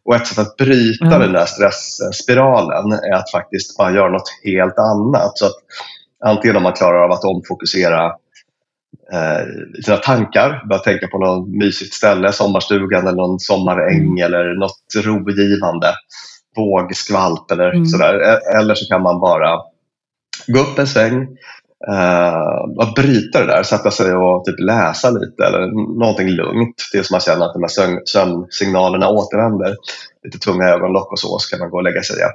Och 0.06 0.16
ett 0.16 0.28
sätt 0.28 0.40
att 0.40 0.58
bryta 0.58 1.06
mm. 1.06 1.20
den 1.20 1.34
där 1.34 1.46
stressspiralen 1.46 2.92
är 2.92 3.14
att 3.14 3.32
faktiskt 3.32 3.78
bara 3.78 3.92
göra 3.92 4.10
något 4.10 4.30
helt 4.44 4.78
annat. 4.78 5.38
Så 5.38 5.46
att 5.46 5.56
antingen 6.26 6.58
om 6.58 6.64
man 6.64 6.74
klarar 6.74 7.04
av 7.04 7.12
att 7.12 7.24
omfokusera 7.24 8.12
eh, 9.14 9.82
sina 9.84 9.98
tankar, 9.98 10.68
börja 10.70 10.82
tänka 10.82 11.08
på 11.08 11.18
något 11.18 11.50
mysigt 11.50 11.94
ställe, 11.94 12.32
sommarstugan 12.32 13.08
eller 13.08 13.18
någon 13.18 13.40
sommaräng 13.40 14.02
mm. 14.02 14.26
eller 14.26 14.60
något 14.60 15.06
rogivande 15.06 15.88
vågskvalp 16.56 17.52
eller 17.52 17.72
mm. 17.72 17.86
sådär. 17.86 18.14
E-, 18.14 18.58
eller 18.58 18.76
så 18.76 18.88
kan 18.88 19.02
man 19.02 19.20
bara 19.20 19.60
gå 20.48 20.60
upp 20.60 20.80
en 20.80 20.88
sväng, 20.88 21.22
uh, 21.92 22.94
bryta 22.96 23.40
det 23.40 23.46
där, 23.46 23.64
sätta 23.64 23.92
sig 23.92 24.14
och 24.14 24.46
typ 24.46 24.60
läsa 24.60 25.10
lite 25.10 25.46
eller 25.46 25.68
någonting 26.00 26.30
lugnt 26.30 26.76
tills 26.92 27.12
man 27.12 27.20
känner 27.20 27.46
att 27.46 27.54
de 27.54 27.64
här 27.64 28.06
sömnsignalerna 28.06 29.10
återvänder. 29.10 29.76
Lite 30.24 30.40
tunga 30.40 30.66
ögonlock 30.66 31.12
och 31.12 31.20
så, 31.20 31.38
kan 31.52 31.60
man 31.60 31.70
gå 31.70 31.78
och 31.78 31.84
lägga 31.84 32.04
sig 32.04 32.18
igen. 32.18 32.32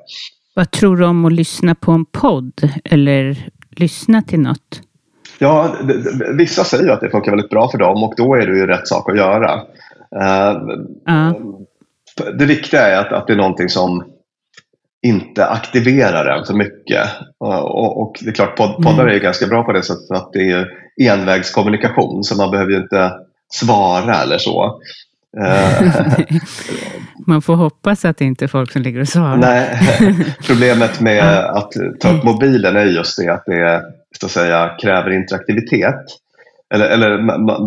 Vad 0.54 0.70
tror 0.70 0.96
du 0.96 1.06
om 1.06 1.24
att 1.24 1.32
lyssna 1.32 1.74
på 1.74 1.92
en 1.92 2.04
podd 2.04 2.70
eller 2.84 3.48
lyssna 3.70 4.22
till 4.22 4.40
något? 4.40 4.80
Ja, 5.38 5.76
vissa 6.32 6.64
säger 6.64 6.88
att 6.88 7.00
det 7.00 7.10
funkar 7.10 7.30
väldigt 7.30 7.50
bra 7.50 7.68
för 7.70 7.78
dem 7.78 8.02
och 8.02 8.14
då 8.16 8.34
är 8.34 8.46
det 8.46 8.58
ju 8.58 8.66
rätt 8.66 8.88
sak 8.88 9.10
att 9.10 9.16
göra. 9.16 9.54
Uh, 10.16 10.62
det 12.38 12.46
viktiga 12.46 12.80
är 12.80 13.00
att, 13.00 13.12
att 13.12 13.26
det 13.26 13.32
är 13.32 13.36
någonting 13.36 13.68
som 13.68 14.04
inte 15.06 15.46
aktiverar 15.46 16.38
en 16.38 16.44
för 16.44 16.54
mycket. 16.54 17.08
Och, 17.38 18.02
och 18.02 18.16
det 18.20 18.30
är 18.30 18.34
klart, 18.34 18.56
poddar 18.56 19.02
mm. 19.02 19.14
är 19.14 19.18
ganska 19.18 19.46
bra 19.46 19.62
på 19.62 19.72
det 19.72 19.82
sättet 19.82 20.10
att 20.10 20.32
det 20.32 20.50
är 20.50 20.66
envägskommunikation 21.00 22.24
så 22.24 22.36
man 22.36 22.50
behöver 22.50 22.72
ju 22.72 22.76
inte 22.76 23.12
svara 23.52 24.14
eller 24.22 24.38
så. 24.38 24.80
Eh, 25.40 26.20
man 27.26 27.42
får 27.42 27.54
hoppas 27.54 28.04
att 28.04 28.16
det 28.18 28.24
inte 28.24 28.44
är 28.44 28.48
folk 28.48 28.72
som 28.72 28.82
ligger 28.82 29.00
och 29.00 29.08
svarar. 29.08 29.36
Nej, 29.36 29.78
problemet 30.46 31.00
med 31.00 31.44
att 31.44 31.72
ta 32.00 32.12
upp 32.12 32.24
mobilen 32.24 32.76
är 32.76 32.84
just 32.84 33.18
det 33.18 33.28
att 33.28 33.44
det 33.46 33.82
så 34.20 34.26
att 34.26 34.32
säga, 34.32 34.76
kräver 34.80 35.10
interaktivitet 35.10 36.04
eller, 36.74 36.88
eller 36.88 37.08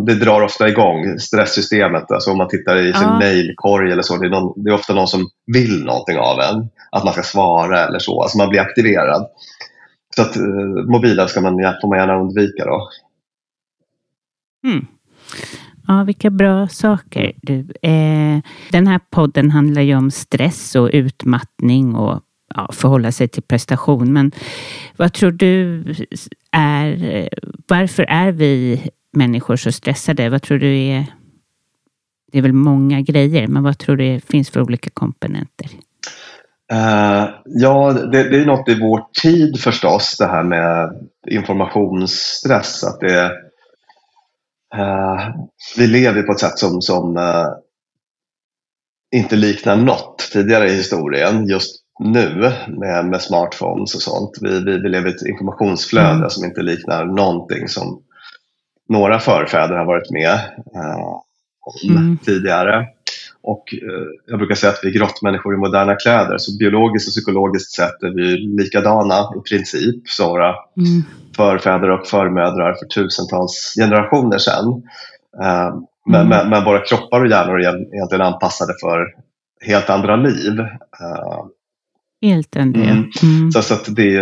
det 0.05 0.16
drar 0.16 0.41
ofta 0.41 0.70
igång 0.70 1.20
stresssystemet. 1.20 2.12
Alltså 2.12 2.32
om 2.32 2.38
man 2.38 2.47
tittar 2.47 2.76
i 2.78 2.93
sin 2.93 3.01
ja. 3.01 3.20
mailkorg 3.20 3.91
eller 3.91 4.01
så, 4.01 4.18
det 4.18 4.28
är, 4.28 4.30
någon, 4.30 4.64
det 4.64 4.70
är, 4.70 4.74
ofta 4.74 4.93
någon 4.93 5.07
som 5.07 5.30
vill 5.53 5.84
någonting 5.86 6.18
av 6.18 6.39
en. 6.39 6.70
Att 6.91 7.03
man 7.03 7.14
ska 7.14 7.24
svara 7.24 7.88
eller 7.88 7.99
så, 7.99 8.22
alltså 8.22 8.38
man 8.38 8.49
blir 8.49 8.60
aktiverad. 8.60 9.28
Så 10.16 10.22
att 10.22 10.36
eh, 10.36 10.43
mobilen 10.91 11.28
ska 11.28 11.41
man, 11.41 11.53
får 11.82 11.88
man 11.88 11.97
gärna 11.97 12.20
undvika 12.20 12.66
då. 12.66 12.89
Mm. 14.68 14.86
Ja, 15.90 16.04
vilka 16.04 16.30
bra 16.30 16.68
saker. 16.68 17.32
Du, 17.42 17.60
eh, 17.82 18.40
den 18.72 18.88
här 18.88 19.00
podden 19.10 19.52
handlar 19.52 19.82
ju 19.82 19.96
om 19.96 20.12
stress 20.12 20.76
och 20.76 20.90
utmattning 20.94 21.96
och 21.96 22.22
ja, 22.56 22.70
förhålla 22.74 23.12
sig 23.12 23.28
till 23.28 23.44
prestation. 23.44 24.14
Men 24.14 24.32
vad 24.98 25.14
tror 25.14 25.32
du 25.32 25.84
är, 26.52 27.30
varför 27.68 28.04
är 28.04 28.32
vi 28.32 28.82
människor 29.12 29.56
så 29.56 29.72
stressade? 29.72 30.30
Vad 30.30 30.42
tror 30.42 30.60
du 30.60 30.78
är, 30.78 31.06
det 32.32 32.38
är 32.38 32.42
väl 32.42 32.54
många 32.54 33.02
grejer, 33.02 33.48
men 33.48 33.64
vad 33.64 33.78
tror 33.78 33.98
du 33.98 34.20
finns 34.20 34.50
för 34.50 34.62
olika 34.62 34.90
komponenter? 34.90 35.70
Uh, 36.74 37.30
ja, 37.46 37.94
det, 37.94 38.30
det, 38.30 38.42
är 38.42 38.46
något 38.46 38.70
i 38.70 38.80
vår 38.80 39.06
tid 39.22 39.60
förstås, 39.60 40.18
det 40.18 40.28
här 40.28 40.44
med 40.44 40.90
informationsstress. 41.30 42.84
Att 42.84 43.00
det, 43.00 43.32
uh, 44.78 45.36
vi 45.78 45.88
lever 45.88 46.22
på 46.22 46.32
ett 46.32 46.40
sätt 46.40 46.58
som, 46.58 46.82
som 46.82 47.18
uh, 47.18 47.48
inte 49.16 49.36
liknar 49.36 49.76
något 49.76 50.30
tidigare 50.34 50.70
i 50.70 50.76
historien. 50.76 51.48
Just 51.48 51.84
nu 52.00 52.54
med, 52.68 53.06
med 53.06 53.22
smartphones 53.22 53.96
och 53.96 54.02
sånt. 54.02 54.38
Vi, 54.42 54.64
vi, 54.64 54.78
vi 54.78 54.90
lever 54.90 55.08
i 55.08 55.14
ett 55.14 55.28
informationsflöde 55.28 56.10
mm. 56.10 56.30
som 56.30 56.46
inte 56.46 56.62
liknar 56.62 57.06
någonting 57.06 57.68
som 57.68 58.02
några 58.90 59.20
förfäder 59.20 59.76
har 59.76 59.86
varit 59.86 60.12
med 60.12 60.34
eh, 60.76 61.06
om 61.62 61.98
mm. 61.98 62.18
tidigare. 62.18 62.88
Och 63.42 63.76
jag 64.28 64.40
brukar 64.40 64.56
säga 64.56 64.74
att 64.74 64.80
vi 64.84 64.90
är 64.90 64.94
grottmänniskor 64.94 65.54
i 65.54 65.58
moderna 65.58 65.96
kläder 65.96 66.38
så 66.38 66.58
biologiskt 66.58 67.08
och 67.08 67.12
psykologiskt 67.12 67.72
sett 67.72 68.04
är 68.04 68.16
vi 68.16 68.38
likadana 68.38 69.30
i 69.38 69.50
princip 69.50 70.10
som 70.10 70.30
våra 70.30 70.56
mm. 70.78 71.04
Förfäder 71.40 71.90
och 71.90 72.08
förmödrar 72.08 72.74
för 72.74 72.86
tusentals 72.86 73.74
generationer 73.80 74.38
sedan. 74.38 74.84
Eh, 75.42 75.76
men, 76.06 76.22
mm. 76.22 76.28
men, 76.30 76.50
men, 76.50 76.64
våra 76.64 76.80
kroppar 76.80 77.22
och 77.22 77.30
hjärnor 77.30 77.60
är 77.60 77.96
egentligen 77.96 78.26
anpassade 78.26 78.74
för 78.82 79.08
helt 79.62 79.90
andra 79.90 80.16
liv. 80.16 80.60
Eh, 80.60 81.46
Helt 82.22 82.56
ändå. 82.56 82.80
Mm. 82.80 83.12
Mm. 83.24 83.52
Så, 83.52 83.62
så 83.62 83.74
att 83.74 83.96
det, 83.96 84.20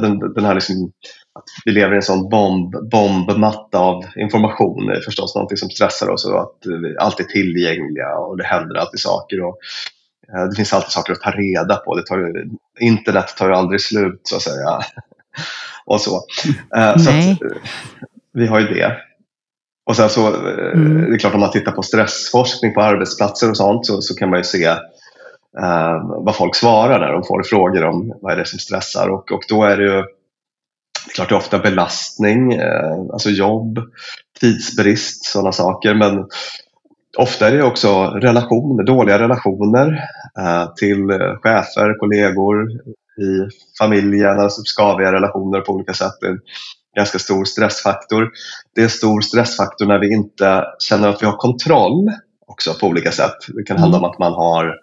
den, 0.00 0.18
den 0.34 0.44
här 0.44 0.54
liksom, 0.54 0.92
att 1.34 1.44
vi 1.64 1.72
lever 1.72 1.92
i 1.92 1.96
en 1.96 2.02
sån 2.02 2.28
bomb, 2.28 2.90
bombmatta 2.90 3.78
av 3.78 4.04
information 4.16 4.90
är 4.90 5.00
förstås 5.00 5.34
någonting 5.34 5.56
som 5.56 5.70
stressar 5.70 6.10
oss 6.10 6.24
och 6.26 6.40
att 6.40 6.56
vi 6.64 6.96
alltid 6.98 7.26
är 7.26 7.30
tillgängliga 7.30 8.16
och 8.18 8.36
det 8.36 8.44
händer 8.44 8.76
alltid 8.76 9.00
saker. 9.00 9.40
Och, 9.40 9.58
eh, 10.34 10.44
det 10.44 10.56
finns 10.56 10.72
alltid 10.72 10.90
saker 10.90 11.12
att 11.12 11.20
ta 11.20 11.30
reda 11.30 11.76
på. 11.76 11.96
Det 11.96 12.06
tar 12.06 12.18
ju, 12.18 12.50
internet 12.80 13.36
tar 13.38 13.48
ju 13.48 13.54
aldrig 13.54 13.80
slut 13.80 14.20
så 14.22 14.36
att 14.36 14.42
säga. 14.42 14.80
och 15.84 16.00
så. 16.00 16.24
Eh, 16.76 16.96
så 16.96 17.10
att, 17.10 17.42
eh, 17.42 17.58
vi 18.32 18.46
har 18.46 18.60
ju 18.60 18.66
det. 18.66 18.96
Och 19.86 19.96
sen 19.96 20.08
så, 20.08 20.26
mm. 20.26 21.10
det 21.10 21.16
är 21.16 21.18
klart 21.18 21.34
om 21.34 21.40
man 21.40 21.50
tittar 21.50 21.72
på 21.72 21.82
stressforskning 21.82 22.74
på 22.74 22.82
arbetsplatser 22.82 23.50
och 23.50 23.56
sånt 23.56 23.86
så, 23.86 24.02
så 24.02 24.14
kan 24.14 24.30
man 24.30 24.38
ju 24.38 24.44
se 24.44 24.64
eh, 25.58 26.02
vad 26.04 26.36
folk 26.36 26.54
svarar 26.54 27.00
när 27.00 27.12
de 27.12 27.24
får 27.24 27.42
frågor 27.42 27.84
om 27.84 28.18
vad 28.22 28.32
är 28.32 28.36
det 28.36 28.44
som 28.44 28.58
stressar. 28.58 29.08
Och, 29.08 29.32
och 29.32 29.42
då 29.48 29.64
är 29.64 29.76
det 29.76 29.84
ju 29.84 30.04
det 31.06 31.12
är 31.12 31.14
klart 31.14 31.28
det 31.28 31.34
är 31.34 31.38
ofta 31.38 31.58
belastning, 31.58 32.52
eh, 32.52 32.98
alltså 33.12 33.30
jobb, 33.30 33.78
tidsbrist, 34.40 35.24
sådana 35.24 35.52
saker. 35.52 35.94
Men 35.94 36.26
ofta 37.16 37.48
är 37.48 37.52
det 37.52 37.62
också 37.62 38.04
relationer, 38.04 38.84
dåliga 38.84 39.18
relationer 39.18 40.04
eh, 40.38 40.74
till 40.74 41.08
chefer, 41.42 41.98
kollegor, 41.98 42.68
i 43.18 43.48
familjen, 43.78 44.40
alltså 44.40 44.62
skaviga 44.62 45.12
relationer 45.12 45.60
på 45.60 45.72
olika 45.72 45.94
sätt. 45.94 46.12
Det 46.20 46.26
är 46.26 46.30
en 46.30 46.40
ganska 46.96 47.18
stor 47.18 47.44
stressfaktor. 47.44 48.30
Det 48.74 48.80
är 48.80 48.84
en 48.84 48.90
stor 48.90 49.20
stressfaktor 49.20 49.86
när 49.86 49.98
vi 49.98 50.12
inte 50.12 50.64
känner 50.78 51.08
att 51.08 51.22
vi 51.22 51.26
har 51.26 51.36
kontroll 51.36 52.10
också 52.46 52.74
på 52.74 52.86
olika 52.86 53.12
sätt. 53.12 53.36
Det 53.48 53.62
kan 53.62 53.78
handla 53.78 53.98
om 53.98 54.04
att 54.04 54.18
man 54.18 54.32
har 54.32 54.74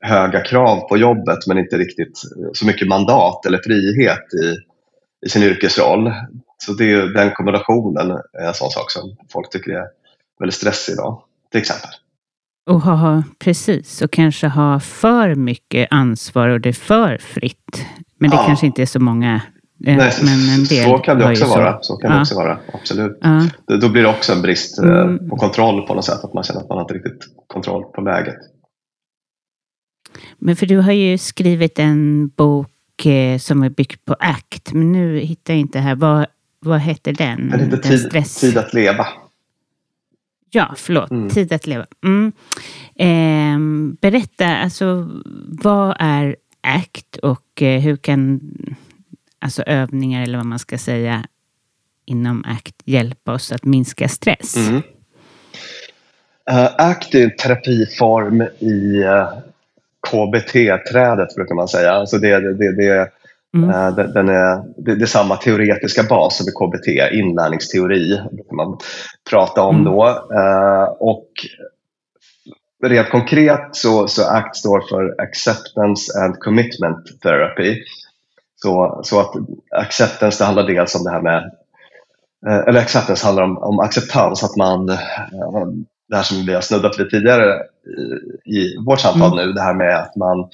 höga 0.00 0.40
krav 0.40 0.88
på 0.88 0.96
jobbet 0.96 1.46
men 1.46 1.58
inte 1.58 1.78
riktigt 1.78 2.18
så 2.52 2.66
mycket 2.66 2.88
mandat 2.88 3.46
eller 3.46 3.58
frihet 3.64 4.34
i, 4.42 4.56
i 5.26 5.28
sin 5.28 5.42
yrkesroll. 5.42 6.12
Så 6.58 6.72
det 6.72 6.92
är, 6.92 7.14
den 7.14 7.30
kombinationen 7.30 8.10
är 8.10 8.46
en 8.46 8.54
sån 8.54 8.70
sak 8.70 8.90
som 8.90 9.16
folk 9.32 9.50
tycker 9.50 9.70
är 9.70 9.86
väldigt 10.38 10.54
stressig 10.54 10.92
idag, 10.92 11.22
till 11.50 11.60
exempel. 11.60 11.90
Och 12.68 12.80
ha, 12.80 13.22
precis, 13.38 14.02
och 14.02 14.10
kanske 14.10 14.48
ha 14.48 14.80
för 14.80 15.34
mycket 15.34 15.88
ansvar 15.90 16.48
och 16.48 16.60
det 16.60 16.68
är 16.68 16.72
för 16.72 17.18
fritt. 17.18 17.86
Men 18.18 18.30
det 18.30 18.36
ja. 18.36 18.44
kanske 18.46 18.66
inte 18.66 18.82
är 18.82 18.86
så 18.86 19.00
många 19.00 19.34
eh, 19.86 19.96
Nej, 19.96 20.12
men 20.22 20.48
en 20.48 20.64
del 20.64 20.84
så 20.84 20.98
kan 20.98 21.18
det 21.18 21.30
också 21.30 21.46
vara. 21.46 21.78
Så 21.80 21.96
kan 21.96 22.10
ja. 22.10 22.16
det 22.16 22.20
också 22.20 22.34
vara, 22.34 22.58
absolut. 22.72 23.18
Ja. 23.20 23.46
Då 23.80 23.88
blir 23.88 24.02
det 24.02 24.08
också 24.08 24.32
en 24.32 24.42
brist 24.42 24.78
eh, 24.78 24.84
mm. 24.84 25.28
på 25.28 25.36
kontroll 25.36 25.86
på 25.86 25.94
något 25.94 26.04
sätt, 26.04 26.24
att 26.24 26.34
man 26.34 26.44
känner 26.44 26.60
att 26.60 26.68
man 26.68 26.80
inte 26.80 26.94
riktigt 26.94 27.22
kontroll 27.46 27.84
på 27.84 28.00
läget. 28.00 28.36
Men 30.38 30.56
för 30.56 30.66
du 30.66 30.78
har 30.78 30.92
ju 30.92 31.18
skrivit 31.18 31.78
en 31.78 32.28
bok 32.28 33.06
eh, 33.06 33.38
som 33.38 33.62
är 33.62 33.70
byggd 33.70 34.04
på 34.04 34.16
ACT, 34.18 34.72
men 34.72 34.92
nu 34.92 35.18
hittar 35.18 35.54
jag 35.54 35.60
inte 35.60 35.78
här. 35.78 35.94
Vad, 35.94 36.26
vad 36.60 36.80
heter 36.80 37.12
den? 37.12 37.50
Den 37.50 37.60
heter 37.60 37.76
tid, 37.76 38.00
stress... 38.00 38.40
tid 38.40 38.58
att 38.58 38.74
leva. 38.74 39.06
Ja, 40.50 40.74
förlåt. 40.76 41.10
Mm. 41.10 41.30
Tid 41.30 41.52
att 41.52 41.66
leva. 41.66 41.86
Mm. 42.04 42.32
Eh, 42.94 43.58
berätta, 44.00 44.46
alltså 44.46 45.08
vad 45.62 45.96
är 45.98 46.36
ACT 46.60 47.16
och 47.22 47.62
eh, 47.62 47.80
hur 47.80 47.96
kan 47.96 48.40
alltså 49.38 49.62
övningar 49.62 50.22
eller 50.22 50.38
vad 50.38 50.46
man 50.46 50.58
ska 50.58 50.78
säga 50.78 51.26
inom 52.04 52.44
ACT 52.46 52.82
hjälpa 52.84 53.32
oss 53.32 53.52
att 53.52 53.64
minska 53.64 54.08
stress? 54.08 54.56
Mm. 54.56 54.82
Uh, 56.50 56.70
ACT 56.78 57.14
är 57.14 57.24
en 57.24 57.36
terapiform 57.36 58.42
i 58.58 59.04
uh, 59.04 59.38
KBT-trädet 60.10 61.34
brukar 61.34 61.54
man 61.54 61.68
säga. 61.68 61.92
Alltså 61.92 62.18
det, 62.18 62.52
det, 62.54 62.72
det, 62.76 63.10
Mm. 63.64 63.70
Uh, 63.70 64.12
den 64.12 64.28
är, 64.28 64.62
det, 64.76 65.02
är 65.02 65.06
samma 65.06 65.36
teoretiska 65.36 66.02
bas 66.02 66.36
som 66.36 66.48
i 66.48 66.52
KBT, 66.52 67.12
inlärningsteori, 67.12 68.20
brukar 68.32 68.56
man 68.56 68.78
prata 69.30 69.62
om 69.62 69.74
mm. 69.74 69.84
då. 69.84 70.06
Uh, 70.32 70.84
och 71.00 71.28
rent 72.82 73.10
konkret 73.10 73.68
så, 73.72 74.08
så 74.08 74.22
ACT 74.22 74.56
står 74.56 74.80
för 74.80 75.22
Acceptance 75.22 76.20
and 76.20 76.38
Commitment 76.38 77.20
Therapy. 77.22 77.82
Så, 78.62 79.00
så 79.04 79.20
att 79.20 79.34
acceptance 79.70 80.42
det 80.42 80.46
handlar 80.46 80.66
dels 80.66 80.94
om 80.94 81.04
det 81.04 81.10
här 81.10 81.22
med 81.22 81.50
eh, 82.46 82.68
eller 82.68 82.80
acceptance 82.80 83.26
handlar 83.26 83.42
om, 83.42 83.58
om 83.58 83.80
acceptans, 83.80 84.44
att 84.44 84.56
man, 84.56 84.86
det 86.08 86.16
här 86.16 86.22
som 86.22 86.46
vi 86.46 86.54
har 86.54 86.60
snuddat 86.60 86.98
vid 86.98 87.10
tidigare 87.10 87.62
i, 88.44 88.58
i 88.58 88.76
vårt 88.86 89.00
samtal 89.00 89.32
mm. 89.32 89.46
nu, 89.46 89.52
det 89.52 89.62
här 89.62 89.74
med 89.74 89.96
att 89.96 90.16
man 90.16 90.48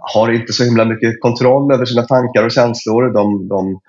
har 0.00 0.32
inte 0.32 0.52
så 0.52 0.64
himla 0.64 0.84
mycket 0.84 1.20
kontroll 1.20 1.72
över 1.72 1.84
sina 1.84 2.02
tankar 2.02 2.44
och 2.44 2.52
känslor. 2.52 3.12
De, 3.12 3.48
de, 3.48 3.80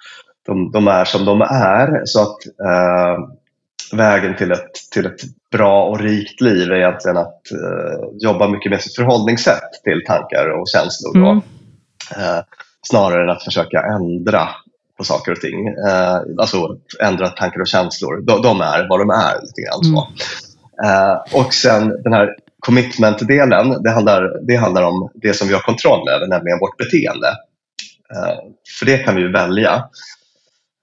de, 0.45 0.71
de 0.71 0.87
är 0.87 1.05
som 1.05 1.25
de 1.25 1.41
är. 1.41 2.01
Så 2.05 2.21
att 2.21 2.37
uh, 2.61 3.29
vägen 3.97 4.35
till 4.37 4.51
ett, 4.51 4.71
till 4.91 5.05
ett 5.05 5.21
bra 5.51 5.85
och 5.85 5.99
rikt 5.99 6.41
liv 6.41 6.71
är 6.71 6.75
egentligen 6.75 7.17
att 7.17 7.41
uh, 7.53 8.09
jobba 8.19 8.47
mycket 8.47 8.69
med 8.69 8.81
sitt 8.81 8.95
förhållningssätt 8.95 9.71
till 9.83 10.03
tankar 10.07 10.59
och 10.59 10.67
känslor. 10.67 11.17
Mm. 11.17 11.35
Då, 11.35 11.41
snarare 12.81 13.23
än 13.23 13.29
att 13.29 13.43
försöka 13.43 13.81
ändra 13.81 14.49
på 14.97 15.03
saker 15.03 15.31
och 15.31 15.39
ting. 15.39 15.75
alltså 16.39 16.77
ändra 17.03 17.27
tankar 17.27 17.59
och 17.59 17.67
känslor. 17.67 18.21
De, 18.21 18.41
de 18.41 18.61
är 18.61 18.87
vad 18.89 18.99
de 18.99 19.09
är. 19.09 19.41
lite 19.41 19.61
grann 19.61 19.83
så. 19.83 20.07
Mm. 20.83 21.17
och 21.45 21.53
sen 21.53 22.03
den 22.03 22.13
här 22.13 22.35
commitment-delen, 22.61 23.83
det 23.83 23.91
handlar, 23.91 24.47
det 24.47 24.55
handlar 24.55 24.83
om 24.83 25.09
det 25.13 25.33
som 25.33 25.47
vi 25.47 25.53
har 25.53 25.61
kontroll 25.61 26.09
över, 26.09 26.27
nämligen 26.27 26.59
vårt 26.59 26.77
beteende. 26.77 27.27
Uh, 28.15 28.39
för 28.79 28.85
det 28.85 28.97
kan 28.97 29.15
vi 29.15 29.21
ju 29.21 29.31
välja. 29.31 29.75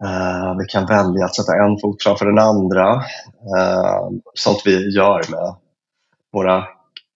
Uh, 0.05 0.59
vi 0.59 0.65
kan 0.65 0.87
välja 0.87 1.25
att 1.25 1.35
sätta 1.35 1.53
en 1.53 1.79
fot 1.79 2.03
framför 2.03 2.27
den 2.27 2.39
andra. 2.39 2.95
Uh, 2.95 4.11
sånt 4.35 4.63
vi 4.65 4.97
gör 4.97 5.31
med 5.31 5.55
våra 6.33 6.65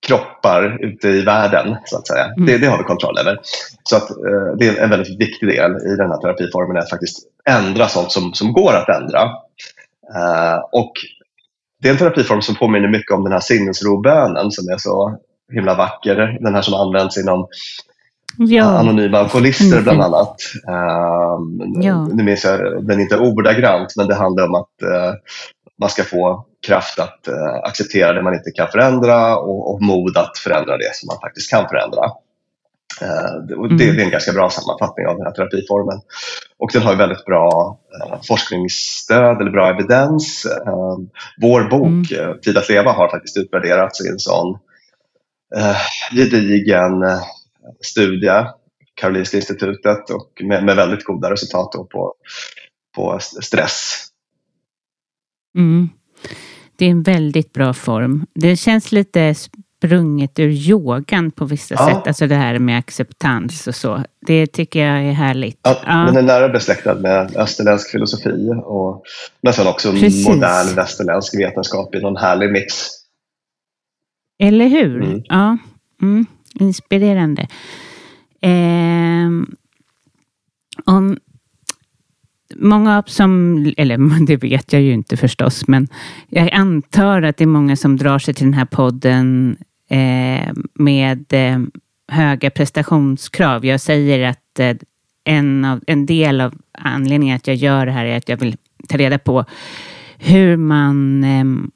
kroppar 0.06 0.78
ute 0.84 1.08
i 1.08 1.22
världen, 1.22 1.76
så 1.84 1.98
att 1.98 2.06
säga. 2.06 2.24
Mm. 2.24 2.46
Det, 2.46 2.58
det, 2.58 2.66
har 2.66 2.78
vi 2.78 2.84
kontroll 2.84 3.18
över. 3.18 3.40
Så 3.82 3.96
att, 3.96 4.08
det 4.58 4.68
är 4.68 4.82
en 4.82 4.90
väldigt 4.90 5.20
viktig 5.20 5.48
del 5.48 5.70
i 5.70 5.96
den 5.96 6.10
här 6.10 6.20
terapiformen, 6.20 6.76
att 6.76 6.90
faktiskt 6.90 7.18
ändra 7.48 7.88
sånt 7.88 8.12
som, 8.12 8.34
som 8.34 8.52
går 8.52 8.72
att 8.74 8.88
ändra. 8.88 9.30
och 10.72 10.92
det 11.82 11.88
är 11.88 11.92
en 11.92 11.98
terapiform 11.98 12.42
som 12.42 12.54
påminner 12.54 12.88
mycket 12.88 13.10
om 13.10 13.24
den 13.24 13.32
här 13.32 13.40
sinnesrobönen 13.40 14.50
som 14.50 14.68
är 14.68 14.78
så 14.78 15.18
himla 15.52 15.74
vacker. 15.74 16.38
Den 16.40 16.54
här 16.54 16.62
som 16.62 16.74
används 16.74 17.18
inom 17.18 17.46
ja. 18.38 18.64
anonyma 18.64 19.18
alkoholister 19.18 19.82
bland 19.82 20.00
mm. 20.00 20.00
annat. 20.00 20.36
Um, 20.68 21.82
ja. 21.82 22.08
Nu 22.12 22.22
minns 22.22 22.44
jag 22.44 22.86
den 22.86 23.00
inte 23.00 23.18
ordagrant 23.18 23.94
men 23.96 24.06
det 24.06 24.14
handlar 24.14 24.44
om 24.44 24.54
att 24.54 24.82
uh, 24.82 25.14
man 25.80 25.90
ska 25.90 26.04
få 26.04 26.46
kraft 26.66 26.98
att 26.98 27.28
uh, 27.28 27.68
acceptera 27.68 28.12
det 28.12 28.22
man 28.22 28.34
inte 28.34 28.50
kan 28.50 28.68
förändra 28.68 29.36
och, 29.36 29.74
och 29.74 29.82
mod 29.82 30.16
att 30.16 30.38
förändra 30.38 30.76
det 30.76 30.94
som 30.94 31.06
man 31.06 31.20
faktiskt 31.20 31.50
kan 31.50 31.68
förändra. 31.68 32.00
Uh, 33.02 33.58
och 33.58 33.68
det, 33.68 33.74
mm. 33.84 33.96
det, 33.96 34.02
är 34.02 34.04
en 34.04 34.10
ganska 34.10 34.32
bra 34.32 34.50
sammanfattning 34.50 35.06
av 35.06 35.16
den 35.16 35.26
här 35.26 35.32
terapiformen. 35.32 36.00
Och 36.58 36.70
den 36.72 36.82
har 36.82 36.96
väldigt 36.96 37.24
bra 37.24 37.78
uh, 38.04 38.20
forskningsstöd 38.28 39.40
eller 39.40 39.50
bra 39.50 39.70
evidens. 39.70 40.46
Uh, 40.66 40.98
vår 41.40 41.70
bok 41.70 42.12
mm. 42.12 42.40
Tid 42.40 42.58
att 42.58 42.68
leva 42.68 42.92
har 42.92 43.08
faktiskt 43.08 43.36
utvärderats 43.36 44.04
i 44.06 44.08
en 44.08 44.18
sån 44.18 44.58
uh, 45.56 45.76
gedigen 46.12 46.92
studie, 47.80 48.46
Karolinska 48.94 49.36
institutet, 49.36 50.10
och 50.10 50.42
med, 50.42 50.64
med 50.64 50.76
väldigt 50.76 51.04
goda 51.04 51.30
resultat 51.30 51.70
på, 51.72 52.14
på 52.96 53.18
stress. 53.20 54.06
Mm. 55.58 55.88
Det 56.76 56.86
är 56.86 56.90
en 56.90 57.02
väldigt 57.02 57.52
bra 57.52 57.72
form. 57.72 58.26
Det 58.34 58.56
känns 58.56 58.92
lite 58.92 59.34
sprunget 59.82 60.38
ur 60.38 60.50
yogan 60.50 61.30
på 61.30 61.44
vissa 61.44 61.74
ja. 61.74 61.86
sätt. 61.86 62.06
Alltså 62.06 62.26
det 62.26 62.34
här 62.34 62.58
med 62.58 62.78
acceptans 62.78 63.66
och 63.66 63.74
så. 63.74 64.04
Det 64.26 64.46
tycker 64.46 64.86
jag 64.86 65.04
är 65.04 65.12
härligt. 65.12 65.60
Ja, 65.62 65.80
ja. 65.86 65.92
Den 65.92 66.16
är 66.16 66.22
nära 66.22 66.48
besläktad 66.48 66.94
med 66.94 67.36
österländsk 67.36 67.90
filosofi 67.90 68.52
och 68.64 69.04
nästan 69.40 69.66
också 69.66 69.92
Precis. 69.92 70.28
modern 70.28 70.74
västerländsk 70.74 71.34
vetenskap 71.38 71.94
i 71.94 72.00
någon 72.00 72.16
härlig 72.16 72.52
mix. 72.52 72.74
Eller 74.38 74.68
hur? 74.68 75.02
Mm. 75.02 75.22
Ja, 75.24 75.58
mm. 76.02 76.26
inspirerande. 76.60 77.48
Eh, 78.40 79.28
om 80.84 81.16
Många 82.56 83.02
som, 83.06 83.56
eller 83.76 84.26
det 84.26 84.36
vet 84.36 84.72
jag 84.72 84.82
ju 84.82 84.92
inte 84.92 85.16
förstås, 85.16 85.68
men 85.68 85.88
jag 86.28 86.50
antar 86.52 87.22
att 87.22 87.36
det 87.36 87.44
är 87.44 87.48
många 87.48 87.76
som 87.76 87.96
drar 87.96 88.18
sig 88.18 88.34
till 88.34 88.46
den 88.46 88.54
här 88.54 88.64
podden 88.64 89.56
eh, 89.92 90.52
med 90.74 91.32
eh, 91.32 91.58
höga 92.08 92.50
prestationskrav. 92.50 93.66
Jag 93.66 93.80
säger 93.80 94.28
att 94.28 94.58
eh, 94.58 94.76
en, 95.24 95.64
av, 95.64 95.80
en 95.86 96.06
del 96.06 96.40
av 96.40 96.54
anledningen 96.72 97.36
att 97.36 97.46
jag 97.46 97.56
gör 97.56 97.86
det 97.86 97.92
här 97.92 98.04
är 98.04 98.16
att 98.16 98.28
jag 98.28 98.36
vill 98.36 98.56
ta 98.88 98.98
reda 98.98 99.18
på 99.18 99.44
hur 100.18 100.56
man 100.56 101.70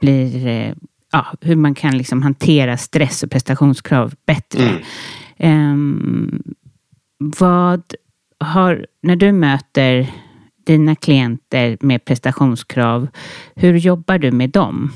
blir 0.00 0.74
ja, 1.12 1.26
hur 1.40 1.56
man 1.56 1.74
kan 1.74 1.98
liksom 1.98 2.22
hantera 2.22 2.76
stress 2.76 3.22
och 3.22 3.30
prestationskrav 3.30 4.14
bättre. 4.26 4.62
Mm. 5.36 5.72
Um, 5.72 6.42
vad 7.18 7.94
har, 8.40 8.86
när 9.02 9.16
du 9.16 9.32
möter 9.32 10.10
dina 10.66 10.94
klienter 10.94 11.78
med 11.80 12.04
prestationskrav, 12.04 13.08
hur 13.54 13.74
jobbar 13.74 14.18
du 14.18 14.30
med 14.30 14.50
dem? 14.50 14.92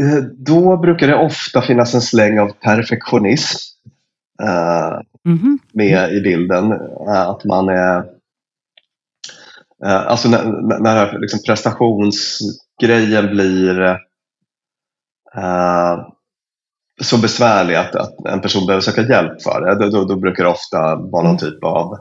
Eh, 0.00 0.22
då 0.22 0.76
brukar 0.76 1.06
det 1.06 1.16
ofta 1.16 1.62
finnas 1.62 1.94
en 1.94 2.00
släng 2.00 2.38
av 2.38 2.52
perfektionism 2.52 3.72
uh, 4.42 5.00
mm 5.26 5.38
-hmm. 5.38 5.58
med 5.72 6.12
i 6.12 6.20
bilden. 6.20 6.72
Uh, 6.72 7.20
att 7.20 7.44
man 7.44 7.68
är... 7.68 7.98
Uh, 9.84 10.06
alltså 10.06 10.28
när, 10.28 10.44
när 10.80 11.18
liksom 11.18 11.40
prestationsgrejen 11.46 13.30
blir 13.30 13.98
så 17.00 17.18
besvärlig 17.18 17.74
att, 17.74 17.94
att, 17.96 18.26
en 18.26 18.40
person 18.40 18.66
behöver 18.66 18.82
söka 18.82 19.02
hjälp 19.02 19.42
för 19.42 19.60
det, 19.60 19.90
då, 19.90 20.04
då 20.04 20.16
brukar 20.16 20.44
det 20.44 20.50
ofta 20.50 20.96
vara 20.96 21.22
någon 21.22 21.26
mm. 21.26 21.38
typ 21.38 21.64
av 21.64 21.98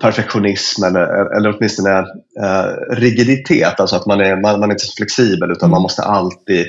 perfektionism 0.00 0.84
eller, 0.84 1.36
eller 1.36 1.56
åtminstone 1.56 1.98
eh, 2.42 2.94
rigiditet, 2.96 3.80
alltså 3.80 3.96
att 3.96 4.06
man 4.06 4.20
är, 4.20 4.36
man, 4.36 4.60
man 4.60 4.70
är 4.70 4.74
inte 4.74 4.86
så 4.86 4.96
flexibel 4.96 5.50
utan 5.50 5.70
man 5.70 5.76
mm. 5.76 5.82
måste 5.82 6.02
alltid 6.02 6.66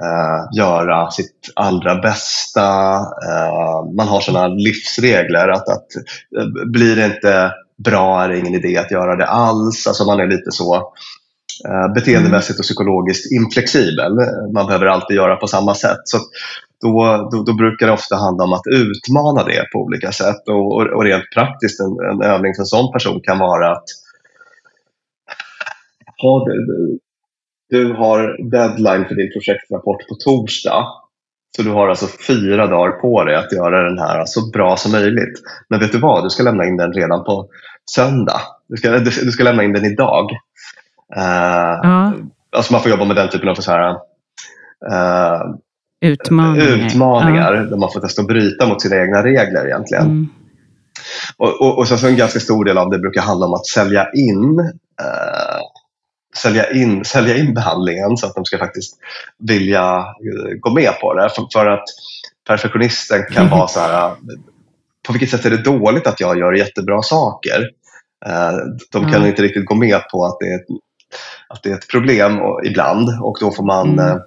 eh, 0.00 0.58
göra 0.58 1.10
sitt 1.10 1.52
allra 1.56 1.94
bästa. 1.94 2.94
Eh, 3.28 3.92
man 3.96 4.08
har 4.08 4.20
sådana 4.20 4.46
livsregler 4.46 5.48
att, 5.48 5.68
att 5.68 5.86
eh, 6.38 6.46
blir 6.66 6.96
det 6.96 7.04
inte 7.04 7.52
bra 7.84 8.22
är 8.22 8.28
det 8.28 8.38
ingen 8.38 8.54
idé 8.54 8.78
att 8.78 8.90
göra 8.90 9.16
det 9.16 9.26
alls. 9.26 9.86
Alltså 9.86 10.04
man 10.04 10.20
är 10.20 10.26
lite 10.26 10.52
så 10.52 10.74
eh, 10.74 10.82
Eh, 11.68 11.94
beteendemässigt 11.94 12.58
och 12.58 12.64
psykologiskt 12.64 13.32
inflexibel. 13.32 14.12
Man 14.54 14.66
behöver 14.66 14.86
alltid 14.86 15.16
göra 15.16 15.36
på 15.36 15.46
samma 15.46 15.74
sätt. 15.74 16.00
Så 16.04 16.18
då, 16.80 17.28
då, 17.32 17.42
då, 17.42 17.52
brukar 17.52 17.86
det 17.86 17.92
ofta 17.92 18.16
handla 18.16 18.44
om 18.44 18.52
att 18.52 18.66
utmana 18.66 19.44
det 19.44 19.64
på 19.72 19.78
olika 19.78 20.12
sätt. 20.12 20.48
Och, 20.48 20.74
och, 20.74 20.86
och 20.86 21.04
rent 21.04 21.24
praktiskt, 21.34 21.80
en, 21.80 21.92
en, 22.10 22.22
övning 22.22 22.54
för 22.54 22.62
en 22.62 22.66
sån 22.66 22.92
person 22.92 23.20
kan 23.20 23.38
vara 23.38 23.72
att 23.72 23.84
ha, 26.22 26.44
du, 26.44 26.98
du 27.70 27.92
har 27.92 28.50
deadline 28.50 29.04
för 29.08 29.14
din 29.14 29.32
projektrapport 29.32 30.08
på 30.08 30.14
torsdag. 30.14 30.86
Så 31.56 31.62
du 31.62 31.70
har 31.70 31.88
alltså 31.88 32.06
fyra 32.26 32.66
dagar 32.66 32.90
på 32.90 33.24
dig 33.24 33.36
att 33.36 33.52
göra 33.52 33.88
den 33.88 33.98
här 33.98 34.24
så 34.26 34.50
bra 34.50 34.76
som 34.76 34.92
möjligt. 34.92 35.42
Men 35.68 35.80
vet 35.80 35.92
du 35.92 35.98
vad, 35.98 36.24
du 36.24 36.30
ska 36.30 36.42
lämna 36.42 36.64
in 36.64 36.76
den 36.76 36.92
redan 36.92 37.24
på 37.24 37.48
söndag. 37.94 38.40
Du 38.68 38.76
ska, 38.76 38.90
du, 38.90 39.04
du 39.04 39.32
ska 39.32 39.44
lämna 39.44 39.64
in 39.64 39.72
den 39.72 39.84
idag. 39.84 40.30
Uh, 41.16 41.80
ja. 41.82 42.12
Alltså 42.56 42.72
man 42.72 42.82
får 42.82 42.90
jobba 42.90 43.04
med 43.04 43.16
den 43.16 43.28
typen 43.28 43.48
av 43.48 43.54
så 43.54 43.70
här, 43.70 43.90
uh, 44.90 45.54
utmaningar, 46.00 46.66
utmaningar 46.66 47.54
ja. 47.54 47.62
där 47.62 47.76
man 47.76 47.92
får 47.92 48.00
testa 48.00 48.22
att 48.22 48.28
bryta 48.28 48.66
mot 48.66 48.82
sina 48.82 48.96
egna 48.96 49.22
regler 49.22 49.66
egentligen. 49.66 50.04
Mm. 50.04 50.28
Och, 51.36 51.60
och, 51.60 51.78
och 51.78 51.88
så, 51.88 51.96
så 51.96 52.06
en 52.06 52.16
ganska 52.16 52.40
stor 52.40 52.64
del 52.64 52.78
av 52.78 52.90
det 52.90 52.98
brukar 52.98 53.20
handla 53.20 53.46
om 53.46 53.54
att 53.54 53.66
sälja 53.66 54.12
in, 54.12 54.58
eh, 55.00 55.60
sälja, 56.36 56.70
in, 56.70 57.04
sälja 57.04 57.36
in 57.36 57.54
behandlingen 57.54 58.16
så 58.16 58.26
att 58.26 58.34
de 58.34 58.44
ska 58.44 58.58
faktiskt 58.58 58.96
vilja 59.38 59.98
uh, 59.98 60.58
gå 60.60 60.70
med 60.70 61.00
på 61.00 61.14
det. 61.14 61.30
För, 61.30 61.46
för 61.52 61.66
att 61.66 61.84
perfektionisten 62.46 63.22
kan 63.32 63.48
vara 63.48 63.68
så 63.68 63.80
här, 63.80 64.10
på 65.06 65.12
vilket 65.12 65.30
sätt 65.30 65.46
är 65.46 65.50
det 65.50 65.64
dåligt 65.64 66.06
att 66.06 66.20
jag 66.20 66.38
gör 66.38 66.52
jättebra 66.52 67.02
saker? 67.02 67.70
De 68.90 69.02
kan 69.04 69.14
mm. 69.14 69.28
inte 69.28 69.42
riktigt 69.42 69.66
gå 69.66 69.74
med 69.74 70.00
på 70.12 70.24
att 70.24 70.36
det 70.40 70.46
är 70.46 70.60
att 71.48 71.62
det 71.62 71.70
är 71.70 71.74
ett 71.74 71.88
problem 71.88 72.40
och, 72.40 72.64
ibland 72.64 73.08
och 73.22 73.36
då 73.40 73.50
får 73.50 73.64
man 73.64 73.98
mm 73.98 74.20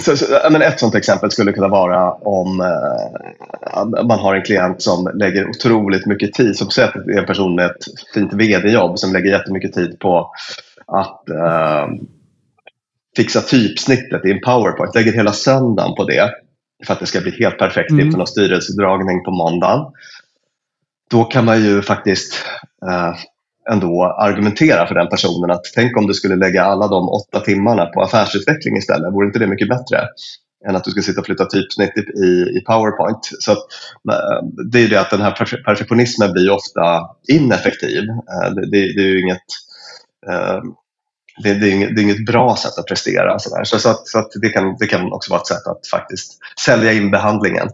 så, 0.00 0.16
så, 0.16 0.24
men 0.50 0.62
ett 0.62 0.80
sånt 0.80 0.94
exempel 0.94 1.30
skulle 1.30 1.52
kunna 1.52 1.68
vara 1.68 2.12
om 2.12 2.60
eh, 2.60 4.04
man 4.04 4.18
har 4.18 4.34
en 4.34 4.42
klient 4.42 4.82
som 4.82 5.10
lägger 5.14 5.48
otroligt 5.48 6.06
mycket 6.06 6.32
tid, 6.32 6.56
som 6.56 6.68
det 6.76 7.12
är 7.14 7.18
en 7.18 7.26
person 7.26 7.54
med 7.54 7.66
ett 7.66 7.84
fint 8.14 8.32
vd-jobb 8.32 8.98
som 8.98 9.12
lägger 9.12 9.30
jättemycket 9.30 9.72
tid 9.72 9.98
på 9.98 10.30
att 10.86 11.28
eh, 11.28 11.88
fixa 13.16 13.40
typsnittet 13.40 14.24
i 14.24 14.30
en 14.30 14.40
powerpoint, 14.40 14.94
lägger 14.94 15.12
hela 15.12 15.32
söndagen 15.32 15.94
på 15.94 16.04
det 16.04 16.30
för 16.86 16.92
att 16.92 17.00
det 17.00 17.06
ska 17.06 17.20
bli 17.20 17.30
helt 17.30 17.58
perfekt 17.58 17.90
mm. 17.90 18.06
inför 18.06 18.18
någon 18.18 18.26
styrelsedragning 18.26 19.24
på 19.24 19.30
måndagen. 19.30 19.92
Då 21.10 21.24
kan 21.24 21.44
man 21.44 21.64
ju 21.64 21.82
faktiskt 21.82 22.44
eh, 22.90 23.14
ändå 23.70 24.04
argumentera 24.04 24.86
för 24.86 24.94
den 24.94 25.08
personen 25.08 25.50
att 25.50 25.64
tänk 25.74 25.96
om 25.96 26.06
du 26.06 26.14
skulle 26.14 26.36
lägga 26.36 26.64
alla 26.64 26.88
de 26.88 27.08
åtta 27.08 27.40
timmarna 27.40 27.86
på 27.86 28.02
affärsutveckling 28.02 28.76
istället, 28.76 29.12
vore 29.12 29.26
inte 29.26 29.38
det 29.38 29.46
mycket 29.46 29.68
bättre? 29.68 29.98
än 30.68 30.76
att 30.76 30.84
du 30.84 30.90
ska 30.90 31.02
sitta 31.02 31.20
och 31.20 31.26
flytta 31.26 31.44
typsnitt 31.44 31.92
i, 31.96 32.58
i 32.58 32.60
Powerpoint. 32.66 33.20
Så 33.38 33.52
att, 33.52 33.58
det 34.70 34.78
är 34.78 34.82
ju 34.82 34.88
det 34.88 35.00
att 35.00 35.10
den 35.10 35.20
här 35.20 35.62
perfektionismen 35.64 36.32
blir 36.32 36.50
ofta 36.50 37.00
ineffektiv. 37.28 38.02
Eh, 38.08 38.50
det, 38.54 38.70
det, 38.70 38.92
det 38.96 39.02
är 39.02 39.06
ju 39.06 39.20
inget 39.20 39.42
eh, 40.30 40.62
det, 41.42 41.54
det, 41.54 41.68
är 41.68 41.70
inget, 41.70 41.96
det 41.96 42.00
är 42.00 42.02
inget 42.02 42.26
bra 42.26 42.56
sätt 42.56 42.78
att 42.78 42.86
prestera. 42.86 43.38
Så, 43.38 43.50
så, 43.64 43.78
så, 43.78 43.88
att, 43.88 44.08
så 44.08 44.18
att 44.18 44.30
det, 44.42 44.48
kan, 44.48 44.76
det 44.78 44.86
kan 44.86 45.12
också 45.12 45.30
vara 45.30 45.40
ett 45.40 45.46
sätt 45.46 45.66
att 45.66 45.86
faktiskt 45.86 46.38
sälja 46.58 46.92
in 46.92 47.10
behandlingen 47.10 47.68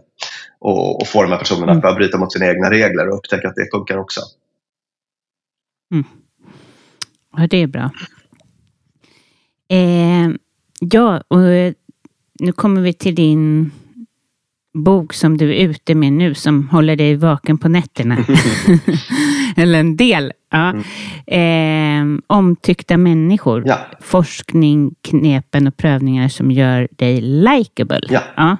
och, 0.59 1.01
och 1.01 1.07
få 1.07 1.21
de 1.21 1.31
här 1.31 1.39
personerna 1.39 1.71
att 1.71 1.81
börja 1.81 1.95
bryta 1.95 2.17
mot 2.17 2.33
sina 2.33 2.47
egna 2.47 2.69
regler 2.69 3.09
och 3.09 3.17
upptäcka 3.17 3.47
att 3.47 3.55
det 3.55 3.71
funkar 3.71 3.97
också. 3.97 4.21
Mm. 5.91 6.03
Ja, 7.37 7.47
det 7.47 7.57
är 7.57 7.67
bra. 7.67 7.91
Eh, 9.69 10.29
ja, 10.79 11.23
och 11.27 11.43
eh, 11.43 11.73
nu 12.39 12.51
kommer 12.51 12.81
vi 12.81 12.93
till 12.93 13.15
din 13.15 13.71
bok 14.73 15.13
som 15.13 15.37
du 15.37 15.55
är 15.55 15.69
ute 15.69 15.95
med 15.95 16.13
nu 16.13 16.33
som 16.33 16.69
håller 16.69 16.95
dig 16.95 17.15
vaken 17.15 17.57
på 17.57 17.69
nätterna. 17.69 18.17
Eller 19.55 19.79
en 19.79 19.97
del. 19.97 20.33
Ja. 20.49 20.73
Mm. 21.27 22.17
Eh, 22.17 22.21
omtyckta 22.27 22.97
människor. 22.97 23.63
Ja. 23.65 23.79
Forskning, 23.99 24.95
knepen 25.01 25.67
och 25.67 25.77
prövningar 25.77 26.27
som 26.27 26.51
gör 26.51 26.87
dig 26.91 27.21
likeable. 27.21 28.01
Ja. 28.09 28.21
ja. 28.35 28.57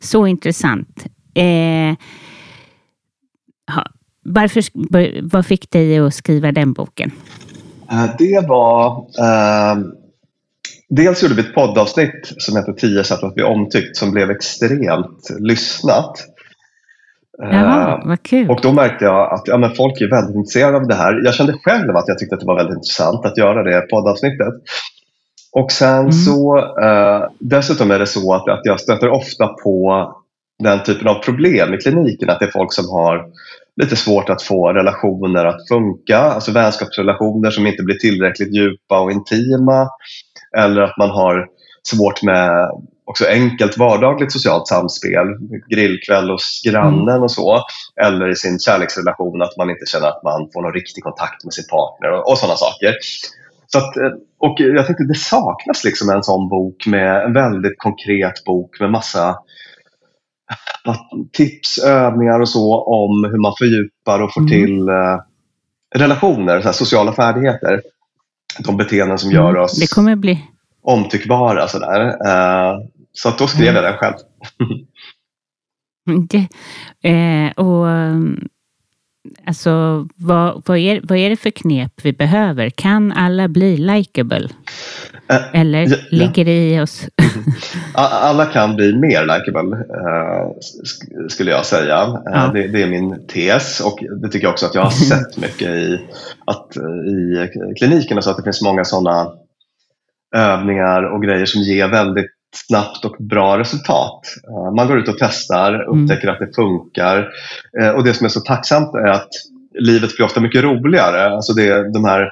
Så 0.00 0.26
intressant. 0.26 1.06
Eh, 1.34 1.96
varför, 4.24 4.62
vad 5.22 5.46
fick 5.46 5.70
dig 5.70 5.98
att 5.98 6.14
skriva 6.14 6.52
den 6.52 6.72
boken? 6.72 7.10
Eh, 7.90 8.06
det 8.18 8.48
var... 8.48 9.06
Eh, 9.18 9.78
dels 10.88 11.22
gjorde 11.22 11.34
vi 11.34 11.40
ett 11.40 11.54
poddavsnitt 11.54 12.32
som 12.38 12.56
heter 12.56 12.72
10 12.72 13.04
sätt 13.04 13.22
att 13.22 13.34
bli 13.34 13.44
omtyckt 13.44 13.96
som 13.96 14.10
blev 14.10 14.30
extremt 14.30 15.30
lyssnat. 15.38 16.12
Jaha, 17.38 17.98
eh, 17.98 18.08
vad 18.08 18.22
kul. 18.22 18.50
Och 18.50 18.60
då 18.62 18.72
märkte 18.72 19.04
jag 19.04 19.34
att 19.34 19.42
ja, 19.48 19.58
men 19.58 19.74
folk 19.74 20.00
är 20.00 20.10
väldigt 20.10 20.36
intresserade 20.36 20.76
av 20.76 20.86
det 20.86 20.94
här. 20.94 21.20
Jag 21.24 21.34
kände 21.34 21.52
själv 21.52 21.96
att 21.96 22.08
jag 22.08 22.18
tyckte 22.18 22.34
att 22.34 22.40
det 22.40 22.46
var 22.46 22.56
väldigt 22.56 22.76
intressant 22.76 23.26
att 23.26 23.38
göra 23.38 23.62
det 23.62 23.80
poddavsnittet. 23.90 24.54
Och 25.52 25.72
sen 25.72 25.98
mm. 26.00 26.12
så 26.12 26.58
eh, 26.82 27.22
dessutom 27.40 27.90
är 27.90 27.98
det 27.98 28.06
så 28.06 28.34
att, 28.34 28.48
att 28.48 28.60
jag 28.64 28.80
stöter 28.80 29.08
ofta 29.08 29.48
på 29.48 30.08
den 30.64 30.82
typen 30.82 31.08
av 31.08 31.14
problem 31.14 31.74
i 31.74 31.76
kliniken. 31.76 32.30
Att 32.30 32.38
det 32.40 32.46
är 32.46 32.50
folk 32.50 32.72
som 32.72 32.88
har 32.88 33.26
lite 33.82 33.96
svårt 33.96 34.30
att 34.30 34.42
få 34.42 34.72
relationer 34.72 35.44
att 35.44 35.68
funka, 35.68 36.18
alltså 36.18 36.52
vänskapsrelationer 36.52 37.50
som 37.50 37.66
inte 37.66 37.82
blir 37.82 37.96
tillräckligt 37.96 38.54
djupa 38.54 39.00
och 39.00 39.12
intima. 39.12 39.88
Eller 40.56 40.82
att 40.82 40.98
man 40.98 41.10
har 41.10 41.46
svårt 41.82 42.22
med 42.22 42.70
också 43.04 43.26
enkelt 43.26 43.78
vardagligt 43.78 44.32
socialt 44.32 44.68
samspel, 44.68 45.26
grillkväll 45.70 46.30
hos 46.30 46.62
grannen 46.66 47.22
och 47.22 47.30
så. 47.30 47.58
Eller 48.06 48.30
i 48.30 48.36
sin 48.36 48.58
kärleksrelation 48.58 49.42
att 49.42 49.56
man 49.56 49.70
inte 49.70 49.86
känner 49.86 50.08
att 50.08 50.22
man 50.22 50.48
får 50.52 50.62
någon 50.62 50.72
riktig 50.72 51.04
kontakt 51.04 51.44
med 51.44 51.52
sin 51.54 51.66
partner 51.70 52.10
och, 52.12 52.30
och 52.30 52.38
sådana 52.38 52.56
saker. 52.56 52.94
Så 53.66 53.78
att, 53.78 53.96
eh, 53.96 54.12
och 54.38 54.56
jag 54.58 54.86
tänkte 54.86 55.04
det 55.04 55.18
saknas 55.18 55.84
liksom 55.84 56.10
en 56.10 56.22
sån 56.22 56.48
bok 56.48 56.86
med 56.86 57.24
en 57.24 57.32
väldigt 57.32 57.78
konkret 57.78 58.44
bok 58.44 58.80
med 58.80 58.90
massa 58.90 59.36
tips, 61.32 61.78
övningar 61.78 62.40
och 62.40 62.48
så 62.48 62.84
om 62.84 63.24
hur 63.24 63.38
man 63.38 63.54
fördjupar 63.58 64.22
och 64.22 64.34
får 64.34 64.40
mm. 64.40 64.50
till 64.50 64.88
eh, 64.88 65.18
relationer, 65.94 66.60
så 66.60 66.72
sociala 66.72 67.12
färdigheter. 67.12 67.82
De 68.58 68.76
beteenden 68.76 69.18
som 69.18 69.30
gör 69.30 69.50
mm. 69.50 69.62
oss 69.62 69.80
det 69.80 69.94
kommer 69.94 70.16
bli... 70.16 70.44
omtyckbara. 70.82 71.68
Så, 71.68 71.78
där. 71.78 72.06
Eh, 72.06 72.78
så 73.12 73.28
att 73.28 73.38
då 73.38 73.46
skrev 73.46 73.68
mm. 73.68 73.84
jag 73.84 73.92
den 73.92 73.98
själv. 73.98 74.14
det, 76.28 76.48
eh, 77.08 77.52
och 77.52 77.86
Alltså, 79.46 80.06
vad, 80.14 80.62
vad, 80.66 80.78
är, 80.78 81.00
vad 81.02 81.18
är 81.18 81.30
det 81.30 81.36
för 81.36 81.50
knep 81.50 81.92
vi 82.02 82.12
behöver? 82.12 82.70
Kan 82.70 83.12
alla 83.12 83.48
bli 83.48 83.76
likeable? 83.76 84.48
Äh, 85.28 85.60
Eller 85.60 85.86
ja, 85.90 85.96
ligger 86.10 86.44
det 86.44 86.74
i 86.74 86.80
oss? 86.80 87.08
alla 87.94 88.46
kan 88.46 88.76
bli 88.76 88.96
mer 88.96 89.22
likeable, 89.22 89.76
uh, 89.76 90.52
skulle 91.28 91.50
jag 91.50 91.66
säga. 91.66 92.06
Uh, 92.06 92.52
det, 92.52 92.68
det, 92.68 92.82
är 92.82 92.86
min 92.86 93.26
tes 93.26 93.80
och 93.80 93.98
det 94.22 94.28
tycker 94.28 94.46
jag 94.46 94.52
också 94.52 94.66
att 94.66 94.74
jag 94.74 94.82
har 94.82 94.90
sett 94.90 95.36
mycket 95.36 95.68
i, 95.68 96.00
att, 96.46 96.76
i 97.06 97.50
kliniken. 97.78 98.22
Så 98.22 98.30
att 98.30 98.36
det 98.36 98.42
finns 98.42 98.62
många 98.62 98.84
sådana 98.84 99.32
övningar 100.36 101.02
och 101.02 101.22
grejer 101.22 101.46
som 101.46 101.60
ger 101.60 101.88
väldigt 101.88 102.30
snabbt 102.68 103.04
och 103.04 103.16
bra 103.18 103.58
resultat. 103.58 104.20
Man 104.76 104.88
går 104.88 104.98
ut 104.98 105.08
och 105.08 105.16
testar, 105.18 105.74
mm. 105.74 105.88
upptäcker 105.88 106.28
mm. 106.28 106.34
att 106.34 106.40
det 106.40 106.54
funkar. 106.54 107.28
Och 107.96 108.04
det 108.04 108.14
som 108.14 108.24
är 108.24 108.28
så 108.28 108.40
tacksamt 108.40 108.94
är 108.94 109.06
att 109.06 109.28
livet 109.78 110.16
blir 110.16 110.26
ofta 110.26 110.40
mycket 110.40 110.62
roligare. 110.62 111.34
Alltså 111.34 111.52
det, 111.52 111.92
de 111.92 112.04
här 112.04 112.30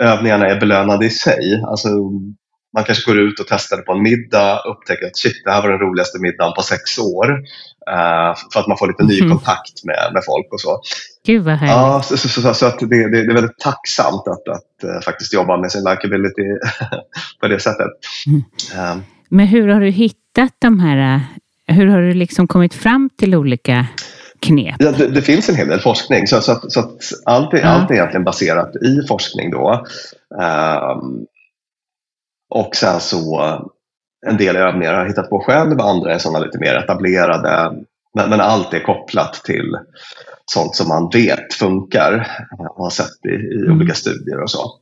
övningarna 0.00 0.46
är 0.46 0.60
belönande 0.60 1.06
i 1.06 1.10
sig. 1.10 1.62
Alltså, 1.66 1.88
man 2.76 2.84
kanske 2.84 3.12
går 3.12 3.20
ut 3.20 3.40
och 3.40 3.46
testar 3.48 3.76
det 3.76 3.82
på 3.82 3.92
en 3.92 4.02
middag 4.02 4.60
och 4.64 4.70
upptäcker 4.72 5.06
att 5.06 5.16
shit, 5.16 5.42
det 5.44 5.50
här 5.50 5.62
var 5.62 5.70
den 5.70 5.78
roligaste 5.78 6.18
middagen 6.20 6.52
på 6.56 6.62
sex 6.62 6.98
år. 6.98 7.28
Uh, 7.90 8.32
för 8.52 8.60
att 8.60 8.66
man 8.66 8.78
får 8.78 8.88
lite 8.88 9.04
ny 9.04 9.18
mm. 9.18 9.30
kontakt 9.30 9.84
med, 9.84 10.10
med 10.12 10.22
folk 10.26 10.52
och 10.52 10.60
så. 10.60 10.80
Gud 11.26 11.42
vad 11.42 11.54
härligt. 11.54 11.76
Ja, 11.76 12.02
så, 12.02 12.16
så, 12.16 12.28
så, 12.28 12.54
så 12.54 12.66
att 12.66 12.78
det, 12.78 12.86
det, 12.86 13.08
det, 13.10 13.18
är 13.18 13.34
väldigt 13.34 13.58
tacksamt 13.58 14.28
att, 14.28 14.48
att 14.56 14.84
uh, 14.84 15.00
faktiskt 15.04 15.34
jobba 15.34 15.56
med 15.56 15.72
sin 15.72 15.84
likability 15.84 16.42
på 17.40 17.48
det 17.48 17.60
sättet. 17.60 17.90
Mm. 18.26 18.42
Uh, 18.74 19.02
Men 19.28 19.46
hur 19.46 19.68
har 19.68 19.80
du 19.80 19.90
hittat 19.90 20.52
de 20.58 20.80
här, 20.80 21.20
hur 21.66 21.86
har 21.86 22.00
du 22.00 22.12
liksom 22.12 22.46
kommit 22.46 22.74
fram 22.74 23.10
till 23.18 23.34
olika 23.34 23.86
knep? 24.40 24.76
Ja, 24.78 24.92
det, 24.92 25.06
det, 25.06 25.22
finns 25.22 25.48
en 25.48 25.54
hel 25.54 25.68
del 25.68 25.80
forskning 25.80 26.26
så, 26.26 26.40
så, 26.40 26.52
att, 26.52 26.72
så 26.72 26.80
att 26.80 27.00
allt, 27.24 27.54
är, 27.54 27.58
ja. 27.58 27.66
allt 27.66 27.90
är 27.90 27.94
egentligen 27.94 28.24
baserat 28.24 28.76
i 28.76 29.06
forskning 29.08 29.50
då. 29.50 29.84
Um, 30.30 31.26
och 32.50 32.76
sen 32.76 33.00
så 33.00 33.40
en 34.26 34.36
del 34.36 34.56
övningar 34.56 34.94
har 34.94 35.00
jag 35.00 35.08
hittat 35.08 35.30
på 35.30 35.40
själv, 35.40 35.80
andra 35.80 36.14
är 36.14 36.18
sådana 36.18 36.44
lite 36.44 36.58
mer 36.58 36.74
etablerade. 36.74 37.72
Men, 38.14 38.30
men, 38.30 38.40
allt 38.40 38.74
är 38.74 38.80
kopplat 38.80 39.32
till 39.32 39.78
sånt 40.46 40.76
som 40.76 40.88
man 40.88 41.10
vet 41.12 41.54
funkar 41.54 42.26
och 42.58 42.84
har 42.84 42.90
sett 42.90 43.26
i, 43.28 43.28
i 43.28 43.64
mm. 43.66 43.76
olika 43.76 43.94
studier 43.94 44.42
och 44.42 44.50
så. 44.50 44.78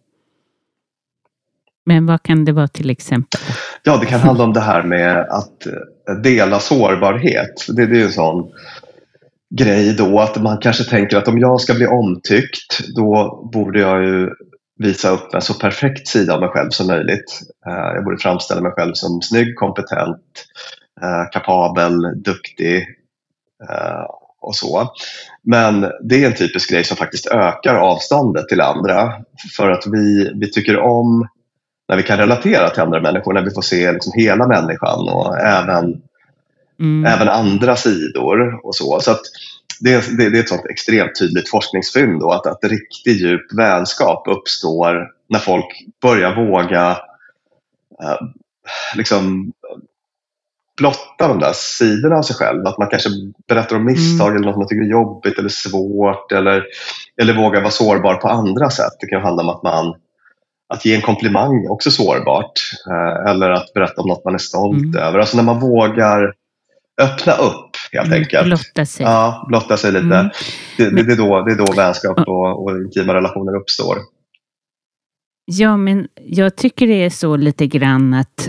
Men 1.86 2.06
vad 2.06 2.22
kan 2.22 2.44
det 2.44 2.52
vara 2.52 2.68
till 2.68 2.90
exempel? 2.90 3.40
Ja, 3.82 3.96
det 3.96 4.06
kan 4.06 4.20
handla 4.20 4.44
om 4.44 4.52
det 4.52 4.60
här 4.60 4.82
med 4.82 5.18
att 5.18 5.66
dela 6.22 6.60
sårbarhet. 6.60 7.66
Det, 7.68 7.86
det 7.86 8.00
är 8.00 8.04
en 8.04 8.12
sån 8.12 8.52
grej 9.56 9.94
då 9.94 10.20
att 10.20 10.42
man 10.42 10.58
kanske 10.58 10.84
tänker 10.84 11.16
att 11.16 11.28
om 11.28 11.38
jag 11.38 11.60
ska 11.60 11.74
bli 11.74 11.86
omtyckt 11.86 12.94
då 12.96 13.40
borde 13.52 13.80
jag 13.80 14.04
ju 14.04 14.30
visa 14.78 15.10
upp 15.10 15.34
en 15.34 15.42
så 15.42 15.54
perfekt 15.54 16.08
sida 16.08 16.34
av 16.34 16.40
mig 16.40 16.48
själv 16.48 16.70
som 16.70 16.86
möjligt. 16.86 17.40
Eh, 17.66 17.94
jag 17.94 18.04
borde 18.04 18.18
framställa 18.18 18.60
mig 18.60 18.72
själv 18.72 18.92
som 18.94 19.22
snygg, 19.22 19.56
kompetent, 19.56 20.44
eh, 21.02 21.30
kapabel, 21.32 22.22
duktig 22.22 22.78
eh, 23.70 24.04
och 24.40 24.56
så. 24.56 24.92
Men 25.42 25.80
det 26.02 26.22
är 26.22 26.26
en 26.26 26.34
typisk 26.34 26.70
grej 26.70 26.84
som 26.84 26.96
faktiskt 26.96 27.26
ökar 27.26 27.74
avståndet 27.74 28.48
till 28.48 28.60
andra 28.60 29.12
för 29.56 29.70
att 29.70 29.84
vi, 29.86 30.32
vi 30.34 30.50
tycker 30.50 30.78
om 30.78 31.28
när 31.88 31.96
vi 31.96 32.02
kan 32.02 32.18
relatera 32.18 32.70
till 32.70 32.82
andra 32.82 33.00
människor, 33.00 33.32
när 33.32 33.44
vi 33.44 33.50
får 33.50 33.62
se 33.62 33.92
liksom 33.92 34.12
hela 34.16 34.46
människan 34.46 35.08
och 35.08 35.38
även 35.38 36.02
mm. 36.80 37.04
även 37.12 37.28
andra 37.28 37.76
sidor 37.76 38.66
och 38.66 38.76
så. 38.76 39.00
så 39.00 39.10
att 39.10 39.22
det, 39.80 40.16
det, 40.18 40.30
det 40.30 40.38
är 40.38 40.42
ett 40.42 40.48
sånt 40.48 40.66
extremt 40.70 41.18
tydligt 41.18 41.50
forskningsfynd 41.50 42.20
då, 42.20 42.32
att, 42.32 42.46
att 42.46 42.64
riktig 42.64 43.16
djup 43.16 43.52
vänskap 43.56 44.28
uppstår 44.28 45.10
när 45.28 45.38
folk 45.38 45.66
börjar 46.02 46.46
våga 46.46 46.90
eh, 48.02 48.16
liksom 48.96 49.52
blotta 50.76 51.28
de 51.28 51.38
där 51.38 51.52
sidorna 51.52 52.16
av 52.16 52.22
sig 52.22 52.36
själv. 52.36 52.66
Att 52.66 52.78
man 52.78 52.88
kanske 52.88 53.08
berättar 53.48 53.76
om 53.76 53.84
misstag 53.84 54.28
mm. 54.28 54.36
eller 54.36 54.46
något 54.46 54.58
man 54.58 54.68
tycker 54.68 54.84
är 54.84 54.90
jobbigt 54.90 55.38
eller 55.38 55.48
svårt 55.48 56.32
eller, 56.32 56.64
eller 57.22 57.34
vågar 57.34 57.60
vara 57.60 57.70
sårbar 57.70 58.14
på 58.14 58.28
andra 58.28 58.70
sätt. 58.70 58.92
Det 59.00 59.06
kan 59.06 59.22
handla 59.22 59.42
om 59.42 59.48
att 59.48 59.62
man 59.62 59.94
att 60.68 60.84
ge 60.84 60.94
en 60.94 61.02
komplimang 61.02 61.64
är 61.64 61.72
också 61.72 61.90
sårbart. 61.90 62.52
Eh, 62.90 63.30
eller 63.30 63.50
att 63.50 63.72
berätta 63.74 64.00
om 64.00 64.08
något 64.08 64.24
man 64.24 64.34
är 64.34 64.38
stolt 64.38 64.94
mm. 64.94 64.96
över. 64.96 65.18
Alltså 65.18 65.36
när 65.36 65.44
man 65.44 65.60
vågar 65.60 66.34
öppna 67.02 67.32
upp 67.32 67.70
helt 67.92 68.06
mm, 68.06 68.18
enkelt. 68.22 68.44
Blotta 68.44 68.86
sig. 68.86 69.06
Ja, 69.06 69.44
blotta 69.48 69.76
sig 69.76 69.92
lite. 69.92 70.04
Mm. 70.04 70.30
Det, 70.76 70.90
det, 70.90 71.02
det, 71.02 71.12
är 71.12 71.16
då, 71.16 71.42
det 71.44 71.52
är 71.52 71.56
då 71.56 71.72
vänskap 71.72 72.18
och, 72.18 72.64
och 72.64 72.70
intima 72.70 73.14
relationer 73.14 73.56
uppstår. 73.56 73.98
Ja, 75.44 75.76
men 75.76 76.08
jag 76.26 76.56
tycker 76.56 76.86
det 76.86 77.04
är 77.04 77.10
så 77.10 77.36
lite 77.36 77.66
grann 77.66 78.14
att 78.14 78.48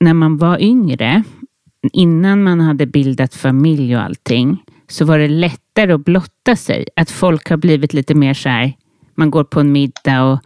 när 0.00 0.14
man 0.14 0.36
var 0.36 0.62
yngre, 0.62 1.22
innan 1.92 2.42
man 2.42 2.60
hade 2.60 2.86
bildat 2.86 3.34
familj 3.34 3.96
och 3.96 4.02
allting, 4.02 4.62
så 4.88 5.04
var 5.04 5.18
det 5.18 5.28
lättare 5.28 5.92
att 5.92 6.04
blotta 6.04 6.56
sig. 6.56 6.86
Att 6.96 7.10
folk 7.10 7.50
har 7.50 7.56
blivit 7.56 7.92
lite 7.92 8.14
mer 8.14 8.34
så 8.34 8.48
här, 8.48 8.72
man 9.14 9.30
går 9.30 9.44
på 9.44 9.60
en 9.60 9.72
middag 9.72 10.22
och 10.22 10.38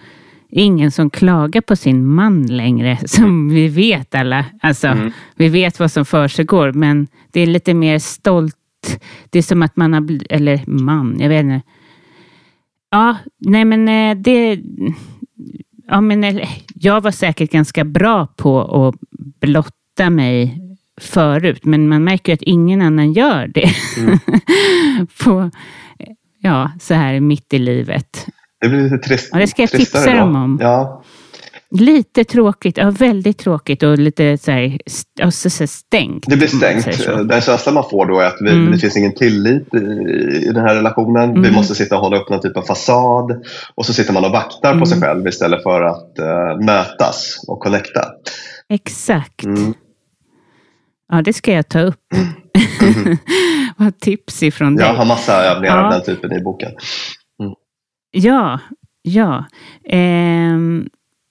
ingen 0.48 0.90
som 0.90 1.10
klagar 1.10 1.60
på 1.60 1.76
sin 1.76 2.06
man 2.06 2.46
längre, 2.46 2.98
som 3.06 3.48
vi 3.48 3.68
vet 3.68 4.14
alla. 4.14 4.44
Alltså, 4.62 4.86
mm. 4.88 5.12
Vi 5.34 5.48
vet 5.48 5.80
vad 5.80 5.92
som 5.92 6.04
försiggår, 6.04 6.72
men 6.72 7.06
det 7.32 7.40
är 7.40 7.46
lite 7.46 7.74
mer 7.74 7.98
stolt. 7.98 8.56
Det 9.30 9.38
är 9.38 9.42
som 9.42 9.62
att 9.62 9.76
man 9.76 9.92
har 9.92 10.00
blivit, 10.00 10.26
eller 10.30 10.60
man, 10.66 11.16
jag 11.20 11.28
vet 11.28 11.44
inte. 11.44 11.62
Ja, 12.90 13.16
nej 13.38 13.64
men 13.64 13.88
eh, 13.88 14.22
det... 14.22 14.60
Ja, 15.88 16.00
men 16.00 16.40
jag 16.74 17.00
var 17.00 17.10
säkert 17.10 17.50
ganska 17.50 17.84
bra 17.84 18.26
på 18.26 18.62
att 18.62 18.94
blotta 19.40 20.10
mig 20.10 20.60
förut, 21.00 21.64
men 21.64 21.88
man 21.88 22.04
märker 22.04 22.32
att 22.32 22.42
ingen 22.42 22.82
annan 22.82 23.12
gör 23.12 23.46
det. 23.46 23.70
Mm. 23.98 24.18
på, 25.24 25.50
ja, 26.38 26.70
så 26.80 26.94
här 26.94 27.20
mitt 27.20 27.54
i 27.54 27.58
livet. 27.58 28.26
Det 28.60 28.68
blir 28.68 28.82
lite 28.82 28.98
trist, 28.98 29.28
ja, 29.32 29.38
det 29.38 29.46
ska 29.46 29.62
jag 29.62 29.70
tipsa 29.70 30.14
dem 30.14 30.36
om. 30.36 30.58
Ja. 30.60 31.02
Lite 31.70 32.24
tråkigt, 32.24 32.76
ja 32.76 32.90
väldigt 32.90 33.38
tråkigt 33.38 33.82
och 33.82 33.98
lite 33.98 34.38
så 34.38 34.50
här, 34.50 34.78
alltså, 35.22 35.50
så 35.50 35.66
stängt. 35.66 36.24
Det 36.26 36.36
blir 36.36 36.48
stängt. 36.48 36.84
Den 37.28 37.40
känslan 37.40 37.74
man 37.74 37.90
får 37.90 38.06
då 38.06 38.20
är 38.20 38.26
att 38.26 38.36
vi, 38.40 38.50
mm. 38.50 38.72
det 38.72 38.78
finns 38.78 38.96
ingen 38.96 39.14
tillit 39.14 39.74
i, 39.74 39.78
i 40.48 40.52
den 40.54 40.64
här 40.64 40.74
relationen. 40.74 41.30
Mm. 41.30 41.42
Vi 41.42 41.50
måste 41.50 41.74
sitta 41.74 41.96
och 41.96 42.02
hålla 42.02 42.16
upp 42.16 42.30
någon 42.30 42.40
typ 42.40 42.56
av 42.56 42.62
fasad. 42.62 43.44
Och 43.74 43.86
så 43.86 43.92
sitter 43.92 44.12
man 44.12 44.24
och 44.24 44.30
vaktar 44.30 44.70
mm. 44.70 44.80
på 44.80 44.86
sig 44.86 45.00
själv 45.00 45.26
istället 45.26 45.62
för 45.62 45.82
att 45.82 46.18
uh, 46.20 46.64
mötas 46.64 47.44
och 47.48 47.60
connecta. 47.60 48.04
Exakt. 48.68 49.44
Mm. 49.44 49.74
Ja, 51.12 51.22
det 51.22 51.32
ska 51.32 51.52
jag 51.52 51.68
ta 51.68 51.80
upp. 51.80 52.12
Mm. 52.14 53.16
Vad 53.76 54.00
tips 54.00 54.42
ifrån 54.42 54.76
dig. 54.76 54.86
Jag 54.86 54.94
har 54.94 55.04
massa 55.04 55.44
övningar 55.44 55.76
ja. 55.76 55.84
av 55.84 55.90
den 55.90 56.02
typen 56.02 56.32
i 56.32 56.40
boken. 56.40 56.72
Ja, 58.10 58.60
ja. 59.02 59.44
Eh, 59.84 60.58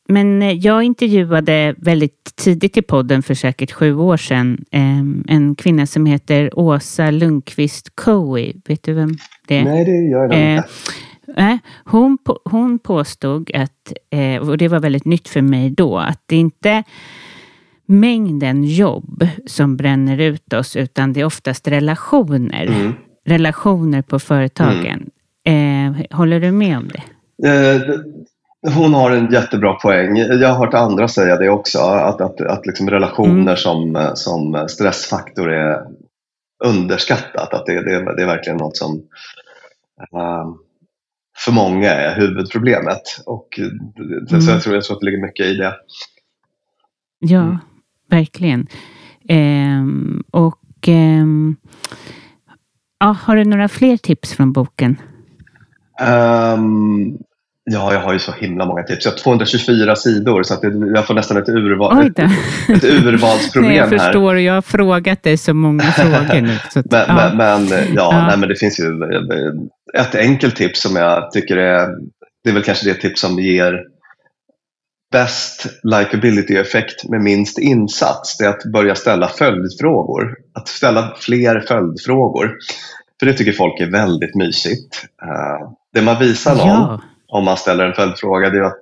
men 0.08 0.60
jag 0.62 0.84
intervjuade 0.84 1.76
väldigt 1.78 2.36
tidigt 2.36 2.78
i 2.78 2.82
podden 2.82 3.24
för 3.24 3.34
säkert 3.34 3.72
sju 3.72 3.96
år 3.96 4.18
sedan 4.18 4.66
eh, 4.72 5.00
en 5.28 5.56
kvinna 5.56 5.86
som 5.86 6.06
heter 6.06 6.60
Åsa 6.60 7.12
Lundqvist 7.12 7.96
Coey. 7.96 8.54
Vet 8.68 8.84
du 8.84 8.94
vem 8.94 9.18
det 9.48 9.58
är? 9.58 9.64
Nej, 9.64 9.86
det 9.86 9.92
gör 9.92 10.22
jag 10.22 10.58
inte. 10.58 10.70
Eh, 11.38 11.58
hon, 11.86 12.18
hon 12.46 12.80
påstod 12.80 13.52
att, 13.56 13.94
eh, 14.10 14.50
och 14.50 14.58
det 14.58 14.68
var 14.68 14.80
väldigt 14.80 15.06
nytt 15.06 15.28
för 15.28 15.42
mig 15.42 15.70
då, 15.70 15.98
att 15.98 16.24
det 16.26 16.36
inte 16.36 16.84
mängden 17.86 18.64
jobb 18.64 19.28
som 19.46 19.78
bränner 19.78 20.18
ut 20.18 20.54
oss, 20.54 20.76
utan 20.76 21.14
det 21.14 21.22
är 21.22 21.26
oftast 21.26 21.68
relationer. 21.68 22.66
Mm. 22.66 22.94
Relationer 23.26 24.02
på 24.02 24.20
företagen. 24.20 25.10
Mm. 25.46 25.96
Eh, 25.96 26.18
håller 26.18 26.40
du 26.40 26.52
med 26.52 26.78
om 26.78 26.88
det? 26.88 27.04
Eh, 27.48 27.82
hon 28.74 28.94
har 28.94 29.12
en 29.12 29.32
jättebra 29.32 29.74
poäng. 29.74 30.18
Jag 30.18 30.50
har 30.50 30.66
hört 30.66 30.74
andra 30.74 31.08
säga 31.08 31.38
det 31.38 31.50
också, 31.50 31.80
att, 31.80 32.22
att, 32.22 32.42
att 32.42 32.66
liksom 32.66 32.90
relationer 32.90 33.42
mm. 33.42 33.58
som, 33.58 34.12
som 34.16 34.68
stressfaktor 34.70 35.52
är 35.52 35.82
underskattat. 36.66 37.54
Att 37.54 37.66
det, 37.66 37.74
det, 37.74 38.16
det 38.16 38.22
är 38.22 38.28
verkligen 38.28 38.58
något 38.58 38.78
som 38.78 38.96
uh, 40.16 40.56
för 41.38 41.52
många 41.52 41.90
är 41.90 42.16
huvudproblemet. 42.16 43.02
Och, 43.26 43.60
mm. 43.60 44.42
Så 44.42 44.52
jag 44.52 44.64
tror, 44.64 44.76
jag 44.76 44.84
tror 44.84 44.96
att 44.96 45.00
det 45.00 45.06
ligger 45.06 45.26
mycket 45.26 45.46
i 45.46 45.56
det. 45.56 45.76
Ja, 47.20 47.42
mm. 47.42 47.58
verkligen. 48.10 48.68
Eh, 49.30 49.86
och 50.32 50.88
eh, 50.88 51.26
ja, 53.00 53.18
Har 53.22 53.36
du 53.36 53.46
några 53.46 53.68
fler 53.68 53.98
tips 53.98 54.34
från 54.34 54.54
boken? 54.54 54.98
Um, 56.02 57.18
ja, 57.64 57.94
jag 57.94 58.00
har 58.00 58.14
ju 58.14 58.20
så 58.20 58.32
himla 58.32 58.66
många 58.66 58.84
tips. 58.84 59.06
Jag 59.06 59.12
har 59.12 59.18
224 59.18 59.96
sidor 59.96 60.44
så 60.44 60.54
att 60.54 60.60
jag 60.96 61.08
får 61.08 61.14
nästan 61.14 61.38
ett, 61.38 61.50
urval, 61.50 62.08
ett, 62.08 62.20
ett 62.70 62.84
urvalsproblem 62.84 63.70
nej, 63.70 63.78
jag 63.78 63.90
förstår, 63.90 64.34
här. 64.34 64.42
jag 64.42 64.54
har 64.54 64.62
frågat 64.62 65.24
dig 65.24 65.38
så 65.38 65.54
många 65.54 65.84
frågor 65.92 66.42
nu. 66.42 66.58
Så 66.74 66.80
att, 66.80 66.92
men, 66.92 67.06
ja. 67.08 67.32
men, 67.36 67.68
ja, 67.70 67.86
ja. 67.96 68.28
Nej, 68.28 68.38
men 68.38 68.50
det 68.50 68.56
finns 68.56 68.80
ju 68.80 68.86
ett 69.98 70.16
enkelt 70.16 70.56
tips 70.56 70.82
som 70.82 70.96
jag 70.96 71.32
tycker 71.32 71.58
är, 71.58 71.88
det 72.44 72.50
är 72.50 72.54
väl 72.54 72.64
kanske 72.64 72.90
det 72.90 72.94
tips 72.94 73.22
som 73.22 73.40
ger 73.40 73.84
bäst 75.12 75.66
likability-effekt 75.84 77.10
med 77.10 77.22
minst 77.22 77.60
insats. 77.60 78.38
Det 78.38 78.46
är 78.46 78.50
att 78.50 78.64
börja 78.74 78.96
ställa 78.96 79.28
följdfrågor. 79.28 80.36
Att 80.54 80.68
ställa 80.68 81.16
fler 81.20 81.60
följdfrågor. 81.68 82.58
För 83.20 83.26
det 83.26 83.34
tycker 83.34 83.52
folk 83.52 83.82
är 83.82 83.92
väldigt 83.92 84.36
mysigt. 84.36 85.06
Uh, 85.24 85.72
det 85.94 86.02
man 86.02 86.20
visar 86.20 86.56
någon 86.56 86.68
ja. 86.68 87.02
om 87.28 87.46
man 87.46 87.58
ställer 87.58 87.86
en 87.86 87.94
följdfråga 87.94 88.50
det 88.50 88.58
är 88.58 88.64
att 88.64 88.82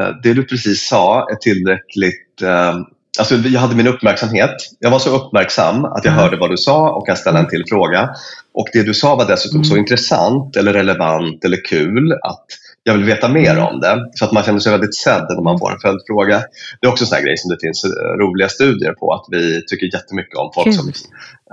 uh, 0.00 0.20
det 0.22 0.34
du 0.34 0.44
precis 0.44 0.88
sa 0.88 1.30
är 1.30 1.36
tillräckligt 1.36 2.42
uh, 2.42 2.74
Alltså, 3.18 3.34
jag 3.34 3.60
hade 3.60 3.76
min 3.76 3.86
uppmärksamhet. 3.86 4.56
Jag 4.78 4.90
var 4.90 4.98
så 4.98 5.16
uppmärksam 5.16 5.84
att 5.84 6.04
jag 6.04 6.12
mm. 6.12 6.24
hörde 6.24 6.36
vad 6.36 6.50
du 6.50 6.56
sa 6.56 6.90
och 6.90 7.06
kan 7.06 7.16
ställa 7.16 7.38
en 7.38 7.48
till 7.48 7.64
fråga. 7.68 8.10
Och 8.54 8.68
det 8.72 8.82
du 8.82 8.94
sa 8.94 9.14
var 9.14 9.26
dessutom 9.26 9.56
mm. 9.56 9.64
så 9.64 9.76
intressant 9.76 10.56
eller 10.56 10.72
relevant 10.72 11.44
eller 11.44 11.64
kul 11.64 12.12
att 12.12 12.46
jag 12.82 12.94
vill 12.94 13.04
veta 13.04 13.28
mer 13.28 13.50
mm. 13.50 13.64
om 13.64 13.80
det. 13.80 14.10
Så 14.14 14.24
att 14.24 14.32
man 14.32 14.42
känner 14.42 14.58
sig 14.58 14.72
väldigt 14.72 14.96
sedd 14.96 15.26
när 15.28 15.42
man 15.42 15.58
får 15.58 15.72
en 15.72 15.80
följdfråga. 15.80 16.42
Det 16.80 16.86
är 16.86 16.90
också 16.90 17.04
en 17.04 17.08
sån 17.08 17.22
grej 17.22 17.36
som 17.36 17.50
det 17.50 17.58
finns 17.60 17.84
roliga 18.18 18.48
studier 18.48 18.92
på 18.92 19.12
att 19.12 19.24
vi 19.30 19.66
tycker 19.66 19.86
jättemycket 19.86 20.38
om 20.38 20.50
folk 20.54 20.66
kul. 20.66 20.74
som 20.74 20.92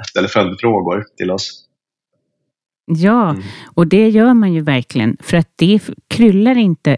ställer 0.10 0.28
följdfrågor 0.28 1.06
till 1.18 1.32
oss. 1.32 1.65
Ja, 2.88 3.30
mm. 3.30 3.44
och 3.66 3.88
det 3.88 4.10
gör 4.10 4.34
man 4.34 4.54
ju 4.54 4.62
verkligen 4.62 5.18
för 5.20 5.38
att 5.38 5.50
det 5.56 5.80
kryllar 6.08 6.58
inte. 6.58 6.98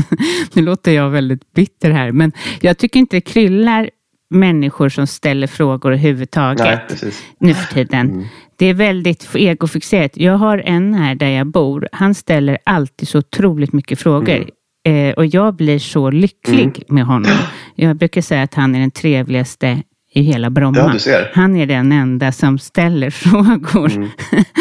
nu 0.52 0.62
låter 0.62 0.92
jag 0.92 1.10
väldigt 1.10 1.52
bitter 1.52 1.90
här, 1.90 2.12
men 2.12 2.32
jag 2.60 2.78
tycker 2.78 3.00
inte 3.00 3.16
det 3.16 3.20
kryllar 3.20 3.90
människor 4.30 4.88
som 4.88 5.06
ställer 5.06 5.46
frågor 5.46 5.92
överhuvudtaget 5.92 7.02
Nej, 7.02 7.12
nu 7.38 7.54
för 7.54 7.74
tiden. 7.74 8.10
Mm. 8.10 8.24
Det 8.56 8.66
är 8.66 8.74
väldigt 8.74 9.28
egofixerat. 9.34 10.16
Jag 10.16 10.36
har 10.36 10.58
en 10.58 10.94
här 10.94 11.14
där 11.14 11.30
jag 11.30 11.46
bor. 11.46 11.88
Han 11.92 12.14
ställer 12.14 12.58
alltid 12.64 13.08
så 13.08 13.18
otroligt 13.18 13.72
mycket 13.72 14.00
frågor. 14.00 14.44
Mm. 14.84 15.08
Eh, 15.08 15.14
och 15.14 15.26
jag 15.26 15.56
blir 15.56 15.78
så 15.78 16.10
lycklig 16.10 16.62
mm. 16.62 16.82
med 16.88 17.04
honom. 17.04 17.36
Jag 17.74 17.96
brukar 17.96 18.20
säga 18.20 18.42
att 18.42 18.54
han 18.54 18.74
är 18.74 18.80
den 18.80 18.90
trevligaste 18.90 19.82
i 20.16 20.22
hela 20.22 20.50
Bromma. 20.50 20.98
Ja, 21.06 21.24
Han 21.32 21.56
är 21.56 21.66
den 21.66 21.92
enda 21.92 22.32
som 22.32 22.58
ställer 22.58 23.10
frågor. 23.24 23.92
Mm. 23.92 24.08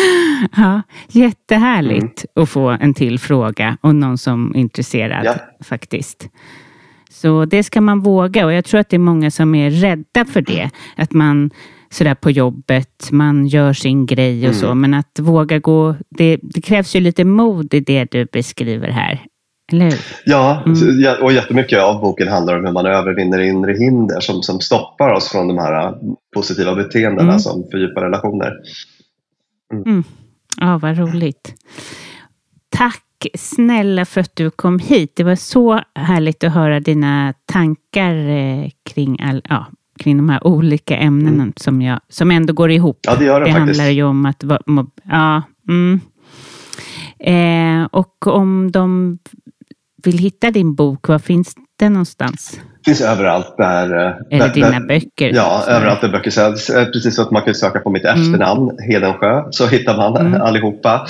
ja, 0.55 0.81
jättehärligt 1.07 2.25
mm. 2.35 2.43
att 2.43 2.49
få 2.49 2.69
en 2.69 2.93
till 2.93 3.19
fråga 3.19 3.77
och 3.81 3.95
någon 3.95 4.17
som 4.17 4.55
är 4.55 4.59
intresserad 4.59 5.25
ja. 5.25 5.35
faktiskt. 5.63 6.29
Så 7.09 7.45
det 7.45 7.63
ska 7.63 7.81
man 7.81 7.99
våga 7.99 8.45
och 8.45 8.53
jag 8.53 8.65
tror 8.65 8.79
att 8.79 8.89
det 8.89 8.95
är 8.95 8.99
många 8.99 9.31
som 9.31 9.55
är 9.55 9.71
rädda 9.71 10.25
för 10.25 10.41
det. 10.41 10.69
Att 10.95 11.13
man 11.13 11.49
sådär 11.89 12.15
på 12.15 12.31
jobbet, 12.31 13.09
man 13.11 13.47
gör 13.47 13.73
sin 13.73 14.05
grej 14.05 14.39
och 14.39 14.53
mm. 14.53 14.59
så, 14.59 14.75
men 14.75 14.93
att 14.93 15.19
våga 15.19 15.59
gå, 15.59 15.95
det, 16.09 16.39
det 16.41 16.61
krävs 16.61 16.95
ju 16.95 16.99
lite 16.99 17.23
mod 17.23 17.73
i 17.73 17.79
det 17.79 18.11
du 18.11 18.25
beskriver 18.25 18.89
här. 18.89 19.25
Eller 19.71 19.85
hur? 19.85 19.99
Ja, 20.25 20.63
mm. 20.65 21.23
och 21.23 21.33
jättemycket 21.33 21.83
av 21.83 22.01
boken 22.01 22.27
handlar 22.27 22.57
om 22.59 22.65
hur 22.65 22.71
man 22.71 22.85
övervinner 22.85 23.39
inre 23.39 23.73
hinder 23.73 24.19
som, 24.19 24.43
som 24.43 24.59
stoppar 24.59 25.13
oss 25.13 25.31
från 25.31 25.47
de 25.47 25.57
här 25.57 25.87
äh, 25.87 25.93
positiva 26.35 26.75
beteendena 26.75 27.29
mm. 27.29 27.39
som 27.39 27.63
fördjupar 27.71 28.01
relationer. 28.01 28.53
Mm. 29.73 29.83
mm. 29.83 30.03
Ja, 30.57 30.77
vad 30.77 30.97
roligt. 30.97 31.53
Tack 32.69 33.01
snälla 33.33 34.05
för 34.05 34.21
att 34.21 34.35
du 34.35 34.49
kom 34.49 34.79
hit. 34.79 35.11
Det 35.15 35.23
var 35.23 35.35
så 35.35 35.81
härligt 35.95 36.43
att 36.43 36.53
höra 36.53 36.79
dina 36.79 37.33
tankar 37.45 38.15
eh, 38.15 38.69
kring, 38.83 39.21
all, 39.21 39.41
ja, 39.49 39.65
kring 39.99 40.17
de 40.17 40.29
här 40.29 40.47
olika 40.47 40.97
ämnena 40.97 41.43
mm. 41.43 41.53
som, 41.57 41.81
jag, 41.81 41.99
som 42.09 42.31
ändå 42.31 42.53
går 42.53 42.71
ihop. 42.71 42.99
Ja, 43.01 43.15
det 43.15 43.25
gör 43.25 43.39
det, 43.39 43.45
det 43.45 43.53
faktiskt. 43.53 43.79
handlar 43.79 43.93
ju 43.93 44.03
om 44.03 44.25
att... 44.25 44.43
Ja, 45.03 45.43
mm. 45.69 45.99
eh, 47.19 47.87
och 47.91 48.27
om 48.27 48.71
de 48.71 49.17
vill 50.07 50.17
hitta 50.17 50.51
din 50.51 50.75
bok, 50.75 51.07
var 51.07 51.19
finns 51.19 51.55
den 51.79 51.93
någonstans? 51.93 52.59
finns 52.85 53.01
överallt 53.01 53.55
där... 53.57 53.85
Eller 54.31 54.47
där, 54.47 54.53
dina 54.53 54.69
där, 54.69 54.87
böcker? 54.87 55.31
Ja, 55.33 55.63
överallt 55.67 56.01
där 56.01 56.09
böcker 56.09 56.31
säljs. 56.31 56.67
Precis 56.67 57.15
så 57.15 57.21
att 57.21 57.31
man 57.31 57.41
kan 57.41 57.55
söka 57.55 57.79
på 57.79 57.89
mitt 57.89 58.05
efternamn, 58.05 58.69
mm. 58.69 58.91
Hedensjö, 58.91 59.43
så 59.51 59.67
hittar 59.67 59.97
man 59.97 60.17
mm. 60.17 60.41
allihopa. 60.41 61.07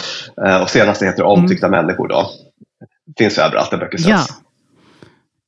Och 0.62 0.70
senaste 0.70 1.06
heter 1.06 1.24
Omtyckta 1.24 1.68
mm. 1.68 1.86
människor 1.86 2.08
då. 2.08 2.30
Finns 3.18 3.38
överallt 3.38 3.72
där 3.72 3.78
böcker 3.78 3.98
säljs. 3.98 4.28
Ja. 4.30 4.36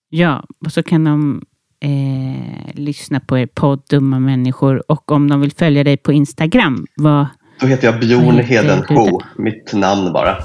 ja, 0.10 0.43
och 0.66 0.72
så 0.72 0.84
kan 0.84 1.04
de 1.04 1.41
eh, 1.80 2.74
lyssna 2.76 3.20
på 3.20 3.38
er 3.38 3.48
podd 3.54 3.82
Dumma 3.89 4.20
människor 4.20 4.91
och 4.91 5.12
om 5.12 5.30
de 5.30 5.41
vill 5.41 5.52
följa 5.52 5.84
dig 5.84 5.98
på 5.98 6.14
Instagram, 6.14 6.86
vad 6.95 7.28
Då 7.60 7.68
heter 7.68 7.88
jag 7.88 8.00
Bjorn 8.00 8.39
Hedenho, 8.39 9.22
mitt 9.38 9.74
namn 9.74 10.14
bara. 10.14 10.38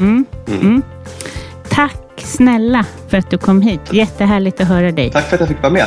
Mm. 0.00 0.24
Mm. 0.48 0.82
Tack 1.74 2.00
snälla 2.16 2.86
för 3.08 3.18
att 3.18 3.30
du 3.30 3.38
kom 3.38 3.62
hit. 3.62 3.80
Jättehärligt 3.92 4.60
att 4.60 4.68
höra 4.68 4.92
dig. 4.92 5.10
Tack 5.10 5.24
för 5.24 5.34
att 5.36 5.40
jag 5.40 5.48
fick 5.48 5.62
vara 5.62 5.72
med. 5.72 5.86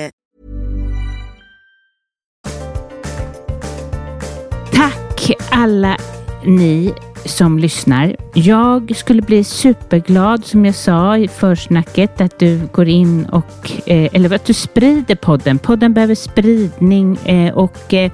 Alla 5.51 5.97
ni 6.45 6.93
som 7.25 7.59
lyssnar. 7.59 8.15
Jag 8.33 8.95
skulle 8.95 9.21
bli 9.21 9.43
superglad 9.43 10.45
som 10.45 10.65
jag 10.65 10.75
sa 10.75 11.17
i 11.17 11.27
försnacket 11.27 12.21
att 12.21 12.39
du 12.39 12.59
går 12.71 12.87
in 12.87 13.25
och 13.25 13.71
eh, 13.85 14.09
eller 14.13 14.33
att 14.33 14.45
du 14.45 14.53
sprider 14.53 15.15
podden. 15.15 15.59
Podden 15.59 15.93
behöver 15.93 16.15
spridning 16.15 17.17
eh, 17.25 17.53
och 17.53 17.93
eh, 17.93 18.11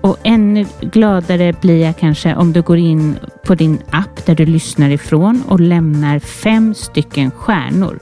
och 0.00 0.16
ännu 0.22 0.66
gladare 0.80 1.52
blir 1.60 1.82
jag 1.84 1.96
kanske 1.96 2.34
om 2.34 2.52
du 2.52 2.62
går 2.62 2.78
in 2.78 3.16
på 3.44 3.54
din 3.54 3.78
app 3.90 4.26
där 4.26 4.34
du 4.34 4.46
lyssnar 4.46 4.90
ifrån 4.90 5.42
och 5.48 5.60
lämnar 5.60 6.18
fem 6.18 6.74
stycken 6.74 7.30
stjärnor. 7.30 7.98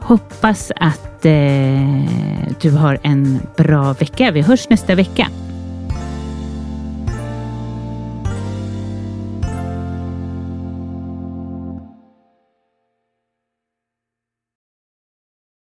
Hoppas 0.00 0.72
att 0.76 1.24
eh, 1.24 2.04
du 2.60 2.70
har 2.70 2.98
en 3.02 3.40
bra 3.56 3.92
vecka. 3.92 4.30
Vi 4.30 4.40
hörs 4.40 4.68
nästa 4.68 4.94
vecka. 4.94 5.28